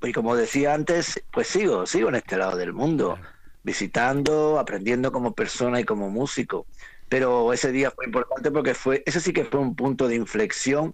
pues 0.00 0.12
como 0.12 0.34
decía 0.34 0.74
antes, 0.74 1.22
pues 1.32 1.46
sigo, 1.46 1.86
sigo 1.86 2.08
en 2.08 2.16
este 2.16 2.36
lado 2.36 2.56
del 2.56 2.72
mundo, 2.72 3.18
visitando, 3.62 4.58
aprendiendo 4.58 5.12
como 5.12 5.32
persona 5.32 5.78
y 5.80 5.84
como 5.84 6.10
músico. 6.10 6.66
Pero 7.08 7.52
ese 7.52 7.70
día 7.70 7.92
fue 7.92 8.06
importante 8.06 8.50
porque 8.50 8.74
fue, 8.74 9.04
ese 9.06 9.20
sí 9.20 9.32
que 9.32 9.44
fue 9.44 9.60
un 9.60 9.76
punto 9.76 10.08
de 10.08 10.16
inflexión 10.16 10.92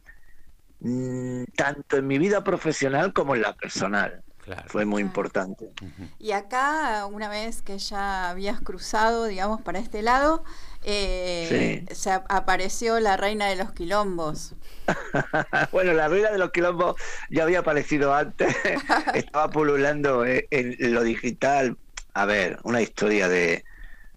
Mm, 0.85 1.45
tanto 1.57 1.97
en 1.97 2.07
mi 2.09 2.19
vida 2.19 2.43
profesional 2.43 3.13
como 3.13 3.37
en 3.37 3.43
la 3.43 3.55
personal. 3.55 4.23
Fue 4.67 4.85
muy 4.85 5.01
importante. 5.01 5.71
Y 6.19 6.33
acá, 6.33 7.07
una 7.07 7.29
vez 7.29 7.63
que 7.63 7.79
ya 7.79 8.31
habías 8.31 8.61
cruzado, 8.61 9.27
digamos, 9.27 9.63
para 9.63 9.79
este 9.79 10.03
lado, 10.03 10.43
eh, 10.83 11.85
se 11.93 12.11
apareció 12.11 12.99
la 12.99 13.17
reina 13.17 13.47
de 13.47 13.55
los 13.55 13.73
quilombos. 13.73 14.57
bueno, 15.73 15.93
la 15.93 16.09
reina 16.09 16.33
de 16.33 16.39
los 16.39 16.51
quilombos 16.51 16.97
ya 17.31 17.45
había 17.45 17.61
aparecido 17.61 18.13
antes, 18.13 18.53
estaba 19.15 19.49
pululando 19.49 20.25
en, 20.27 20.77
lo 20.93 21.05
digital. 21.05 21.77
A 22.15 22.27
ver, 22.27 22.59
una 22.65 22.83
historia 22.83 23.29
de, 23.29 23.65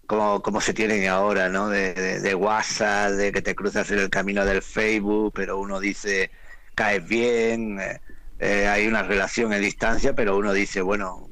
como, 0.08 0.42
como 0.42 0.60
se 0.60 0.74
tienen 0.74 1.08
ahora, 1.08 1.48
¿no? 1.48 1.68
De, 1.68 1.94
de, 1.94 2.34
WhatsApp, 2.34 3.12
de 3.12 3.30
que 3.30 3.42
te 3.42 3.54
cruzas 3.54 3.92
en 3.92 4.00
el 4.00 4.10
camino 4.10 4.44
del 4.44 4.60
Facebook, 4.60 5.32
pero 5.36 5.56
uno 5.58 5.78
dice, 5.78 6.32
caes 6.76 7.06
bien, 7.08 7.80
eh, 7.80 8.00
eh, 8.38 8.68
hay 8.68 8.86
una 8.86 9.02
relación 9.02 9.52
en 9.52 9.62
distancia, 9.62 10.12
pero 10.14 10.36
uno 10.36 10.52
dice, 10.52 10.82
bueno, 10.82 11.28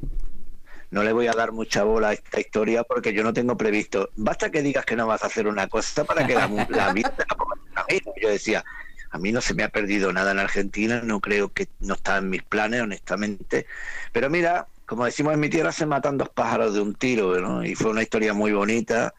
no 0.90 1.04
le 1.04 1.12
voy 1.12 1.26
a 1.28 1.32
dar 1.32 1.52
mucha 1.52 1.84
bola 1.84 2.08
a 2.08 2.12
esta 2.14 2.40
historia 2.40 2.82
porque 2.82 3.12
yo 3.12 3.22
no 3.22 3.32
tengo 3.32 3.56
previsto. 3.56 4.10
Basta 4.16 4.50
que 4.50 4.62
digas 4.62 4.84
que 4.84 4.96
no 4.96 5.06
vas 5.06 5.22
a 5.22 5.26
hacer 5.26 5.46
una 5.46 5.68
cosa 5.68 6.04
para 6.04 6.26
que 6.26 6.34
la, 6.34 6.48
la 6.70 6.92
vida 6.92 7.14
la 7.74 7.86
Yo 8.20 8.28
decía, 8.30 8.64
a 9.10 9.18
mí 9.18 9.32
no 9.32 9.40
se 9.40 9.54
me 9.54 9.62
ha 9.62 9.68
perdido 9.68 10.12
nada 10.12 10.32
en 10.32 10.38
Argentina, 10.38 11.02
no 11.04 11.20
creo 11.20 11.52
que 11.52 11.68
no 11.80 11.94
está 11.94 12.16
en 12.16 12.30
mis 12.30 12.42
planes, 12.42 12.80
honestamente. 12.80 13.66
Pero 14.12 14.30
mira, 14.30 14.66
como 14.86 15.04
decimos 15.04 15.34
en 15.34 15.40
mi 15.40 15.50
tierra, 15.50 15.72
se 15.72 15.84
matan 15.84 16.16
dos 16.16 16.30
pájaros 16.30 16.72
de 16.74 16.80
un 16.80 16.94
tiro, 16.94 17.38
¿no? 17.38 17.62
Y 17.64 17.74
fue 17.74 17.90
una 17.90 18.02
historia 18.02 18.32
muy 18.32 18.52
bonita. 18.52 19.14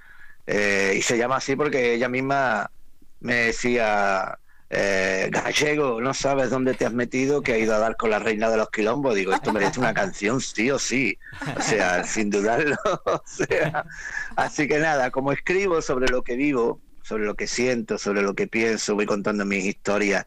Eh, 0.47 0.95
y 0.97 1.01
se 1.01 1.17
llama 1.17 1.37
así 1.37 1.55
porque 1.55 1.93
ella 1.93 2.09
misma 2.09 2.71
me 3.19 3.35
decía, 3.35 4.39
eh, 4.69 5.29
gallego, 5.31 6.01
no 6.01 6.13
sabes 6.13 6.49
dónde 6.49 6.73
te 6.73 6.85
has 6.85 6.93
metido, 6.93 7.41
que 7.41 7.53
ha 7.53 7.57
ido 7.57 7.75
a 7.75 7.79
dar 7.79 7.95
con 7.95 8.09
la 8.09 8.19
reina 8.19 8.49
de 8.49 8.57
los 8.57 8.69
quilombos. 8.69 9.15
Digo, 9.15 9.33
esto 9.33 9.53
merece 9.53 9.79
una 9.79 9.93
canción, 9.93 10.41
sí 10.41 10.71
o 10.71 10.79
sí. 10.79 11.17
O 11.57 11.61
sea, 11.61 12.03
sin 12.05 12.29
dudarlo. 12.29 12.77
O 13.05 13.21
sea, 13.25 13.85
así 14.35 14.67
que 14.67 14.79
nada, 14.79 15.11
como 15.11 15.31
escribo 15.31 15.81
sobre 15.81 16.07
lo 16.07 16.23
que 16.23 16.35
vivo, 16.35 16.81
sobre 17.03 17.25
lo 17.25 17.35
que 17.35 17.47
siento, 17.47 17.97
sobre 17.97 18.21
lo 18.21 18.33
que 18.33 18.47
pienso, 18.47 18.95
voy 18.95 19.05
contando 19.05 19.45
mis 19.45 19.65
historias 19.65 20.25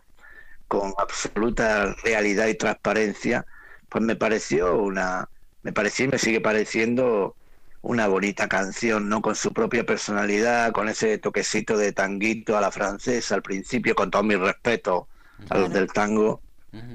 con 0.68 0.93
absoluta 0.99 1.95
realidad 2.05 2.47
y 2.49 2.55
transparencia, 2.55 3.47
pues 3.89 4.05
me 4.05 4.16
pareció 4.16 4.76
una, 4.76 5.28
me 5.62 5.72
pareció 5.72 6.05
y 6.05 6.09
me 6.09 6.18
sigue 6.18 6.41
pareciendo 6.41 7.38
una 7.83 8.09
bonita 8.09 8.49
canción, 8.49 9.09
¿no? 9.09 9.22
Con 9.22 9.35
su 9.35 9.53
propia 9.53 9.85
personalidad, 9.85 10.72
con 10.72 10.89
ese 10.89 11.18
toquecito 11.18 11.76
de 11.76 11.93
tanguito 11.93 12.57
a 12.57 12.61
la 12.61 12.70
francesa 12.70 13.35
al 13.35 13.43
principio, 13.43 13.95
con 13.95 14.11
todo 14.11 14.22
mi 14.22 14.37
respeto 14.37 15.09
a 15.49 15.59
los 15.59 15.72
del 15.72 15.89
tango. 15.93 16.43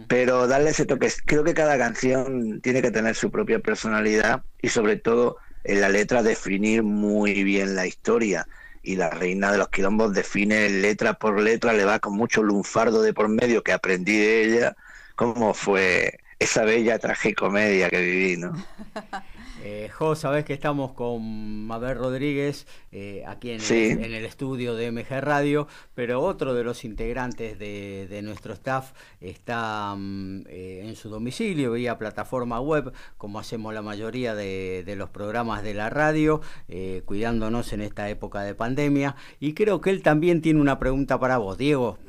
Pero 0.08 0.48
darle 0.48 0.70
ese 0.70 0.86
toque, 0.86 1.12
creo 1.26 1.44
que 1.44 1.54
cada 1.54 1.78
canción 1.78 2.62
tiene 2.62 2.82
que 2.82 2.92
tener 2.92 3.16
su 3.16 3.32
propia 3.32 3.60
personalidad 3.60 4.44
y 4.62 4.70
sobre 4.70 4.98
todo 4.98 5.38
en 5.64 5.82
la 5.82 5.90
letra 5.90 6.22
definir 6.22 6.84
muy 6.84 7.44
bien 7.44 7.76
la 7.76 7.88
historia. 7.88 8.48
Y 8.84 8.98
la 8.98 9.10
reina 9.10 9.52
de 9.52 9.58
los 9.58 9.70
quilombos 9.70 10.14
define 10.14 10.70
letra 10.70 11.14
por 11.14 11.42
letra, 11.42 11.74
le 11.74 11.86
va 11.86 12.00
con 12.00 12.14
mucho 12.16 12.44
lunfardo 12.44 13.02
de 13.02 13.14
por 13.14 13.30
medio 13.30 13.64
que 13.64 13.72
aprendí 13.72 14.18
de 14.18 14.44
ella, 14.44 14.76
cómo 15.16 15.54
fue 15.54 16.20
esa 16.38 16.66
bella 16.66 17.00
tragicomedia 17.00 17.90
que 17.90 18.02
viví, 18.02 18.38
¿no? 18.38 18.54
Eh, 19.66 19.90
jo, 19.94 20.14
sabes 20.14 20.44
que 20.44 20.52
estamos 20.52 20.92
con 20.92 21.66
Mabel 21.66 21.96
Rodríguez 21.96 22.68
eh, 22.92 23.24
aquí 23.26 23.52
en, 23.52 23.62
el, 24.04 24.26
estudio 24.26 24.76
de 24.76 24.92
MG 24.92 25.22
Radio, 25.22 25.70
pero 25.96 26.20
otro 26.20 26.54
de 26.54 26.66
los 26.66 26.84
integrantes 26.84 27.58
de, 27.58 28.22
nuestro 28.24 28.52
staff 28.52 28.92
está 29.22 29.96
mm, 29.98 30.48
eh, 30.50 30.82
en 30.84 30.98
su 30.98 31.08
domicilio 31.08 31.72
vía 31.72 31.98
plataforma 31.98 32.60
web, 32.60 32.92
como 33.18 33.40
hacemos 33.40 33.74
la 33.74 33.82
mayoría 33.82 34.36
de, 34.36 34.84
los 34.98 35.10
programas 35.10 35.64
de 35.64 35.74
la 35.74 35.90
radio, 35.90 36.42
eh, 36.68 37.02
cuidándonos 37.06 37.72
en 37.72 37.80
esta 37.80 38.10
época 38.10 38.42
de 38.42 38.56
pandemia. 38.56 39.16
Y 39.40 39.54
creo 39.54 39.80
que 39.80 39.92
él 39.92 40.04
también 40.04 40.42
tiene 40.42 40.60
una 40.60 40.78
pregunta 40.78 41.22
para 41.22 41.38
vos, 41.38 41.58
Diego. 41.58 42.00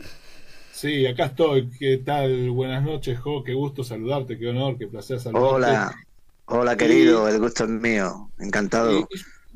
Sí, 0.72 1.06
acá 1.06 1.26
estoy. 1.26 1.70
¿Qué 1.78 1.98
tal? 1.98 2.50
Buenas 2.50 2.82
noches, 2.82 3.16
Jo. 3.20 3.44
Qué 3.44 3.54
gusto 3.54 3.84
saludarte, 3.84 4.38
qué 4.38 4.48
honor, 4.48 4.76
qué 4.76 4.88
placer 4.88 5.20
saludarte. 5.20 5.54
Hola. 5.54 5.94
Hola 6.46 6.76
querido, 6.76 7.26
el 7.26 7.40
gusto 7.40 7.64
es 7.64 7.70
mío, 7.70 8.30
encantado. 8.38 9.08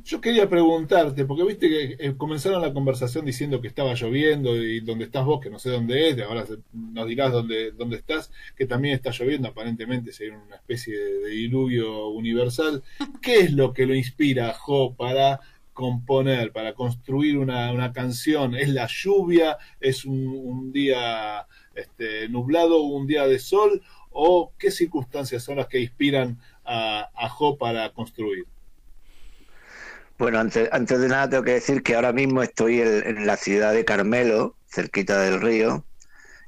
yo 0.05 0.21
quería 0.23 0.49
preguntarte, 0.49 1.27
porque 1.27 1.45
viste 1.45 1.69
que 1.69 1.97
eh, 1.99 2.15
comenzaron 2.17 2.63
la 2.63 2.73
conversación 2.73 3.27
diciendo 3.27 3.61
que 3.61 3.69
estaba 3.69 3.93
lloviendo 3.93 4.57
y 4.57 4.81
donde 4.81 5.05
estás 5.05 5.27
vos, 5.27 5.39
que 5.39 5.51
no 5.51 5.59
sé 5.59 5.69
dónde 5.69 6.09
es, 6.09 6.19
ahora 6.23 6.47
nos 6.73 7.07
dirás 7.07 7.31
dónde, 7.31 7.73
dónde 7.73 7.97
estás, 7.97 8.33
que 8.57 8.65
también 8.65 8.95
está 8.95 9.11
lloviendo, 9.11 9.49
aparentemente 9.49 10.13
sería 10.13 10.39
una 10.39 10.57
especie 10.57 10.97
de, 10.99 11.29
diluvio 11.29 12.09
universal. 12.09 12.83
¿Qué 13.21 13.41
es 13.41 13.53
lo 13.53 13.75
que 13.75 13.85
lo 13.85 13.95
inspira, 13.95 14.55
Jo, 14.55 14.95
para 14.95 15.41
componer, 15.75 16.53
para 16.53 16.73
construir 16.73 17.37
una, 17.37 17.71
una 17.71 17.93
canción? 17.93 18.55
¿Es 18.55 18.71
la 18.71 18.89
lluvia? 18.91 19.59
¿Es 19.79 20.07
un, 20.07 20.27
un 20.27 20.73
día 20.73 21.47
este, 21.75 22.31
nublado, 22.31 22.81
un 22.81 23.07
día 23.07 23.27
de 23.27 23.39
sol? 23.39 23.83
¿O 24.11 24.53
qué 24.59 24.71
circunstancias 24.71 25.45
son 25.45 25.59
las 25.59 25.69
que 25.69 25.81
inspiran 25.81 26.41
a, 26.69 27.11
a 27.15 27.29
Jo 27.29 27.57
para 27.57 27.91
construir? 27.93 28.47
Bueno, 30.19 30.41
antes, 30.41 30.69
antes 30.73 31.01
de 31.01 31.09
nada 31.09 31.31
tengo 31.31 31.45
que 31.45 31.53
decir 31.53 31.83
que 31.85 31.95
ahora 31.95 32.13
mismo 32.13 32.43
estoy 32.43 32.81
en, 32.81 33.25
la 33.25 33.37
ciudad 33.37 33.73
de 33.73 33.85
Carmelo, 33.85 34.57
cerquita 34.69 35.21
del 35.21 35.41
río. 35.41 35.85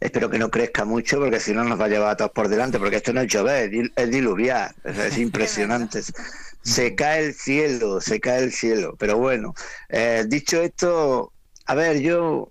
Espero 0.01 0.29
que 0.29 0.39
no 0.41 0.51
crezca 0.51 0.85
mucho 0.85 1.21
porque 1.21 1.39
si 1.39 1.53
no 1.53 1.63
nos 1.63 1.81
va 1.81 1.85
a 1.85 1.89
llevar 1.89 2.11
a 2.11 2.17
todos 2.17 2.33
por 2.33 2.49
delante, 2.49 2.81
porque 2.81 2.97
esto 2.97 3.13
no 3.13 3.21
es 3.21 3.29
llover, 3.29 3.71
es 3.95 4.11
diluviar, 4.11 4.75
es, 4.83 5.19
impresionante. 5.19 6.01
Se 6.63 6.97
cae 6.97 7.27
el 7.27 7.35
cielo, 7.35 8.01
se 8.01 8.19
cae 8.19 8.43
el 8.43 8.53
cielo. 8.53 8.97
Pero 8.99 9.19
bueno, 9.19 9.55
eh, 9.89 10.25
dicho 10.27 10.61
esto, 10.61 11.33
a 11.67 11.75
ver, 11.77 12.01
yo 12.01 12.51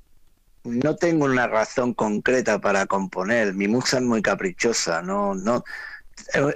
no 0.64 0.96
tengo 0.96 1.26
una 1.26 1.48
razón 1.48 1.94
concreta 1.94 2.60
para 2.62 2.86
componer. 2.86 3.54
Mi 3.54 3.68
musa 3.68 3.98
es 3.98 4.04
muy 4.04 4.22
caprichosa, 4.22 5.02
no, 5.02 5.36
no, 5.36 5.66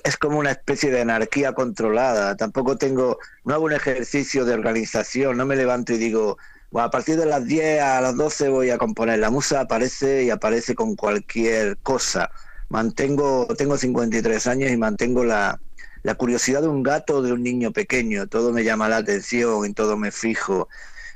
es 0.03 0.17
como 0.17 0.39
una 0.39 0.51
especie 0.51 0.91
de 0.91 1.01
anarquía 1.01 1.53
controlada. 1.53 2.35
Tampoco 2.35 2.77
tengo, 2.77 3.19
no 3.45 3.53
hago 3.53 3.65
un 3.65 3.73
ejercicio 3.73 4.45
de 4.45 4.53
organización, 4.53 5.37
no 5.37 5.45
me 5.45 5.55
levanto 5.55 5.93
y 5.93 5.97
digo, 5.97 6.37
bueno, 6.71 6.87
a 6.87 6.91
partir 6.91 7.17
de 7.17 7.25
las 7.25 7.45
10 7.45 7.81
a 7.81 8.01
las 8.01 8.15
12 8.17 8.49
voy 8.49 8.69
a 8.71 8.77
componer. 8.77 9.19
La 9.19 9.29
musa 9.29 9.61
aparece 9.61 10.23
y 10.23 10.29
aparece 10.29 10.75
con 10.75 10.95
cualquier 10.95 11.77
cosa. 11.77 12.31
Mantengo, 12.69 13.47
tengo 13.57 13.77
53 13.77 14.47
años 14.47 14.71
y 14.71 14.77
mantengo 14.77 15.23
la, 15.23 15.59
la 16.03 16.15
curiosidad 16.15 16.61
de 16.61 16.67
un 16.67 16.83
gato 16.83 17.17
o 17.17 17.21
de 17.21 17.31
un 17.31 17.43
niño 17.43 17.71
pequeño. 17.71 18.27
Todo 18.27 18.51
me 18.51 18.63
llama 18.63 18.89
la 18.89 18.97
atención, 18.97 19.65
en 19.65 19.73
todo 19.73 19.97
me 19.97 20.11
fijo. 20.11 20.67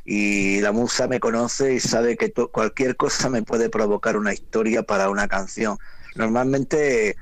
Y 0.05 0.61
la 0.61 0.71
musa 0.71 1.07
me 1.07 1.19
conoce 1.19 1.73
y 1.73 1.79
sabe 1.79 2.15
que 2.17 2.31
cualquier 2.31 2.95
cosa 2.95 3.29
me 3.29 3.43
puede 3.43 3.69
provocar 3.69 4.15
una 4.15 4.33
historia 4.33 4.83
para 4.83 5.09
una 5.09 5.27
canción. 5.27 5.77
Normalmente 6.15 7.17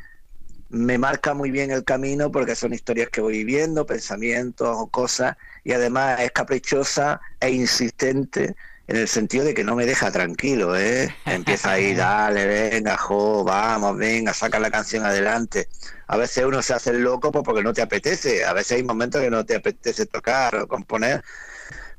me 0.70 0.97
marca 0.97 1.34
muy 1.34 1.51
bien 1.51 1.72
el 1.72 1.84
camino 1.84 2.32
porque 2.32 2.55
son 2.55 2.74
historias 2.74 3.09
que 3.09 3.22
voy 3.22 3.38
viviendo, 3.38 3.86
pensamientos 3.86 4.76
o 4.78 4.88
cosas, 4.88 5.38
y 5.63 5.74
además 5.74 6.20
es 6.22 6.32
caprichosa 6.32 7.22
e 7.39 7.51
insistente 7.51 8.55
en 8.88 8.97
el 8.97 9.07
sentido 9.07 9.45
de 9.45 9.53
que 9.53 9.63
no 9.63 9.76
me 9.76 9.86
deja 9.86 10.11
tranquilo, 10.11 10.76
¿eh? 10.78 11.13
Empieza 11.26 11.72
ahí, 11.72 11.95
dale, 11.95 12.45
venga, 12.45 12.97
jo, 12.97 13.43
vamos, 13.43 13.97
venga, 13.97 14.34
saca 14.34 14.59
la 14.59 14.70
canción 14.72 15.05
adelante. 15.05 15.68
A 16.07 16.18
veces 16.18 16.45
uno 16.45 16.61
se 16.61 16.74
hace 16.74 16.91
el 16.91 17.01
loco 17.01 17.32
pues, 17.32 17.43
porque 17.43 17.63
no 17.63 17.74
te 17.74 17.82
apetece, 17.82 18.45
a 18.45 18.53
veces 18.53 18.78
hay 18.78 18.84
momentos 18.84 19.22
que 19.22 19.30
no 19.32 19.45
te 19.45 19.55
apetece 19.55 20.05
tocar 20.05 20.55
o 20.55 20.68
componer, 20.68 21.24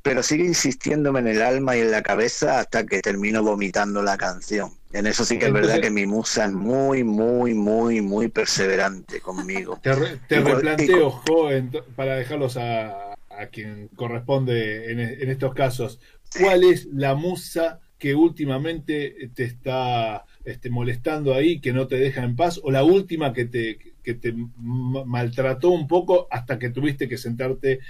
pero 0.03 0.23
sigue 0.23 0.45
insistiéndome 0.45 1.21
en 1.21 1.29
el 1.29 1.43
alma 1.43 1.77
y 1.77 1.81
en 1.81 1.91
la 1.91 2.03
cabeza 2.03 2.61
hasta 2.61 2.87
que 2.87 3.01
termino 3.03 3.43
vomitando 3.43 4.03
la 4.03 4.17
canción. 4.17 4.76
En 4.93 5.07
eso 5.07 5.25
sí 5.25 5.39
que 5.39 5.47
es 5.47 5.53
verdad 5.53 5.81
que 5.81 5.91
mi 5.91 6.07
musa 6.07 6.47
es 6.47 6.53
muy, 6.53 7.05
muy, 7.05 7.55
muy, 7.55 8.01
muy 8.01 8.29
perseverante 8.29 9.21
conmigo. 9.21 9.79
Te, 9.83 9.95
replanteo, 10.41 11.11
Jo, 11.11 11.49
para 11.95 12.17
dejarlos 12.17 12.57
a, 12.57 13.15
quien 13.53 13.89
corresponde 13.89 14.91
en, 14.91 15.29
estos 15.29 15.53
casos, 15.55 16.01
¿cuál 16.41 16.65
es 16.65 16.87
la 16.87 17.15
musa 17.15 17.81
que 17.99 18.15
últimamente 18.15 19.31
te 19.35 19.45
está 19.45 20.25
este, 20.45 20.71
molestando 20.71 21.35
ahí, 21.35 21.61
que 21.61 21.73
no 21.73 21.87
te 21.87 21.97
deja 21.97 22.23
en 22.23 22.37
paz, 22.37 22.61
o 22.63 22.71
la 22.71 22.83
última 22.83 23.33
que 23.33 23.45
te, 23.45 23.79
que 24.03 24.15
te 24.15 24.35
maltrató 24.57 25.71
un 25.71 25.87
poco 25.87 26.29
hasta 26.31 26.59
que 26.59 26.71
tuviste 26.71 27.09
que 27.09 27.19
sentarte 27.19 27.81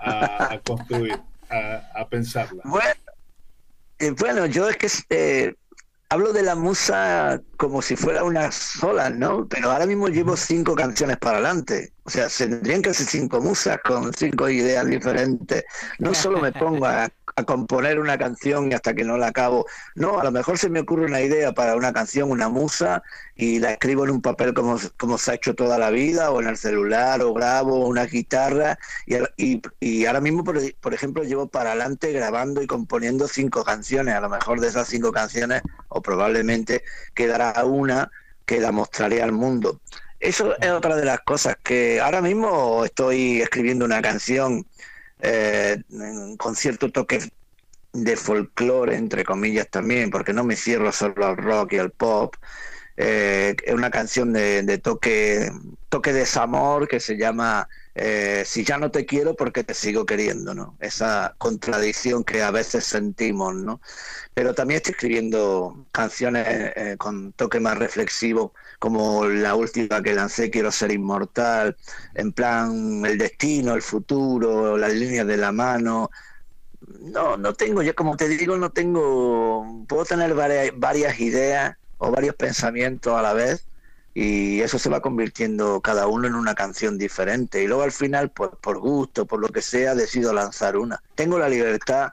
a 0.00 0.60
construir? 0.64 1.18
a, 1.50 2.08
pensarla? 2.08 2.62
Bueno, 2.64 2.94
eh, 3.98 4.10
bueno, 4.18 4.46
yo 4.46 4.68
es 4.68 4.76
que 4.76 4.88
eh, 5.10 5.54
hablo 6.14 6.32
de 6.32 6.42
la 6.42 6.54
musa 6.54 7.42
como 7.56 7.82
si 7.82 7.96
fuera 7.96 8.22
una 8.22 8.52
sola, 8.52 9.10
¿no? 9.10 9.48
Pero 9.48 9.72
ahora 9.72 9.84
mismo 9.84 10.06
llevo 10.06 10.36
cinco 10.36 10.76
canciones 10.76 11.16
para 11.16 11.38
adelante. 11.38 11.92
O 12.04 12.10
sea, 12.10 12.28
se 12.28 12.46
tendrían 12.46 12.82
que 12.82 12.90
hacer 12.90 13.06
cinco 13.06 13.40
musas 13.40 13.78
con 13.84 14.12
cinco 14.14 14.48
ideas 14.48 14.86
diferentes. 14.86 15.64
No 15.98 16.14
solo 16.14 16.40
me 16.40 16.52
pongo 16.52 16.86
a, 16.86 17.10
componer 17.42 17.98
una 17.98 18.16
canción 18.16 18.70
y 18.70 18.74
hasta 18.74 18.94
que 18.94 19.04
no 19.04 19.16
la 19.16 19.28
acabo. 19.28 19.66
No, 19.96 20.20
a 20.20 20.24
lo 20.24 20.30
mejor 20.30 20.58
se 20.58 20.70
me 20.70 20.80
ocurre 20.80 21.06
una 21.06 21.20
idea 21.20 21.52
para 21.52 21.74
una 21.74 21.92
canción, 21.92 22.30
una 22.30 22.48
musa, 22.48 23.02
y 23.34 23.58
la 23.58 23.72
escribo 23.72 24.04
en 24.04 24.10
un 24.10 24.22
papel 24.22 24.54
como, 24.54 24.78
como 24.96 25.18
se 25.18 25.32
ha 25.32 25.34
hecho 25.34 25.54
toda 25.54 25.78
la 25.78 25.90
vida, 25.90 26.30
o 26.30 26.40
en 26.40 26.48
el 26.48 26.56
celular, 26.56 27.22
o 27.22 27.34
grabo 27.34 27.86
una 27.86 28.04
guitarra. 28.04 28.78
Y, 29.36 29.60
y, 29.80 30.06
ahora 30.06 30.20
mismo, 30.20 30.44
por, 30.44 30.60
por 30.80 30.94
ejemplo, 30.94 31.24
llevo 31.24 31.48
para 31.48 31.70
adelante 31.70 32.12
grabando 32.12 32.62
y 32.62 32.66
componiendo 32.66 33.26
cinco 33.26 33.64
canciones. 33.64 34.14
A 34.14 34.20
lo 34.20 34.28
mejor 34.28 34.60
de 34.60 34.68
esas 34.68 34.86
cinco 34.88 35.10
canciones, 35.12 35.62
o 35.88 36.00
probablemente 36.00 36.84
quedará 37.14 37.64
una 37.64 38.10
que 38.46 38.60
la 38.60 38.70
mostraré 38.72 39.22
al 39.22 39.32
mundo. 39.32 39.80
Eso 40.20 40.56
es 40.58 40.70
otra 40.70 40.96
de 40.96 41.04
las 41.04 41.20
cosas 41.20 41.56
que 41.62 42.00
ahora 42.00 42.22
mismo 42.22 42.84
estoy 42.84 43.42
escribiendo 43.42 43.84
una 43.84 44.00
canción 44.00 44.66
eh, 45.24 45.82
con 46.36 46.54
cierto 46.54 46.92
toque 46.92 47.20
de 47.94 48.16
folclore, 48.16 48.96
entre 48.96 49.24
comillas 49.24 49.68
también, 49.70 50.10
porque 50.10 50.34
no 50.34 50.44
me 50.44 50.56
cierro 50.56 50.92
solo 50.92 51.26
al 51.26 51.36
rock 51.36 51.72
y 51.72 51.78
al 51.78 51.90
pop. 51.90 52.36
Eh, 52.96 53.56
es 53.64 53.74
una 53.74 53.90
canción 53.90 54.32
de, 54.32 54.78
toque, 54.78 55.50
toque 55.88 56.12
de 56.12 56.20
desamor 56.20 56.86
que 56.88 57.00
se 57.00 57.16
llama 57.16 57.68
eh, 57.94 58.44
Si 58.46 58.64
ya 58.64 58.78
no 58.78 58.90
te 58.90 59.06
quiero, 59.06 59.34
porque 59.34 59.64
te 59.64 59.74
sigo 59.74 60.06
queriendo? 60.06 60.54
¿no? 60.54 60.76
Esa 60.80 61.34
contradicción 61.38 62.24
que 62.24 62.42
a 62.42 62.50
veces 62.50 62.84
sentimos. 62.84 63.54
¿no? 63.54 63.80
Pero 64.34 64.54
también 64.54 64.78
estoy 64.78 64.92
escribiendo 64.92 65.86
canciones 65.92 66.72
con 66.98 67.32
toque 67.32 67.60
más 67.60 67.78
reflexivo 67.78 68.52
como 68.84 69.24
la 69.26 69.54
última 69.54 70.02
que 70.02 70.12
lancé, 70.12 70.50
Quiero 70.50 70.70
ser 70.70 70.92
inmortal, 70.92 71.74
en 72.14 72.32
plan 72.32 73.02
el 73.06 73.16
destino, 73.16 73.74
el 73.74 73.80
futuro, 73.80 74.76
las 74.76 74.92
líneas 74.92 75.26
de 75.26 75.38
la 75.38 75.52
mano. 75.52 76.10
No, 77.00 77.38
no 77.38 77.54
tengo, 77.54 77.82
ya 77.82 77.94
como 77.94 78.16
te 78.16 78.28
digo, 78.28 78.58
no 78.58 78.70
tengo, 78.70 79.86
puedo 79.88 80.04
tener 80.04 80.34
varias, 80.34 81.18
ideas 81.18 81.76
o 81.96 82.10
varios 82.10 82.34
pensamientos 82.36 83.14
a 83.16 83.22
la 83.22 83.32
vez 83.32 83.66
y 84.14 84.60
eso 84.60 84.78
se 84.78 84.88
va 84.88 85.00
convirtiendo 85.00 85.80
cada 85.80 86.06
uno 86.06 86.28
en 86.28 86.36
una 86.36 86.54
canción 86.54 86.96
diferente 86.96 87.62
y 87.62 87.66
luego 87.66 87.82
al 87.82 87.92
final, 87.92 88.30
pues 88.30 88.50
por 88.60 88.78
gusto, 88.78 89.26
por 89.26 89.40
lo 89.40 89.48
que 89.48 89.60
sea, 89.60 89.96
decido 89.96 90.32
lanzar 90.32 90.76
una. 90.76 91.02
Tengo 91.16 91.38
la 91.38 91.48
libertad 91.48 92.12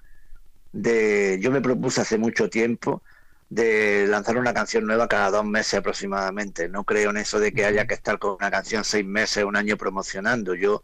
de, 0.74 1.38
yo 1.41 1.52
me 1.52 1.62
propuse 1.62 2.02
hace 2.02 2.18
mucho 2.18 2.49
tiempo 2.49 3.04
de 3.49 4.08
lanzar 4.08 4.38
una 4.38 4.54
canción 4.54 4.88
nueva 4.88 5.08
cada 5.08 5.30
dos 5.30 5.45
meses 5.45 5.76
aproximadamente. 5.76 6.70
No 6.70 6.86
creo 6.86 7.12
en 7.12 7.18
eso 7.18 7.39
de 7.39 7.52
que 7.54 7.66
haya 7.66 7.86
que 7.86 7.93
estar 7.93 8.18
con 8.18 8.36
una 8.39 8.49
canción 8.49 8.84
seis 8.84 9.06
meses, 9.06 9.43
un 9.43 9.56
año 9.56 9.78
promocionando. 9.78 10.56
Yo, 10.56 10.84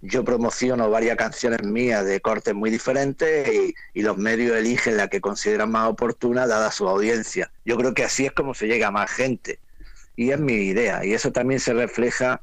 yo 0.00 0.24
promociono 0.24 0.90
varias 0.90 1.16
canciones 1.16 1.62
mías 1.62 2.04
de 2.04 2.20
cortes 2.20 2.54
muy 2.54 2.70
diferentes 2.70 3.48
y, 3.54 3.74
y, 3.94 4.02
los 4.02 4.16
medios 4.18 4.56
eligen 4.56 4.96
la 4.96 5.08
que 5.08 5.20
consideran 5.20 5.70
más 5.70 5.88
oportuna 5.90 6.46
dada 6.46 6.72
su 6.72 6.88
audiencia. 6.88 7.52
Yo 7.64 7.76
creo 7.76 7.94
que 7.94 8.04
así 8.04 8.26
es 8.26 8.32
como 8.32 8.54
se 8.54 8.66
llega 8.66 8.88
a 8.88 8.90
más 8.90 9.10
gente. 9.10 9.60
Y 10.20 10.32
es 10.32 10.38
mi 10.38 10.52
idea. 10.52 11.02
Y 11.02 11.14
eso 11.14 11.32
también 11.32 11.60
se 11.60 11.72
refleja 11.72 12.42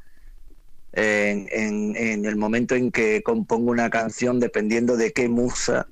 en, 0.94 2.26
el 2.26 2.36
momento 2.36 2.74
en 2.74 2.92
que 2.92 3.22
compongo 3.22 3.70
una 3.70 3.92
canción 3.92 4.40
dependiendo 4.40 4.98
de 4.98 5.14
qué 5.14 5.30
musa 5.30 5.88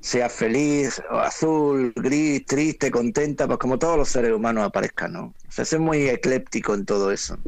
sea 0.00 0.28
feliz, 0.30 1.00
azul, 1.08 1.92
gris, 1.94 2.44
triste, 2.44 2.90
contenta, 2.90 3.46
pues 3.46 3.60
como 3.60 3.78
todos 3.78 3.96
los 3.96 4.08
seres 4.08 4.32
humanos 4.32 4.64
aparezcan, 4.64 5.12
¿no? 5.12 5.26
O 5.26 5.64
sea, 5.64 5.78
muy 5.78 6.08
ecléptico 6.08 6.74
en 6.74 6.84
todo 6.84 7.12
eso. 7.12 7.38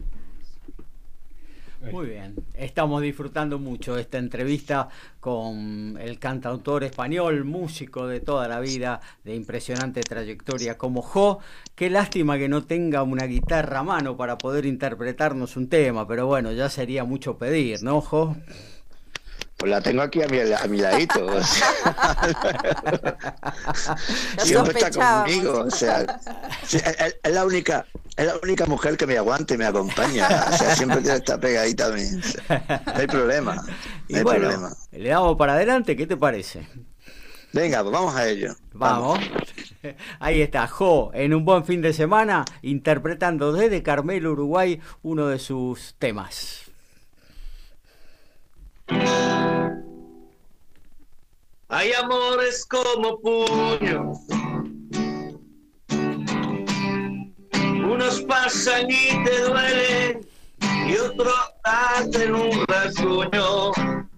Muy 1.80 2.08
bien, 2.08 2.34
estamos 2.52 3.00
disfrutando 3.00 3.58
mucho 3.58 3.96
esta 3.96 4.18
entrevista 4.18 4.90
con 5.18 5.96
el 5.98 6.18
cantautor 6.18 6.84
español, 6.84 7.44
músico 7.46 8.06
de 8.06 8.20
toda 8.20 8.46
la 8.48 8.60
vida, 8.60 9.00
de 9.24 9.34
impresionante 9.34 10.02
trayectoria 10.02 10.76
como 10.76 11.00
Jo. 11.00 11.38
Qué 11.74 11.88
lástima 11.88 12.36
que 12.36 12.50
no 12.50 12.64
tenga 12.64 13.02
una 13.02 13.24
guitarra 13.24 13.78
a 13.78 13.82
mano 13.82 14.14
para 14.16 14.36
poder 14.36 14.66
interpretarnos 14.66 15.56
un 15.56 15.68
tema, 15.68 16.06
pero 16.06 16.26
bueno, 16.26 16.52
ya 16.52 16.68
sería 16.68 17.04
mucho 17.04 17.38
pedir, 17.38 17.82
¿no, 17.82 18.02
Jo? 18.02 18.36
Pues 19.60 19.70
la 19.70 19.82
tengo 19.82 20.00
aquí 20.00 20.22
a 20.22 20.26
mi, 20.26 20.38
a 20.40 20.66
mi 20.66 20.78
ladito. 20.78 21.26
O 24.38 24.44
Siempre 24.44 24.80
está 24.80 25.22
conmigo. 25.24 25.60
O 25.60 25.70
sea, 25.70 26.18
es, 26.72 27.32
la 27.32 27.44
única, 27.44 27.84
es 28.16 28.26
la 28.26 28.34
única 28.42 28.64
mujer 28.66 28.96
que 28.96 29.06
me 29.06 29.18
aguante 29.18 29.54
y 29.54 29.58
me 29.58 29.66
acompaña. 29.66 30.26
O 30.50 30.56
sea, 30.56 30.74
siempre 30.74 30.98
tiene 30.98 31.16
que 31.16 31.18
estar 31.18 31.38
pegadita 31.38 31.86
a 31.86 31.90
mí. 31.90 32.02
no 32.48 32.94
hay 32.94 33.06
problema. 33.06 33.56
No 34.08 34.18
hay 34.18 34.24
problema. 34.24 34.72
Le 34.92 35.08
damos 35.10 35.36
para 35.36 35.54
adelante, 35.54 35.94
¿qué 35.94 36.06
te 36.06 36.16
parece? 36.16 36.66
Venga, 37.52 37.82
pues 37.82 37.92
vamos 37.92 38.14
a 38.14 38.26
ello. 38.28 38.54
Vamos. 38.72 39.18
Ahí 40.20 40.40
está, 40.40 40.66
Jo, 40.68 41.10
en 41.12 41.34
un 41.34 41.44
buen 41.44 41.64
fin 41.64 41.82
de 41.82 41.92
semana, 41.92 42.44
interpretando 42.62 43.52
desde 43.52 43.82
Carmelo, 43.82 44.32
Uruguay, 44.32 44.80
uno 45.02 45.26
de 45.26 45.38
sus 45.38 45.94
temas. 45.98 46.70
Hay 51.72 51.92
amores 51.92 52.66
como 52.66 53.20
puños. 53.20 54.18
Unos 57.88 58.22
pasan 58.22 58.90
y 58.90 59.24
te 59.24 59.40
duelen 59.42 60.28
y 60.88 60.96
otros 60.96 61.32
hacen 61.62 62.34
un 62.34 62.66
rasguño. 62.66 64.09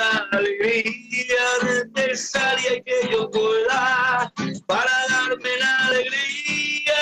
La 0.00 0.38
alegría 0.38 1.44
necesaria 1.94 2.82
que 2.84 3.08
yo 3.10 3.30
pueda, 3.30 4.32
para 4.66 4.90
darme 5.10 5.50
la 5.58 5.86
alegría 5.88 7.00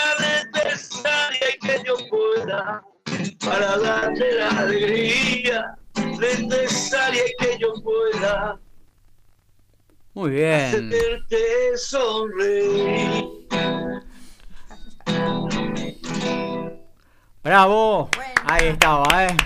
necesaria 0.54 1.48
que 1.60 1.82
yo 1.86 1.94
pueda, 2.10 2.82
para 3.44 3.78
darme 3.78 4.32
la 4.32 4.48
alegría 4.48 5.78
necesaria 6.18 7.22
que 7.38 7.58
yo 7.60 7.74
pueda. 7.82 8.58
Muy 10.14 10.30
bien. 10.30 10.90
Hacerte 10.90 11.76
sonreír. 11.76 13.24
Bravo. 17.44 18.10
Ahí 18.44 18.68
estaba, 18.68 19.06
¿eh? 19.24 19.36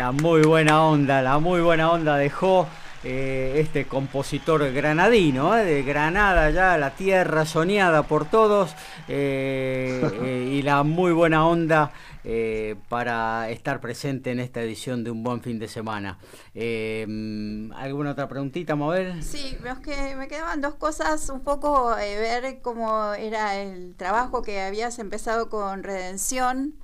La 0.00 0.12
muy 0.12 0.40
buena 0.40 0.82
onda, 0.82 1.20
la 1.20 1.38
muy 1.38 1.60
buena 1.60 1.90
onda 1.90 2.16
dejó 2.16 2.66
eh, 3.04 3.56
este 3.56 3.86
compositor 3.86 4.72
granadino, 4.72 5.54
¿eh? 5.54 5.62
de 5.62 5.82
Granada 5.82 6.48
ya, 6.48 6.78
la 6.78 6.94
tierra 6.94 7.44
soñada 7.44 8.04
por 8.04 8.24
todos, 8.24 8.74
eh, 9.08 10.00
eh, 10.22 10.52
y 10.52 10.62
la 10.62 10.84
muy 10.84 11.12
buena 11.12 11.46
onda 11.46 11.92
eh, 12.24 12.76
para 12.88 13.50
estar 13.50 13.82
presente 13.82 14.30
en 14.30 14.40
esta 14.40 14.62
edición 14.62 15.04
de 15.04 15.10
Un 15.10 15.22
Buen 15.22 15.42
Fin 15.42 15.58
de 15.58 15.68
Semana. 15.68 16.18
Eh, 16.54 17.06
¿Alguna 17.76 18.12
otra 18.12 18.26
preguntita, 18.26 18.76
Mabel? 18.76 19.22
Sí, 19.22 19.54
es 19.62 19.78
que 19.80 20.16
me 20.16 20.28
quedaban 20.28 20.62
dos 20.62 20.76
cosas, 20.76 21.28
un 21.28 21.42
poco 21.42 21.94
eh, 21.98 22.16
ver 22.16 22.62
cómo 22.62 23.12
era 23.12 23.56
el 23.56 23.94
trabajo 23.96 24.40
que 24.40 24.62
habías 24.62 24.98
empezado 24.98 25.50
con 25.50 25.82
Redención, 25.82 26.76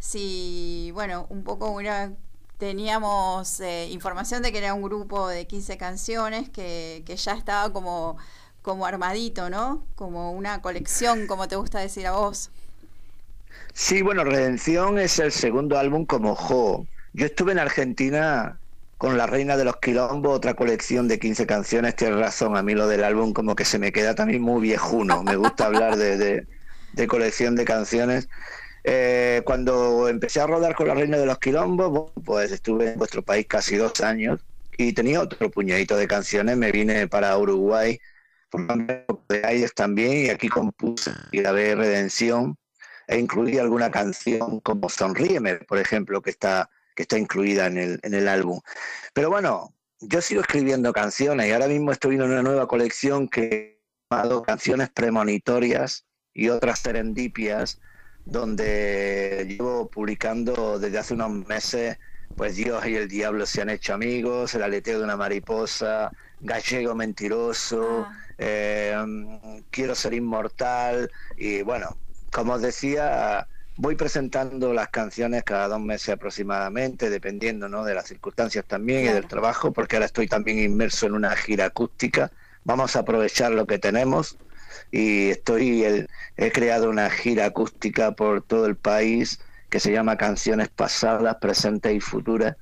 si, 0.00 0.90
bueno, 0.94 1.26
un 1.30 1.44
poco 1.44 1.70
una, 1.70 2.12
teníamos 2.58 3.60
eh, 3.60 3.88
información 3.90 4.42
de 4.42 4.52
que 4.52 4.58
era 4.58 4.74
un 4.74 4.82
grupo 4.82 5.28
de 5.28 5.46
15 5.46 5.76
canciones 5.78 6.50
que, 6.50 7.02
que 7.06 7.16
ya 7.16 7.34
estaba 7.34 7.72
como, 7.72 8.16
como 8.62 8.86
armadito, 8.86 9.50
¿no? 9.50 9.86
Como 9.94 10.32
una 10.32 10.62
colección, 10.62 11.26
como 11.26 11.48
te 11.48 11.56
gusta 11.56 11.80
decir 11.80 12.06
a 12.06 12.12
vos. 12.12 12.50
Sí, 13.74 14.02
bueno, 14.02 14.24
Redención 14.24 14.98
es 14.98 15.18
el 15.18 15.32
segundo 15.32 15.78
álbum 15.78 16.06
como 16.06 16.34
Jo. 16.34 16.88
Yo 17.12 17.26
estuve 17.26 17.52
en 17.52 17.58
Argentina 17.58 18.60
con 18.96 19.16
La 19.18 19.26
Reina 19.26 19.56
de 19.56 19.64
los 19.64 19.76
Quilombos, 19.78 20.34
otra 20.34 20.54
colección 20.54 21.08
de 21.08 21.18
15 21.18 21.46
canciones. 21.46 21.94
Tienes 21.96 22.18
razón, 22.18 22.56
a 22.56 22.62
mí 22.62 22.74
lo 22.74 22.88
del 22.88 23.04
álbum 23.04 23.32
como 23.32 23.54
que 23.54 23.64
se 23.64 23.78
me 23.78 23.92
queda 23.92 24.14
también 24.14 24.42
muy 24.42 24.60
viejuno. 24.62 25.22
Me 25.22 25.36
gusta 25.36 25.66
hablar 25.66 25.96
de, 25.96 26.16
de, 26.16 26.46
de 26.92 27.06
colección 27.06 27.54
de 27.56 27.64
canciones. 27.64 28.28
Eh, 28.88 29.42
cuando 29.44 30.08
empecé 30.08 30.40
a 30.40 30.46
rodar 30.46 30.76
con 30.76 30.86
La 30.86 30.94
Reina 30.94 31.18
de 31.18 31.26
los 31.26 31.40
Quilombos, 31.40 32.12
pues 32.24 32.52
estuve 32.52 32.92
en 32.92 32.98
vuestro 32.98 33.20
país 33.20 33.44
casi 33.48 33.74
dos 33.74 34.00
años 34.00 34.40
y 34.78 34.92
tenía 34.92 35.20
otro 35.20 35.50
puñadito 35.50 35.96
de 35.96 36.06
canciones. 36.06 36.56
Me 36.56 36.70
vine 36.70 37.08
para 37.08 37.36
Uruguay, 37.36 37.98
de 39.28 39.42
aires 39.44 39.74
también, 39.74 40.26
y 40.26 40.30
aquí 40.30 40.48
compuse 40.48 41.10
y 41.32 41.38
grabé 41.38 41.74
Redención 41.74 42.56
e 43.08 43.18
incluí 43.18 43.58
alguna 43.58 43.90
canción 43.90 44.60
como 44.60 44.88
Sonríeme, 44.88 45.56
por 45.56 45.78
ejemplo, 45.78 46.22
que 46.22 46.30
está, 46.30 46.70
que 46.94 47.02
está 47.02 47.18
incluida 47.18 47.66
en 47.66 47.78
el, 47.78 48.00
en 48.04 48.14
el 48.14 48.28
álbum. 48.28 48.60
Pero 49.12 49.30
bueno, 49.30 49.74
yo 49.98 50.20
sigo 50.20 50.42
escribiendo 50.42 50.92
canciones 50.92 51.48
y 51.48 51.50
ahora 51.50 51.66
mismo 51.66 51.90
estoy 51.90 52.14
en 52.14 52.22
una 52.22 52.42
nueva 52.42 52.68
colección 52.68 53.26
que 53.28 53.42
he 53.42 54.14
llamado 54.14 54.42
Canciones 54.42 54.90
Premonitorias 54.90 56.06
y 56.32 56.50
otras 56.50 56.78
serendipias, 56.78 57.80
donde 58.26 59.46
llevo 59.48 59.88
publicando 59.88 60.78
desde 60.78 60.98
hace 60.98 61.14
unos 61.14 61.30
meses, 61.46 61.98
pues 62.36 62.56
Dios 62.56 62.84
y 62.86 62.96
el 62.96 63.08
diablo 63.08 63.46
se 63.46 63.62
han 63.62 63.70
hecho 63.70 63.94
amigos, 63.94 64.54
el 64.54 64.62
aleteo 64.62 64.98
de 64.98 65.04
una 65.04 65.16
mariposa, 65.16 66.10
gallego 66.40 66.94
mentiroso, 66.94 68.06
eh, 68.36 68.94
quiero 69.70 69.94
ser 69.94 70.12
inmortal 70.12 71.10
y 71.36 71.62
bueno, 71.62 71.96
como 72.32 72.54
os 72.54 72.62
decía, 72.62 73.46
voy 73.76 73.94
presentando 73.94 74.74
las 74.74 74.88
canciones 74.88 75.44
cada 75.44 75.68
dos 75.68 75.80
meses 75.80 76.10
aproximadamente, 76.10 77.10
dependiendo 77.10 77.68
¿no? 77.68 77.84
de 77.84 77.94
las 77.94 78.08
circunstancias 78.08 78.64
también 78.66 79.06
y 79.06 79.08
del 79.08 79.26
trabajo, 79.26 79.72
porque 79.72 79.96
ahora 79.96 80.06
estoy 80.06 80.26
también 80.26 80.58
inmerso 80.58 81.06
en 81.06 81.14
una 81.14 81.34
gira 81.36 81.66
acústica. 81.66 82.30
Vamos 82.64 82.96
a 82.96 83.00
aprovechar 83.00 83.52
lo 83.52 83.66
que 83.66 83.78
tenemos 83.78 84.36
y 84.90 85.30
estoy 85.30 85.84
el- 85.84 86.08
he 86.36 86.50
creado 86.52 86.90
una 86.90 87.10
gira 87.10 87.46
acústica 87.46 88.12
por 88.12 88.42
todo 88.42 88.66
el 88.66 88.76
país 88.76 89.38
que 89.70 89.80
se 89.80 89.92
llama 89.92 90.16
Canciones 90.16 90.68
Pasadas, 90.68 91.36
Presentes 91.40 91.92
y 91.94 92.00
Futuras. 92.00 92.56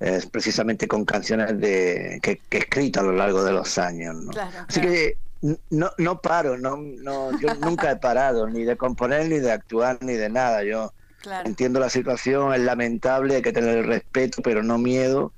Es 0.00 0.26
precisamente 0.26 0.88
con 0.88 1.04
canciones 1.04 1.58
de, 1.60 2.18
que, 2.22 2.40
que 2.48 2.56
he 2.58 2.60
escrito 2.60 3.00
a 3.00 3.04
lo 3.04 3.12
largo 3.12 3.44
de 3.44 3.52
los 3.52 3.78
años. 3.78 4.16
¿no? 4.16 4.32
Así 4.68 4.80
que 4.80 5.16
no, 5.70 5.90
no 5.98 6.20
paro, 6.20 6.58
no, 6.58 6.76
no, 6.76 7.30
yo 7.40 7.54
nunca 7.60 7.90
he 7.90 7.96
parado, 7.96 8.48
ni 8.48 8.64
de 8.64 8.76
componer, 8.76 9.28
ni 9.28 9.38
de 9.38 9.52
actuar, 9.52 9.98
ni 10.02 10.14
de 10.14 10.28
nada. 10.28 10.64
Yo 10.64 10.92
Claro. 11.20 11.48
entiendo 11.48 11.78
la 11.78 11.88
situación, 11.88 12.52
es 12.52 12.60
lamentable, 12.62 13.36
hay 13.36 13.42
que 13.42 13.52
tener 13.52 13.78
el 13.78 13.84
respeto, 13.84 14.42
pero 14.42 14.64
no 14.64 14.76
miedo. 14.76 15.32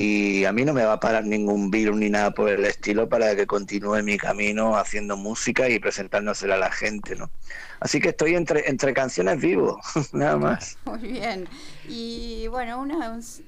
Y 0.00 0.44
a 0.44 0.52
mí 0.52 0.64
no 0.64 0.72
me 0.72 0.84
va 0.84 0.92
a 0.92 1.00
parar 1.00 1.24
ningún 1.24 1.72
virus 1.72 1.96
ni 1.96 2.08
nada 2.08 2.30
por 2.30 2.48
el 2.50 2.64
estilo 2.64 3.08
para 3.08 3.34
que 3.34 3.48
continúe 3.48 4.00
mi 4.04 4.16
camino 4.16 4.76
haciendo 4.76 5.16
música 5.16 5.68
y 5.68 5.80
presentándosela 5.80 6.54
a 6.54 6.58
la 6.58 6.70
gente, 6.70 7.16
¿no? 7.16 7.32
Así 7.80 7.98
que 7.98 8.10
estoy 8.10 8.36
entre, 8.36 8.70
entre 8.70 8.94
canciones 8.94 9.40
vivo, 9.40 9.80
nada 10.12 10.36
más. 10.36 10.78
Muy 10.84 11.00
bien. 11.00 11.48
Y 11.88 12.46
bueno, 12.46 12.80
un 12.80 12.92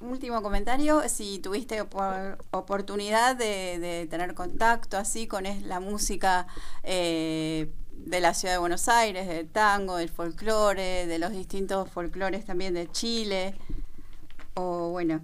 último 0.00 0.42
comentario, 0.42 1.08
si 1.08 1.38
tuviste 1.38 1.82
oportunidad 2.50 3.36
de, 3.36 4.08
tener 4.10 4.34
contacto 4.34 4.98
así 4.98 5.28
con 5.28 5.44
la 5.68 5.78
música 5.78 6.48
eh, 6.82 7.70
de 7.92 8.20
la 8.20 8.34
ciudad 8.34 8.54
de 8.54 8.58
Buenos 8.58 8.88
Aires, 8.88 9.28
del 9.28 9.46
tango, 9.46 9.98
del 9.98 10.08
folclore, 10.08 11.06
de 11.06 11.18
los 11.20 11.30
distintos 11.30 11.88
folclores 11.92 12.44
también 12.44 12.74
de 12.74 12.90
Chile, 12.90 13.54
o 14.54 14.90
bueno 14.90 15.20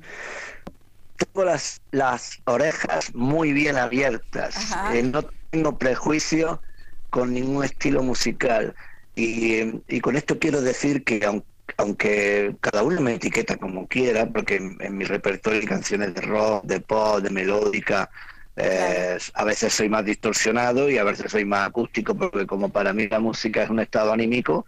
tengo 1.16 1.44
las, 1.44 1.80
las 1.90 2.38
orejas 2.44 3.14
muy 3.14 3.52
bien 3.52 3.76
abiertas, 3.76 4.76
eh, 4.92 5.02
no 5.02 5.24
tengo 5.50 5.78
prejuicio 5.78 6.60
con 7.10 7.32
ningún 7.32 7.64
estilo 7.64 8.02
musical. 8.02 8.74
Y, 9.14 9.80
y 9.88 10.00
con 10.00 10.16
esto 10.16 10.38
quiero 10.38 10.60
decir 10.60 11.02
que 11.02 11.24
aunque, 11.76 12.56
cada 12.60 12.82
uno 12.82 13.00
me 13.00 13.14
etiqueta 13.14 13.56
como 13.56 13.86
quiera, 13.86 14.26
porque 14.26 14.56
en, 14.56 14.96
mi 14.96 15.04
repertorio 15.04 15.60
hay 15.60 15.66
canciones 15.66 16.14
de 16.14 16.20
rock, 16.22 16.64
de 16.64 16.80
pop, 16.80 17.20
de 17.20 17.30
melódica, 17.30 18.10
eh, 18.56 19.18
a 19.34 19.44
veces 19.44 19.74
soy 19.74 19.88
más 19.88 20.04
distorsionado 20.04 20.88
y 20.88 20.98
a 20.98 21.04
veces 21.04 21.30
soy 21.30 21.44
más 21.44 21.68
acústico, 21.68 22.14
porque 22.14 22.46
como 22.46 22.70
para 22.70 22.92
mí 22.92 23.08
la 23.08 23.20
música 23.20 23.62
es 23.62 23.70
un 23.70 23.80
estado 23.80 24.12
anímico, 24.12 24.64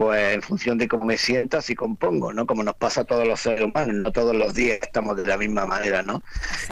pues 0.00 0.32
en 0.32 0.40
función 0.40 0.78
de 0.78 0.88
cómo 0.88 1.04
me 1.04 1.18
sientas 1.18 1.68
y 1.68 1.74
compongo, 1.74 2.32
¿no? 2.32 2.46
Como 2.46 2.62
nos 2.62 2.74
pasa 2.76 3.02
a 3.02 3.04
todos 3.04 3.28
los 3.28 3.38
seres 3.38 3.60
humanos, 3.60 3.96
no 3.96 4.10
todos 4.10 4.34
los 4.34 4.54
días 4.54 4.78
estamos 4.80 5.14
de 5.14 5.26
la 5.26 5.36
misma 5.36 5.66
manera, 5.66 6.02
¿no? 6.02 6.22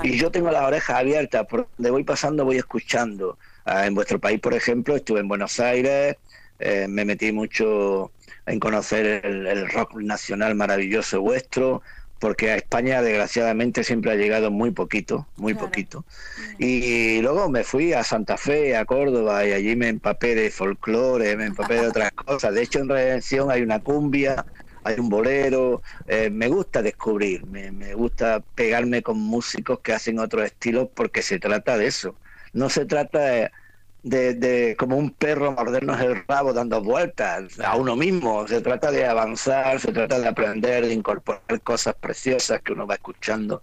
Y 0.02 0.16
yo 0.16 0.30
tengo 0.30 0.50
las 0.50 0.62
orejas 0.62 0.96
abiertas, 0.96 1.46
por 1.46 1.68
donde 1.76 1.90
voy 1.90 2.04
pasando 2.04 2.46
voy 2.46 2.56
escuchando. 2.56 3.36
Ah, 3.66 3.86
en 3.86 3.94
vuestro 3.94 4.18
país, 4.18 4.40
por 4.40 4.54
ejemplo, 4.54 4.96
estuve 4.96 5.20
en 5.20 5.28
Buenos 5.28 5.60
Aires, 5.60 6.16
eh, 6.58 6.86
me 6.88 7.04
metí 7.04 7.30
mucho 7.30 8.12
en 8.46 8.58
conocer 8.60 9.22
el, 9.26 9.68
rock 9.68 9.96
nacional 9.96 10.54
maravilloso 10.54 11.20
vuestro, 11.20 11.82
porque 12.18 12.50
a 12.50 12.56
España 12.56 13.02
desgraciadamente 13.02 13.84
siempre 13.84 14.12
ha 14.12 14.16
llegado 14.16 14.50
muy 14.50 14.70
poquito, 14.70 15.26
muy 15.36 15.54
poquito. 15.54 16.04
Y 16.58 17.20
luego 17.22 17.48
me 17.48 17.64
fui 17.64 17.92
a 17.92 18.02
Santa 18.02 18.36
Fe, 18.36 18.76
a 18.76 18.84
Córdoba, 18.84 19.46
y 19.46 19.52
allí 19.52 19.76
me 19.76 19.88
empapé 19.88 20.34
de 20.34 20.50
folclore, 20.50 21.36
me 21.36 21.46
empapé 21.46 21.74
de 21.74 21.88
otras 21.88 22.12
cosas. 22.26 22.54
De 22.54 22.62
hecho, 22.62 22.80
en 22.80 22.88
Redención 22.88 23.50
hay 23.50 23.62
una 23.62 23.80
cumbia, 23.80 24.44
hay 24.84 24.98
un 24.98 25.08
bolero, 25.08 25.82
eh, 26.06 26.30
me 26.30 26.48
gusta 26.48 26.82
descubrir, 26.82 27.46
me, 27.46 27.70
me 27.70 27.94
gusta 27.94 28.42
pegarme 28.54 29.02
con 29.02 29.18
músicos 29.18 29.80
que 29.80 29.92
hacen 29.92 30.18
otros 30.18 30.44
estilos 30.44 30.88
porque 30.94 31.22
se 31.22 31.38
trata 31.38 31.76
de 31.76 31.86
eso. 31.86 32.16
No 32.52 32.68
se 32.70 32.84
trata 32.86 33.18
de 33.20 33.50
de, 34.02 34.76
como 34.78 34.96
un 34.96 35.10
perro 35.10 35.52
mordernos 35.52 36.00
el 36.00 36.24
rabo 36.26 36.52
dando 36.52 36.82
vueltas 36.82 37.58
a 37.60 37.76
uno 37.76 37.96
mismo. 37.96 38.46
Se 38.48 38.60
trata 38.60 38.90
de 38.90 39.06
avanzar, 39.06 39.80
se 39.80 39.92
trata 39.92 40.18
de 40.18 40.28
aprender, 40.28 40.86
de 40.86 40.94
incorporar 40.94 41.60
cosas 41.62 41.94
preciosas 41.94 42.62
que 42.62 42.72
uno 42.72 42.86
va 42.86 42.94
escuchando 42.94 43.62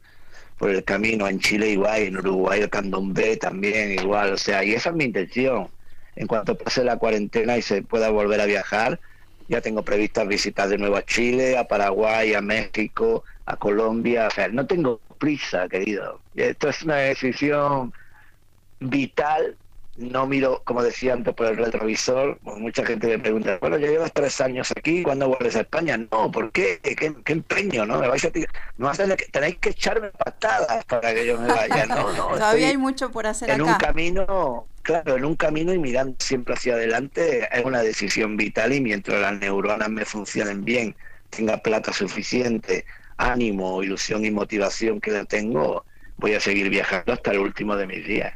por 0.57 0.69
el 0.69 0.83
camino. 0.83 1.27
En 1.27 1.39
Chile 1.39 1.69
igual, 1.69 2.01
en 2.01 2.17
Uruguay 2.17 2.61
el 2.61 2.69
candombe 2.69 3.37
también 3.37 3.93
igual. 3.93 4.33
O 4.33 4.37
sea, 4.37 4.63
y 4.63 4.73
esa 4.73 4.89
es 4.89 4.95
mi 4.95 5.05
intención. 5.05 5.69
En 6.15 6.27
cuanto 6.27 6.57
pase 6.57 6.83
la 6.83 6.97
cuarentena 6.97 7.57
y 7.57 7.61
se 7.61 7.81
pueda 7.81 8.09
volver 8.09 8.39
a 8.39 8.45
viajar, 8.45 8.99
ya 9.47 9.61
tengo 9.61 9.83
previstas 9.83 10.27
visitas 10.27 10.69
de 10.69 10.77
nuevo 10.77 10.95
a 10.95 11.05
Chile, 11.05 11.57
a 11.57 11.67
Paraguay, 11.67 12.33
a 12.33 12.41
México, 12.41 13.23
a 13.45 13.57
Colombia. 13.57 14.27
O 14.27 14.31
sea, 14.31 14.47
no 14.47 14.65
tengo 14.65 14.99
prisa, 15.17 15.67
querido. 15.67 16.19
Esto 16.35 16.69
es 16.69 16.83
una 16.83 16.97
decisión 16.97 17.93
vital 18.79 19.57
no 19.97 20.27
miro, 20.27 20.61
como 20.65 20.83
decía 20.83 21.13
antes, 21.13 21.33
por 21.33 21.47
el 21.47 21.57
retrovisor. 21.57 22.37
Mucha 22.41 22.85
gente 22.85 23.07
me 23.07 23.19
pregunta, 23.19 23.57
bueno, 23.61 23.77
ya 23.77 23.87
llevas 23.87 24.11
tres 24.11 24.41
años 24.41 24.71
aquí, 24.75 25.03
¿cuándo 25.03 25.29
vuelves 25.29 25.55
a 25.55 25.61
España? 25.61 25.97
No, 25.97 26.31
¿por 26.31 26.51
qué? 26.51 26.79
¿Qué, 26.81 27.13
empeño? 27.25 27.85
¿No? 27.85 27.99
Me 27.99 28.07
vais 28.07 28.25
a 28.25 28.31
no 28.77 28.91
tenéis 29.31 29.57
que 29.59 29.69
echarme 29.69 30.09
patadas 30.09 30.83
para 30.85 31.13
que 31.13 31.25
yo 31.25 31.39
me 31.39 31.47
vaya. 31.47 31.85
No, 31.85 32.13
no, 32.13 32.27
Todavía 32.33 32.69
hay 32.69 32.77
mucho 32.77 33.11
por 33.11 33.25
hacer 33.27 33.49
en 33.49 33.61
acá. 33.61 33.71
un 33.71 33.77
camino, 33.77 34.67
claro, 34.81 35.15
en 35.15 35.25
un 35.25 35.35
camino 35.35 35.73
y 35.73 35.79
mirando 35.79 36.15
siempre 36.19 36.55
hacia 36.55 36.73
adelante 36.73 37.47
es 37.51 37.63
una 37.63 37.81
decisión 37.81 38.35
vital 38.35 38.73
y 38.73 38.81
mientras 38.81 39.21
las 39.21 39.39
neuronas 39.39 39.89
me 39.89 40.03
funcionen 40.03 40.65
bien, 40.65 40.95
tenga 41.29 41.57
plata 41.57 41.93
suficiente, 41.93 42.85
ánimo, 43.17 43.81
ilusión 43.81 44.25
y 44.25 44.31
motivación 44.31 44.99
que 44.99 45.11
la 45.11 45.23
tengo, 45.25 45.85
voy 46.17 46.33
a 46.33 46.39
seguir 46.41 46.69
viajando 46.69 47.13
hasta 47.13 47.31
el 47.31 47.39
último 47.39 47.75
de 47.77 47.87
mis 47.87 48.05
días. 48.05 48.33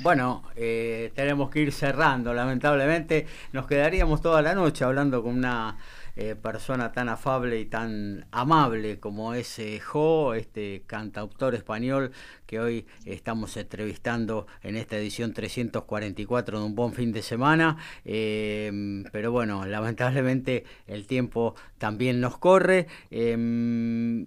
Bueno, 0.00 0.42
eh, 0.56 1.12
tenemos 1.14 1.50
que 1.50 1.60
ir 1.60 1.72
cerrando, 1.72 2.34
lamentablemente. 2.34 3.26
Nos 3.52 3.66
quedaríamos 3.66 4.20
toda 4.20 4.42
la 4.42 4.52
noche 4.52 4.84
hablando 4.84 5.22
con 5.22 5.36
una 5.36 5.78
eh, 6.16 6.34
persona 6.34 6.90
tan 6.90 7.08
afable 7.08 7.60
y 7.60 7.66
tan 7.66 8.26
amable 8.32 8.98
como 8.98 9.34
es 9.34 9.56
eh, 9.60 9.78
Jo, 9.78 10.34
este 10.34 10.82
cantautor 10.86 11.54
español 11.54 12.10
que 12.44 12.58
hoy 12.58 12.86
estamos 13.04 13.56
entrevistando 13.56 14.48
en 14.62 14.76
esta 14.76 14.96
edición 14.96 15.32
344 15.32 16.58
de 16.58 16.64
un 16.64 16.74
buen 16.74 16.92
fin 16.92 17.12
de 17.12 17.22
semana. 17.22 17.76
Em, 18.04 19.04
pero 19.12 19.30
bueno, 19.30 19.64
lamentablemente 19.64 20.64
el 20.88 21.06
tiempo 21.06 21.54
también 21.78 22.20
nos 22.20 22.36
corre. 22.38 22.88
Em, 23.12 24.26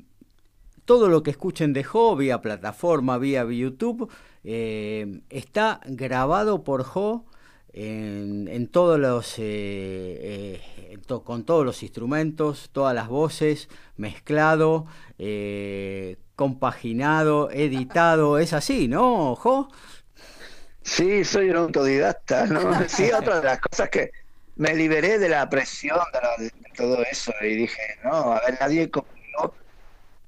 todo 0.86 1.10
lo 1.10 1.22
que 1.24 1.32
escuchen 1.32 1.74
de 1.74 1.84
Jo 1.84 2.16
vía 2.16 2.42
plataforma, 2.42 3.18
vía 3.18 3.44
YouTube 3.44 4.10
eh, 4.50 5.20
está 5.30 5.82
grabado 5.84 6.64
por 6.64 6.84
Jo 6.84 7.26
en, 7.74 8.70
todos 8.70 8.98
los 8.98 9.38
eh, 9.40 10.62
eh, 10.88 10.98
con 11.26 11.44
todos 11.44 11.66
los 11.66 11.84
instrumentos, 11.84 12.70
todas 12.72 12.96
las 12.96 13.10
voces, 13.10 13.68
mezclado, 13.98 14.86
compaginado, 16.38 17.52
editado, 17.52 18.40
es 18.40 18.54
así, 18.54 18.88
¿no, 18.88 19.36
Jo? 19.36 19.68
Sí, 20.82 21.26
soy 21.26 21.50
un 21.50 21.58
autodidacta, 21.58 22.46
¿no? 22.46 22.62
Sí, 22.88 23.12
otra 23.12 23.42
de 23.42 23.48
las 23.48 23.60
cosas 23.60 23.90
que 23.90 24.12
me 24.56 24.74
liberé 24.74 25.20
de 25.20 25.28
la 25.28 25.50
presión 25.50 26.00
de, 26.40 26.54
todo 26.74 27.04
eso 27.04 27.34
y 27.42 27.54
dije, 27.56 27.82
no, 28.02 28.32
a 28.32 28.42
ver, 28.46 28.58
nadie 28.62 28.90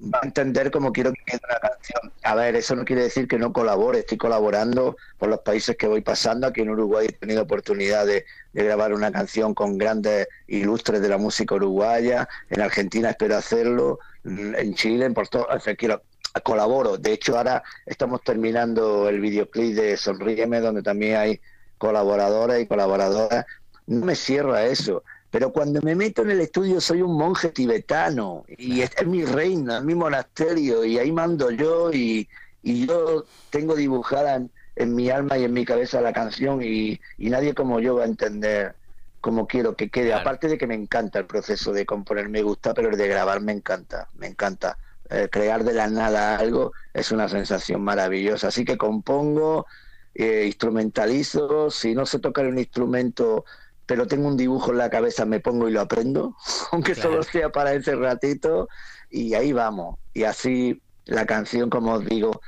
va 0.01 0.19
a 0.21 0.25
entender 0.25 0.71
cómo 0.71 0.91
quiero 0.91 1.11
que 1.11 1.23
quede 1.25 1.41
una 1.49 1.59
canción. 1.59 2.13
A 2.23 2.35
ver, 2.35 2.55
eso 2.55 2.75
no 2.75 2.85
quiere 2.85 3.03
decir 3.03 3.27
que 3.27 3.37
no 3.37 3.51
colabore, 3.51 3.99
estoy 3.99 4.17
colaborando 4.17 4.95
por 5.17 5.29
los 5.29 5.39
países 5.39 5.75
que 5.77 5.87
voy 5.87 6.01
pasando. 6.01 6.47
Aquí 6.47 6.61
en 6.61 6.69
Uruguay 6.69 7.07
he 7.09 7.13
tenido 7.13 7.43
oportunidad 7.43 8.05
de, 8.05 8.25
grabar 8.53 8.93
una 8.93 9.11
canción 9.11 9.53
con 9.53 9.77
grandes 9.77 10.27
ilustres 10.47 11.01
de 11.01 11.09
la 11.09 11.17
música 11.17 11.55
uruguaya. 11.55 12.27
En 12.49 12.61
Argentina 12.61 13.09
espero 13.09 13.37
hacerlo. 13.37 13.99
En 14.23 14.73
Chile, 14.75 15.05
en 15.05 15.13
Puerto 15.13 15.47
quiero 15.77 16.01
colaboro. 16.43 16.97
De 16.97 17.13
hecho, 17.13 17.37
ahora 17.37 17.63
estamos 17.85 18.23
terminando 18.23 19.09
el 19.09 19.19
videoclip 19.19 19.75
de 19.75 19.97
Sonríeme, 19.97 20.59
donde 20.61 20.81
también 20.81 21.17
hay 21.17 21.41
colaboradores 21.77 22.61
y 22.61 22.67
colaboradoras. 22.67 23.45
No 23.87 24.05
me 24.05 24.15
cierro 24.15 24.53
a 24.53 24.65
eso. 24.65 25.03
Pero 25.31 25.51
cuando 25.51 25.81
me 25.81 25.95
meto 25.95 26.23
en 26.23 26.31
el 26.31 26.41
estudio 26.41 26.81
soy 26.81 27.01
un 27.01 27.15
monje 27.15 27.49
tibetano 27.49 28.45
y 28.47 28.81
este 28.81 29.03
es 29.03 29.07
mi 29.07 29.23
reina, 29.25 29.77
es 29.77 29.83
mi 29.83 29.93
monasterio 29.93 30.83
y 30.83 30.97
ahí 30.97 31.11
mando 31.11 31.51
yo 31.51 31.91
y, 31.91 32.27
yo 32.63 33.25
tengo 33.49 33.75
dibujada 33.75 34.41
en, 34.75 34.95
mi 34.95 35.09
alma 35.09 35.37
y 35.37 35.43
en 35.43 35.53
mi 35.53 35.65
cabeza 35.65 36.01
la 36.01 36.13
canción 36.13 36.61
y, 36.63 36.99
nadie 37.17 37.53
como 37.53 37.79
yo 37.79 37.95
va 37.95 38.03
a 38.03 38.07
entender 38.07 38.75
cómo 39.21 39.47
quiero 39.47 39.75
que 39.75 39.89
quede. 39.89 40.13
Aparte 40.13 40.47
de 40.47 40.57
que 40.57 40.67
me 40.67 40.75
encanta 40.75 41.19
el 41.19 41.25
proceso 41.25 41.71
de 41.73 41.85
componer, 41.85 42.27
me 42.29 42.41
gusta, 42.41 42.73
pero 42.73 42.89
el 42.89 42.97
de 42.97 43.07
grabar 43.07 43.41
me 43.41 43.51
encanta, 43.51 44.07
me 44.15 44.27
encanta. 44.27 44.77
Eh, 45.11 45.27
crear 45.31 45.63
de 45.63 45.73
la 45.73 45.87
nada 45.87 46.37
algo 46.37 46.71
es 46.93 47.11
una 47.11 47.27
sensación 47.27 47.81
maravillosa. 47.81 48.49
Así 48.49 48.63
que 48.63 48.77
compongo, 48.77 49.65
eh, 50.13 50.43
instrumentalizo, 50.45 51.71
si 51.71 51.95
no 51.95 52.05
sé 52.05 52.19
tocar 52.19 52.45
un 52.45 52.59
instrumento 52.59 53.45
pero 53.89 54.05
tengo 54.05 54.27
un 54.27 54.37
dibujo 54.37 54.69
en 54.69 54.77
la 54.77 54.91
cabeza, 54.91 55.25
me 55.25 55.39
pongo 55.39 55.67
y 55.67 55.71
lo 55.71 55.81
aprendo, 55.81 56.35
aunque 56.71 56.93
solo 56.93 57.23
sea 57.23 57.49
para 57.49 57.73
ese 57.73 57.95
ratito, 57.95 58.69
y 59.09 59.33
ahí 59.33 59.51
vamos. 59.51 59.97
Y 60.13 60.25
así 60.25 60.79
la 61.05 61.25
canción, 61.25 61.71
como 61.71 61.93
os 61.93 62.05
digo, 62.05 62.39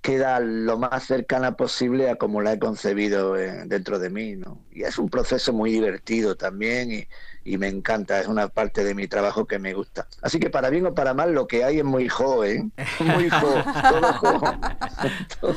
queda 0.00 0.40
lo 0.40 0.78
más 0.78 1.04
cercana 1.04 1.56
posible 1.56 2.10
a 2.10 2.16
como 2.16 2.42
la 2.42 2.54
he 2.54 2.58
concebido 2.58 3.36
eh, 3.36 3.62
dentro 3.66 4.00
de 4.00 4.10
mí, 4.10 4.34
¿no? 4.34 4.64
Y 4.72 4.82
es 4.82 4.98
un 4.98 5.08
proceso 5.08 5.52
muy 5.52 5.70
divertido 5.70 6.34
también 6.34 6.90
y, 6.90 7.06
y 7.44 7.58
me 7.58 7.68
encanta, 7.68 8.20
es 8.20 8.26
una 8.28 8.48
parte 8.48 8.84
de 8.84 8.94
mi 8.94 9.08
trabajo 9.08 9.46
que 9.46 9.58
me 9.58 9.74
gusta. 9.74 10.06
Así 10.22 10.38
que 10.38 10.50
para 10.50 10.70
bien 10.70 10.86
o 10.86 10.94
para 10.94 11.14
mal, 11.14 11.32
lo 11.32 11.46
que 11.46 11.64
hay 11.64 11.78
es 11.78 11.84
muy 11.84 12.08
joven, 12.08 12.72
muy 13.00 13.30
joven, 13.30 13.64
todo 15.40 15.54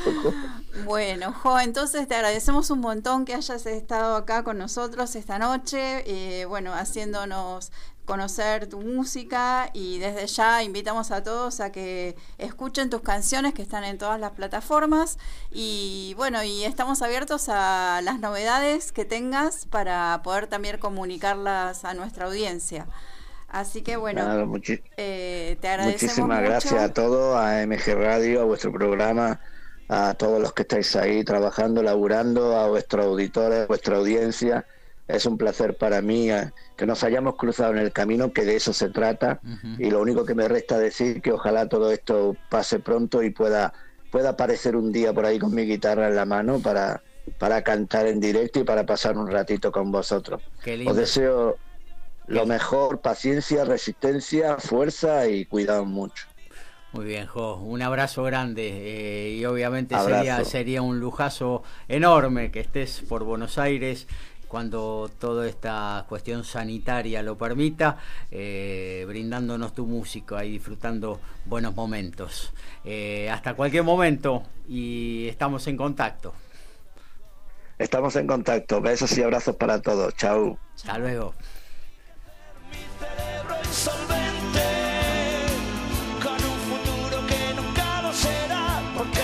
Bueno, 0.84 1.32
Jo, 1.32 1.60
entonces 1.60 2.08
te 2.08 2.14
agradecemos 2.14 2.70
un 2.70 2.80
montón 2.80 3.24
que 3.24 3.34
hayas 3.34 3.66
estado 3.66 4.16
acá 4.16 4.44
con 4.44 4.58
nosotros 4.58 5.14
esta 5.16 5.38
noche, 5.38 6.04
eh, 6.06 6.44
bueno, 6.46 6.72
haciéndonos 6.72 7.70
conocer 8.04 8.66
tu 8.66 8.80
música 8.80 9.70
y 9.72 9.98
desde 9.98 10.26
ya 10.26 10.62
invitamos 10.62 11.10
a 11.10 11.22
todos 11.22 11.60
a 11.60 11.72
que 11.72 12.16
escuchen 12.38 12.90
tus 12.90 13.00
canciones 13.00 13.54
que 13.54 13.62
están 13.62 13.84
en 13.84 13.98
todas 13.98 14.20
las 14.20 14.32
plataformas 14.32 15.18
y 15.50 16.14
bueno, 16.16 16.42
y 16.42 16.64
estamos 16.64 17.02
abiertos 17.02 17.48
a 17.48 18.00
las 18.02 18.20
novedades 18.20 18.92
que 18.92 19.04
tengas 19.04 19.66
para 19.66 20.20
poder 20.22 20.46
también 20.46 20.78
comunicarlas 20.78 21.84
a 21.84 21.94
nuestra 21.94 22.26
audiencia. 22.26 22.86
Así 23.48 23.82
que 23.82 23.96
bueno, 23.96 24.58
eh, 24.96 25.56
te 25.60 25.68
agradecemos. 25.68 26.02
Muchísimas 26.02 26.42
gracias 26.42 26.74
a 26.74 26.92
todos, 26.92 27.36
a 27.36 27.64
MG 27.64 27.94
Radio, 27.94 28.42
a 28.42 28.44
vuestro 28.44 28.72
programa, 28.72 29.40
a 29.88 30.14
todos 30.14 30.42
los 30.42 30.52
que 30.52 30.62
estáis 30.62 30.96
ahí 30.96 31.22
trabajando, 31.22 31.82
laburando, 31.82 32.56
a 32.56 32.68
vuestros 32.68 33.06
auditores, 33.06 33.60
a 33.60 33.66
vuestra 33.66 33.96
audiencia 33.96 34.66
es 35.06 35.26
un 35.26 35.36
placer 35.36 35.76
para 35.76 36.00
mí 36.00 36.30
eh, 36.30 36.50
que 36.76 36.86
nos 36.86 37.04
hayamos 37.04 37.36
cruzado 37.36 37.72
en 37.72 37.78
el 37.78 37.92
camino, 37.92 38.32
que 38.32 38.44
de 38.44 38.56
eso 38.56 38.72
se 38.72 38.88
trata. 38.88 39.40
Y 39.78 39.90
lo 39.90 40.00
único 40.00 40.24
que 40.24 40.34
me 40.34 40.48
resta 40.48 40.78
decir 40.78 41.20
que 41.20 41.32
ojalá 41.32 41.68
todo 41.68 41.90
esto 41.90 42.36
pase 42.48 42.78
pronto 42.78 43.22
y 43.22 43.30
pueda, 43.30 43.72
pueda 44.10 44.30
aparecer 44.30 44.76
un 44.76 44.92
día 44.92 45.12
por 45.12 45.26
ahí 45.26 45.38
con 45.38 45.54
mi 45.54 45.62
guitarra 45.62 46.08
en 46.08 46.16
la 46.16 46.24
mano 46.24 46.58
para, 46.60 47.02
para 47.38 47.62
cantar 47.62 48.06
en 48.06 48.20
directo 48.20 48.60
y 48.60 48.64
para 48.64 48.86
pasar 48.86 49.18
un 49.18 49.30
ratito 49.30 49.70
con 49.70 49.92
vosotros. 49.92 50.42
Os 50.86 50.96
deseo 50.96 51.56
lo 52.26 52.46
mejor, 52.46 53.00
paciencia, 53.00 53.64
resistencia, 53.64 54.56
fuerza 54.56 55.28
y 55.28 55.44
cuidado 55.44 55.84
mucho. 55.84 56.26
Muy 56.92 57.06
bien, 57.06 57.26
Jo, 57.26 57.56
un 57.56 57.82
abrazo 57.82 58.22
grande 58.22 58.68
eh, 58.68 59.30
y 59.32 59.44
obviamente 59.46 59.98
sería, 59.98 60.44
sería 60.44 60.80
un 60.80 61.00
lujazo 61.00 61.64
enorme 61.88 62.52
que 62.52 62.60
estés 62.60 63.02
por 63.08 63.24
Buenos 63.24 63.58
Aires 63.58 64.06
cuando 64.54 65.10
toda 65.18 65.48
esta 65.48 66.06
cuestión 66.08 66.44
sanitaria 66.44 67.24
lo 67.24 67.36
permita, 67.36 67.98
eh, 68.30 69.04
brindándonos 69.08 69.74
tu 69.74 69.84
música 69.84 70.44
y 70.44 70.52
disfrutando 70.52 71.18
buenos 71.44 71.74
momentos. 71.74 72.54
Eh, 72.84 73.28
hasta 73.32 73.54
cualquier 73.54 73.82
momento 73.82 74.44
y 74.68 75.26
estamos 75.26 75.66
en 75.66 75.76
contacto. 75.76 76.34
Estamos 77.78 78.14
en 78.14 78.28
contacto. 78.28 78.80
Besos 78.80 79.18
y 79.18 79.24
abrazos 79.24 79.56
para 79.56 79.82
todos. 79.82 80.14
Chao. 80.14 80.56
Hasta 80.76 80.98
luego. 80.98 81.34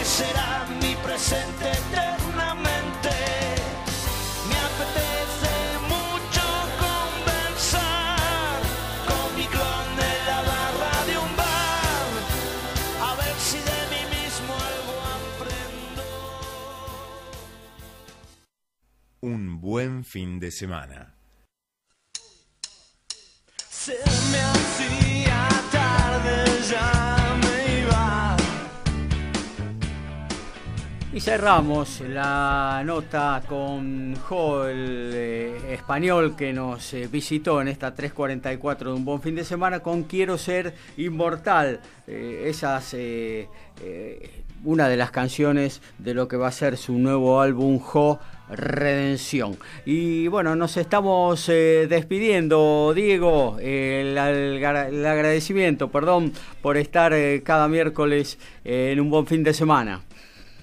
será 0.02 0.66
mi 0.80 0.96
presente 0.96 1.59
buen 19.60 20.04
fin 20.04 20.40
de 20.40 20.50
semana. 20.50 21.14
Se 23.68 23.92
me 24.32 24.38
hacía 24.38 25.48
tarde, 25.70 26.44
ya 26.70 27.38
me 27.42 27.80
iba. 27.80 28.36
Y 31.12 31.20
cerramos 31.20 32.00
la 32.00 32.82
nota 32.86 33.42
con 33.46 34.16
Jo, 34.16 34.66
el 34.66 35.10
eh, 35.12 35.74
español 35.74 36.34
que 36.36 36.54
nos 36.54 36.94
eh, 36.94 37.06
visitó 37.12 37.60
en 37.60 37.68
esta 37.68 37.94
344 37.94 38.92
de 38.92 38.96
un 38.96 39.04
buen 39.04 39.20
fin 39.20 39.34
de 39.34 39.44
semana 39.44 39.80
con 39.80 40.04
Quiero 40.04 40.38
ser 40.38 40.74
inmortal. 40.96 41.80
Eh, 42.06 42.44
esas 42.46 42.94
una 44.62 44.88
de 44.88 44.96
las 44.96 45.10
canciones 45.10 45.80
de 45.98 46.14
lo 46.14 46.28
que 46.28 46.36
va 46.36 46.48
a 46.48 46.52
ser 46.52 46.76
su 46.76 46.98
nuevo 46.98 47.40
álbum 47.40 47.78
Jo 47.78 48.20
Redención. 48.50 49.56
Y 49.84 50.28
bueno, 50.28 50.56
nos 50.56 50.76
estamos 50.76 51.48
eh, 51.48 51.86
despidiendo, 51.88 52.92
Diego, 52.94 53.58
el, 53.60 54.16
agradecimiento, 54.18 55.88
perdón, 55.90 56.32
por 56.62 56.76
estar 56.76 57.12
eh, 57.12 57.42
cada 57.44 57.68
miércoles 57.68 58.38
en 58.64 59.00
un 59.00 59.10
buen 59.10 59.26
fin 59.26 59.42
de 59.44 59.54
semana. 59.54 60.02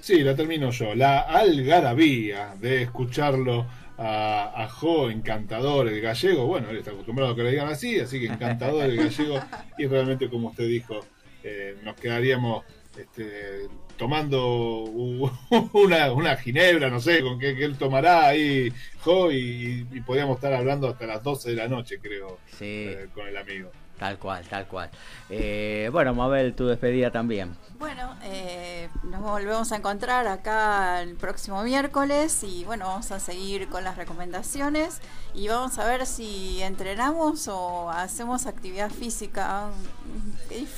Sí, 0.07 0.19
la 0.23 0.35
termino 0.35 0.71
yo. 0.71 0.95
La 0.95 1.19
algarabía 1.19 2.55
de 2.61 2.83
escucharlo 2.83 3.65
a, 3.97 4.67
Jo, 4.71 5.09
encantador, 5.09 5.87
el 5.87 6.01
gallego. 6.01 6.45
Bueno, 6.45 6.69
él 6.69 6.77
está 6.77 6.91
acostumbrado 6.91 7.31
a 7.31 7.35
que 7.35 7.43
le 7.43 7.51
digan 7.51 7.67
así, 7.67 7.99
así 7.99 8.19
que 8.19 8.27
encantador 8.27 8.85
el 8.85 8.97
gallego. 8.97 9.39
Y 9.77 9.85
realmente, 9.85 10.29
como 10.29 10.49
usted 10.49 10.67
dijo, 10.67 11.01
eh, 11.43 11.77
nos 11.83 11.95
quedaríamos 11.95 12.63
este, 12.97 13.67
tomando 13.97 14.47
una, 15.73 16.11
una, 16.11 16.35
ginebra, 16.37 16.89
no 16.89 16.99
sé, 16.99 17.21
con 17.21 17.39
qué, 17.39 17.51
él 17.63 17.77
tomará 17.77 18.27
ahí, 18.27 18.71
Jo, 19.01 19.31
y, 19.31 19.83
podríamos 20.05 20.37
estar 20.37 20.53
hablando 20.53 20.89
hasta 20.89 21.05
las 21.05 21.23
12 21.23 21.51
de 21.51 21.55
la 21.55 21.67
noche, 21.67 21.99
creo, 21.99 22.39
eh, 22.59 23.07
con 23.13 23.27
el 23.27 23.37
amigo. 23.37 23.71
Tal 23.97 24.19
cual, 24.19 24.45
tal 24.47 24.67
cual. 24.67 24.91
Eh, 25.29 25.89
bueno, 25.91 26.13
Mabel, 26.13 26.53
tu 26.53 26.67
despedida 26.67 27.09
también. 27.09 27.55
Bueno, 27.79 28.15
eh, 28.23 28.89
nos 29.03 29.21
volvemos 29.21 29.71
a 29.71 29.75
encontrar 29.77 30.27
acá 30.27 31.01
el 31.01 31.15
próximo 31.15 31.63
miércoles 31.63 32.43
y 32.43 32.63
bueno, 32.63 32.85
vamos 32.85 33.11
a 33.11 33.19
seguir 33.19 33.67
con 33.69 33.83
las 33.83 33.97
recomendaciones 33.97 34.99
y 35.33 35.47
vamos 35.47 35.79
a 35.79 35.87
ver 35.87 36.05
si 36.05 36.61
entrenamos 36.61 37.47
o 37.47 37.89
hacemos 37.89 38.45
actividad 38.45 38.91
física. 38.91 39.69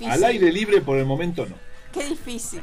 Al 0.08 0.24
aire 0.24 0.52
libre 0.52 0.80
por 0.82 0.98
el 0.98 1.06
momento 1.06 1.46
no. 1.46 1.69
Qué 1.92 2.06
difícil. 2.06 2.62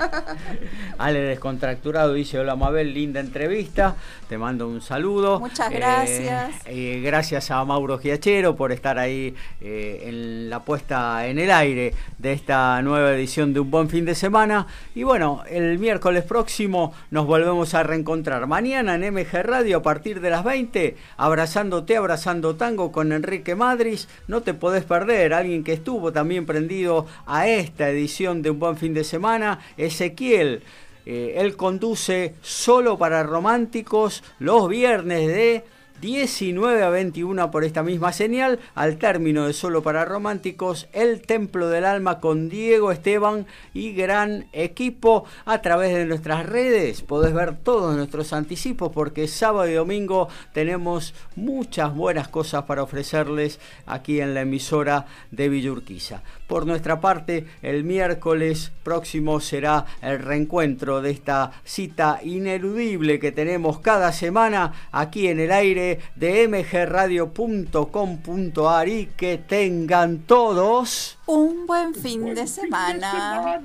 Ale 0.98 1.20
Descontracturado 1.20 2.14
dice, 2.14 2.38
hola 2.38 2.56
Mabel, 2.56 2.94
linda 2.94 3.20
entrevista, 3.20 3.96
te 4.28 4.38
mando 4.38 4.66
un 4.66 4.80
saludo. 4.80 5.40
Muchas 5.40 5.70
gracias. 5.70 6.54
Eh, 6.64 7.02
gracias 7.04 7.50
a 7.50 7.64
Mauro 7.64 7.98
Giachero 7.98 8.56
por 8.56 8.72
estar 8.72 8.98
ahí 8.98 9.34
eh, 9.60 10.04
en 10.06 10.48
la 10.48 10.60
puesta 10.60 11.26
en 11.26 11.38
el 11.38 11.50
aire 11.50 11.94
de 12.18 12.32
esta 12.32 12.80
nueva 12.82 13.12
edición 13.12 13.52
de 13.52 13.60
Un 13.60 13.70
Buen 13.70 13.90
Fin 13.90 14.04
de 14.04 14.14
Semana. 14.14 14.66
Y 14.94 15.02
bueno, 15.02 15.42
el 15.50 15.78
miércoles 15.78 16.24
próximo 16.24 16.94
nos 17.10 17.26
volvemos 17.26 17.74
a 17.74 17.82
reencontrar. 17.82 18.46
Mañana 18.46 18.94
en 18.94 19.14
MG 19.14 19.42
Radio 19.42 19.78
a 19.78 19.82
partir 19.82 20.20
de 20.20 20.30
las 20.30 20.44
20, 20.44 20.96
abrazándote, 21.16 21.96
abrazando 21.96 22.56
tango 22.56 22.92
con 22.92 23.12
Enrique 23.12 23.54
Madris. 23.54 24.08
No 24.28 24.42
te 24.42 24.54
podés 24.54 24.84
perder, 24.84 25.34
alguien 25.34 25.64
que 25.64 25.72
estuvo 25.72 26.12
también 26.12 26.46
prendido 26.46 27.06
a 27.26 27.46
esta 27.46 27.90
edición 27.90 28.29
de 28.34 28.50
un 28.50 28.58
buen 28.58 28.76
fin 28.76 28.94
de 28.94 29.04
semana. 29.04 29.58
Ezequiel, 29.76 30.62
eh, 31.04 31.34
él 31.36 31.56
conduce 31.56 32.34
solo 32.40 32.96
para 32.96 33.22
románticos 33.22 34.22
los 34.38 34.68
viernes 34.68 35.26
de 35.26 35.64
19 36.00 36.82
a 36.82 36.88
21 36.88 37.50
por 37.50 37.64
esta 37.64 37.82
misma 37.82 38.12
señal, 38.12 38.58
al 38.74 38.96
término 38.96 39.46
de 39.46 39.52
Solo 39.52 39.82
para 39.82 40.04
Románticos, 40.04 40.88
El 40.92 41.20
Templo 41.20 41.68
del 41.68 41.84
Alma 41.84 42.20
con 42.20 42.48
Diego 42.48 42.90
Esteban 42.90 43.46
y 43.74 43.92
gran 43.92 44.46
equipo. 44.52 45.24
A 45.44 45.60
través 45.60 45.94
de 45.94 46.06
nuestras 46.06 46.46
redes 46.46 47.02
podés 47.02 47.34
ver 47.34 47.56
todos 47.56 47.96
nuestros 47.96 48.32
anticipos 48.32 48.90
porque 48.92 49.28
sábado 49.28 49.68
y 49.68 49.74
domingo 49.74 50.28
tenemos 50.54 51.14
muchas 51.36 51.94
buenas 51.94 52.28
cosas 52.28 52.64
para 52.64 52.82
ofrecerles 52.82 53.60
aquí 53.86 54.20
en 54.20 54.32
la 54.32 54.42
emisora 54.42 55.06
de 55.30 55.48
Villurquiza. 55.48 56.22
Por 56.46 56.66
nuestra 56.66 57.00
parte, 57.00 57.46
el 57.62 57.84
miércoles 57.84 58.72
próximo 58.82 59.40
será 59.40 59.84
el 60.02 60.18
reencuentro 60.18 61.02
de 61.02 61.10
esta 61.10 61.52
cita 61.64 62.20
ineludible 62.24 63.18
que 63.20 63.32
tenemos 63.32 63.80
cada 63.80 64.12
semana 64.12 64.72
aquí 64.90 65.28
en 65.28 65.40
el 65.40 65.52
aire 65.52 65.89
de, 66.14 66.48
mgradio.com.ar 66.48 68.88
y 68.88 69.06
que 69.16 69.38
tengan 69.38 70.18
todos 70.20 71.18
un 71.26 71.66
buen 71.66 71.94
fin. 71.94 72.24
Fin 72.24 72.34
de 72.34 72.46
semana. 72.46 73.60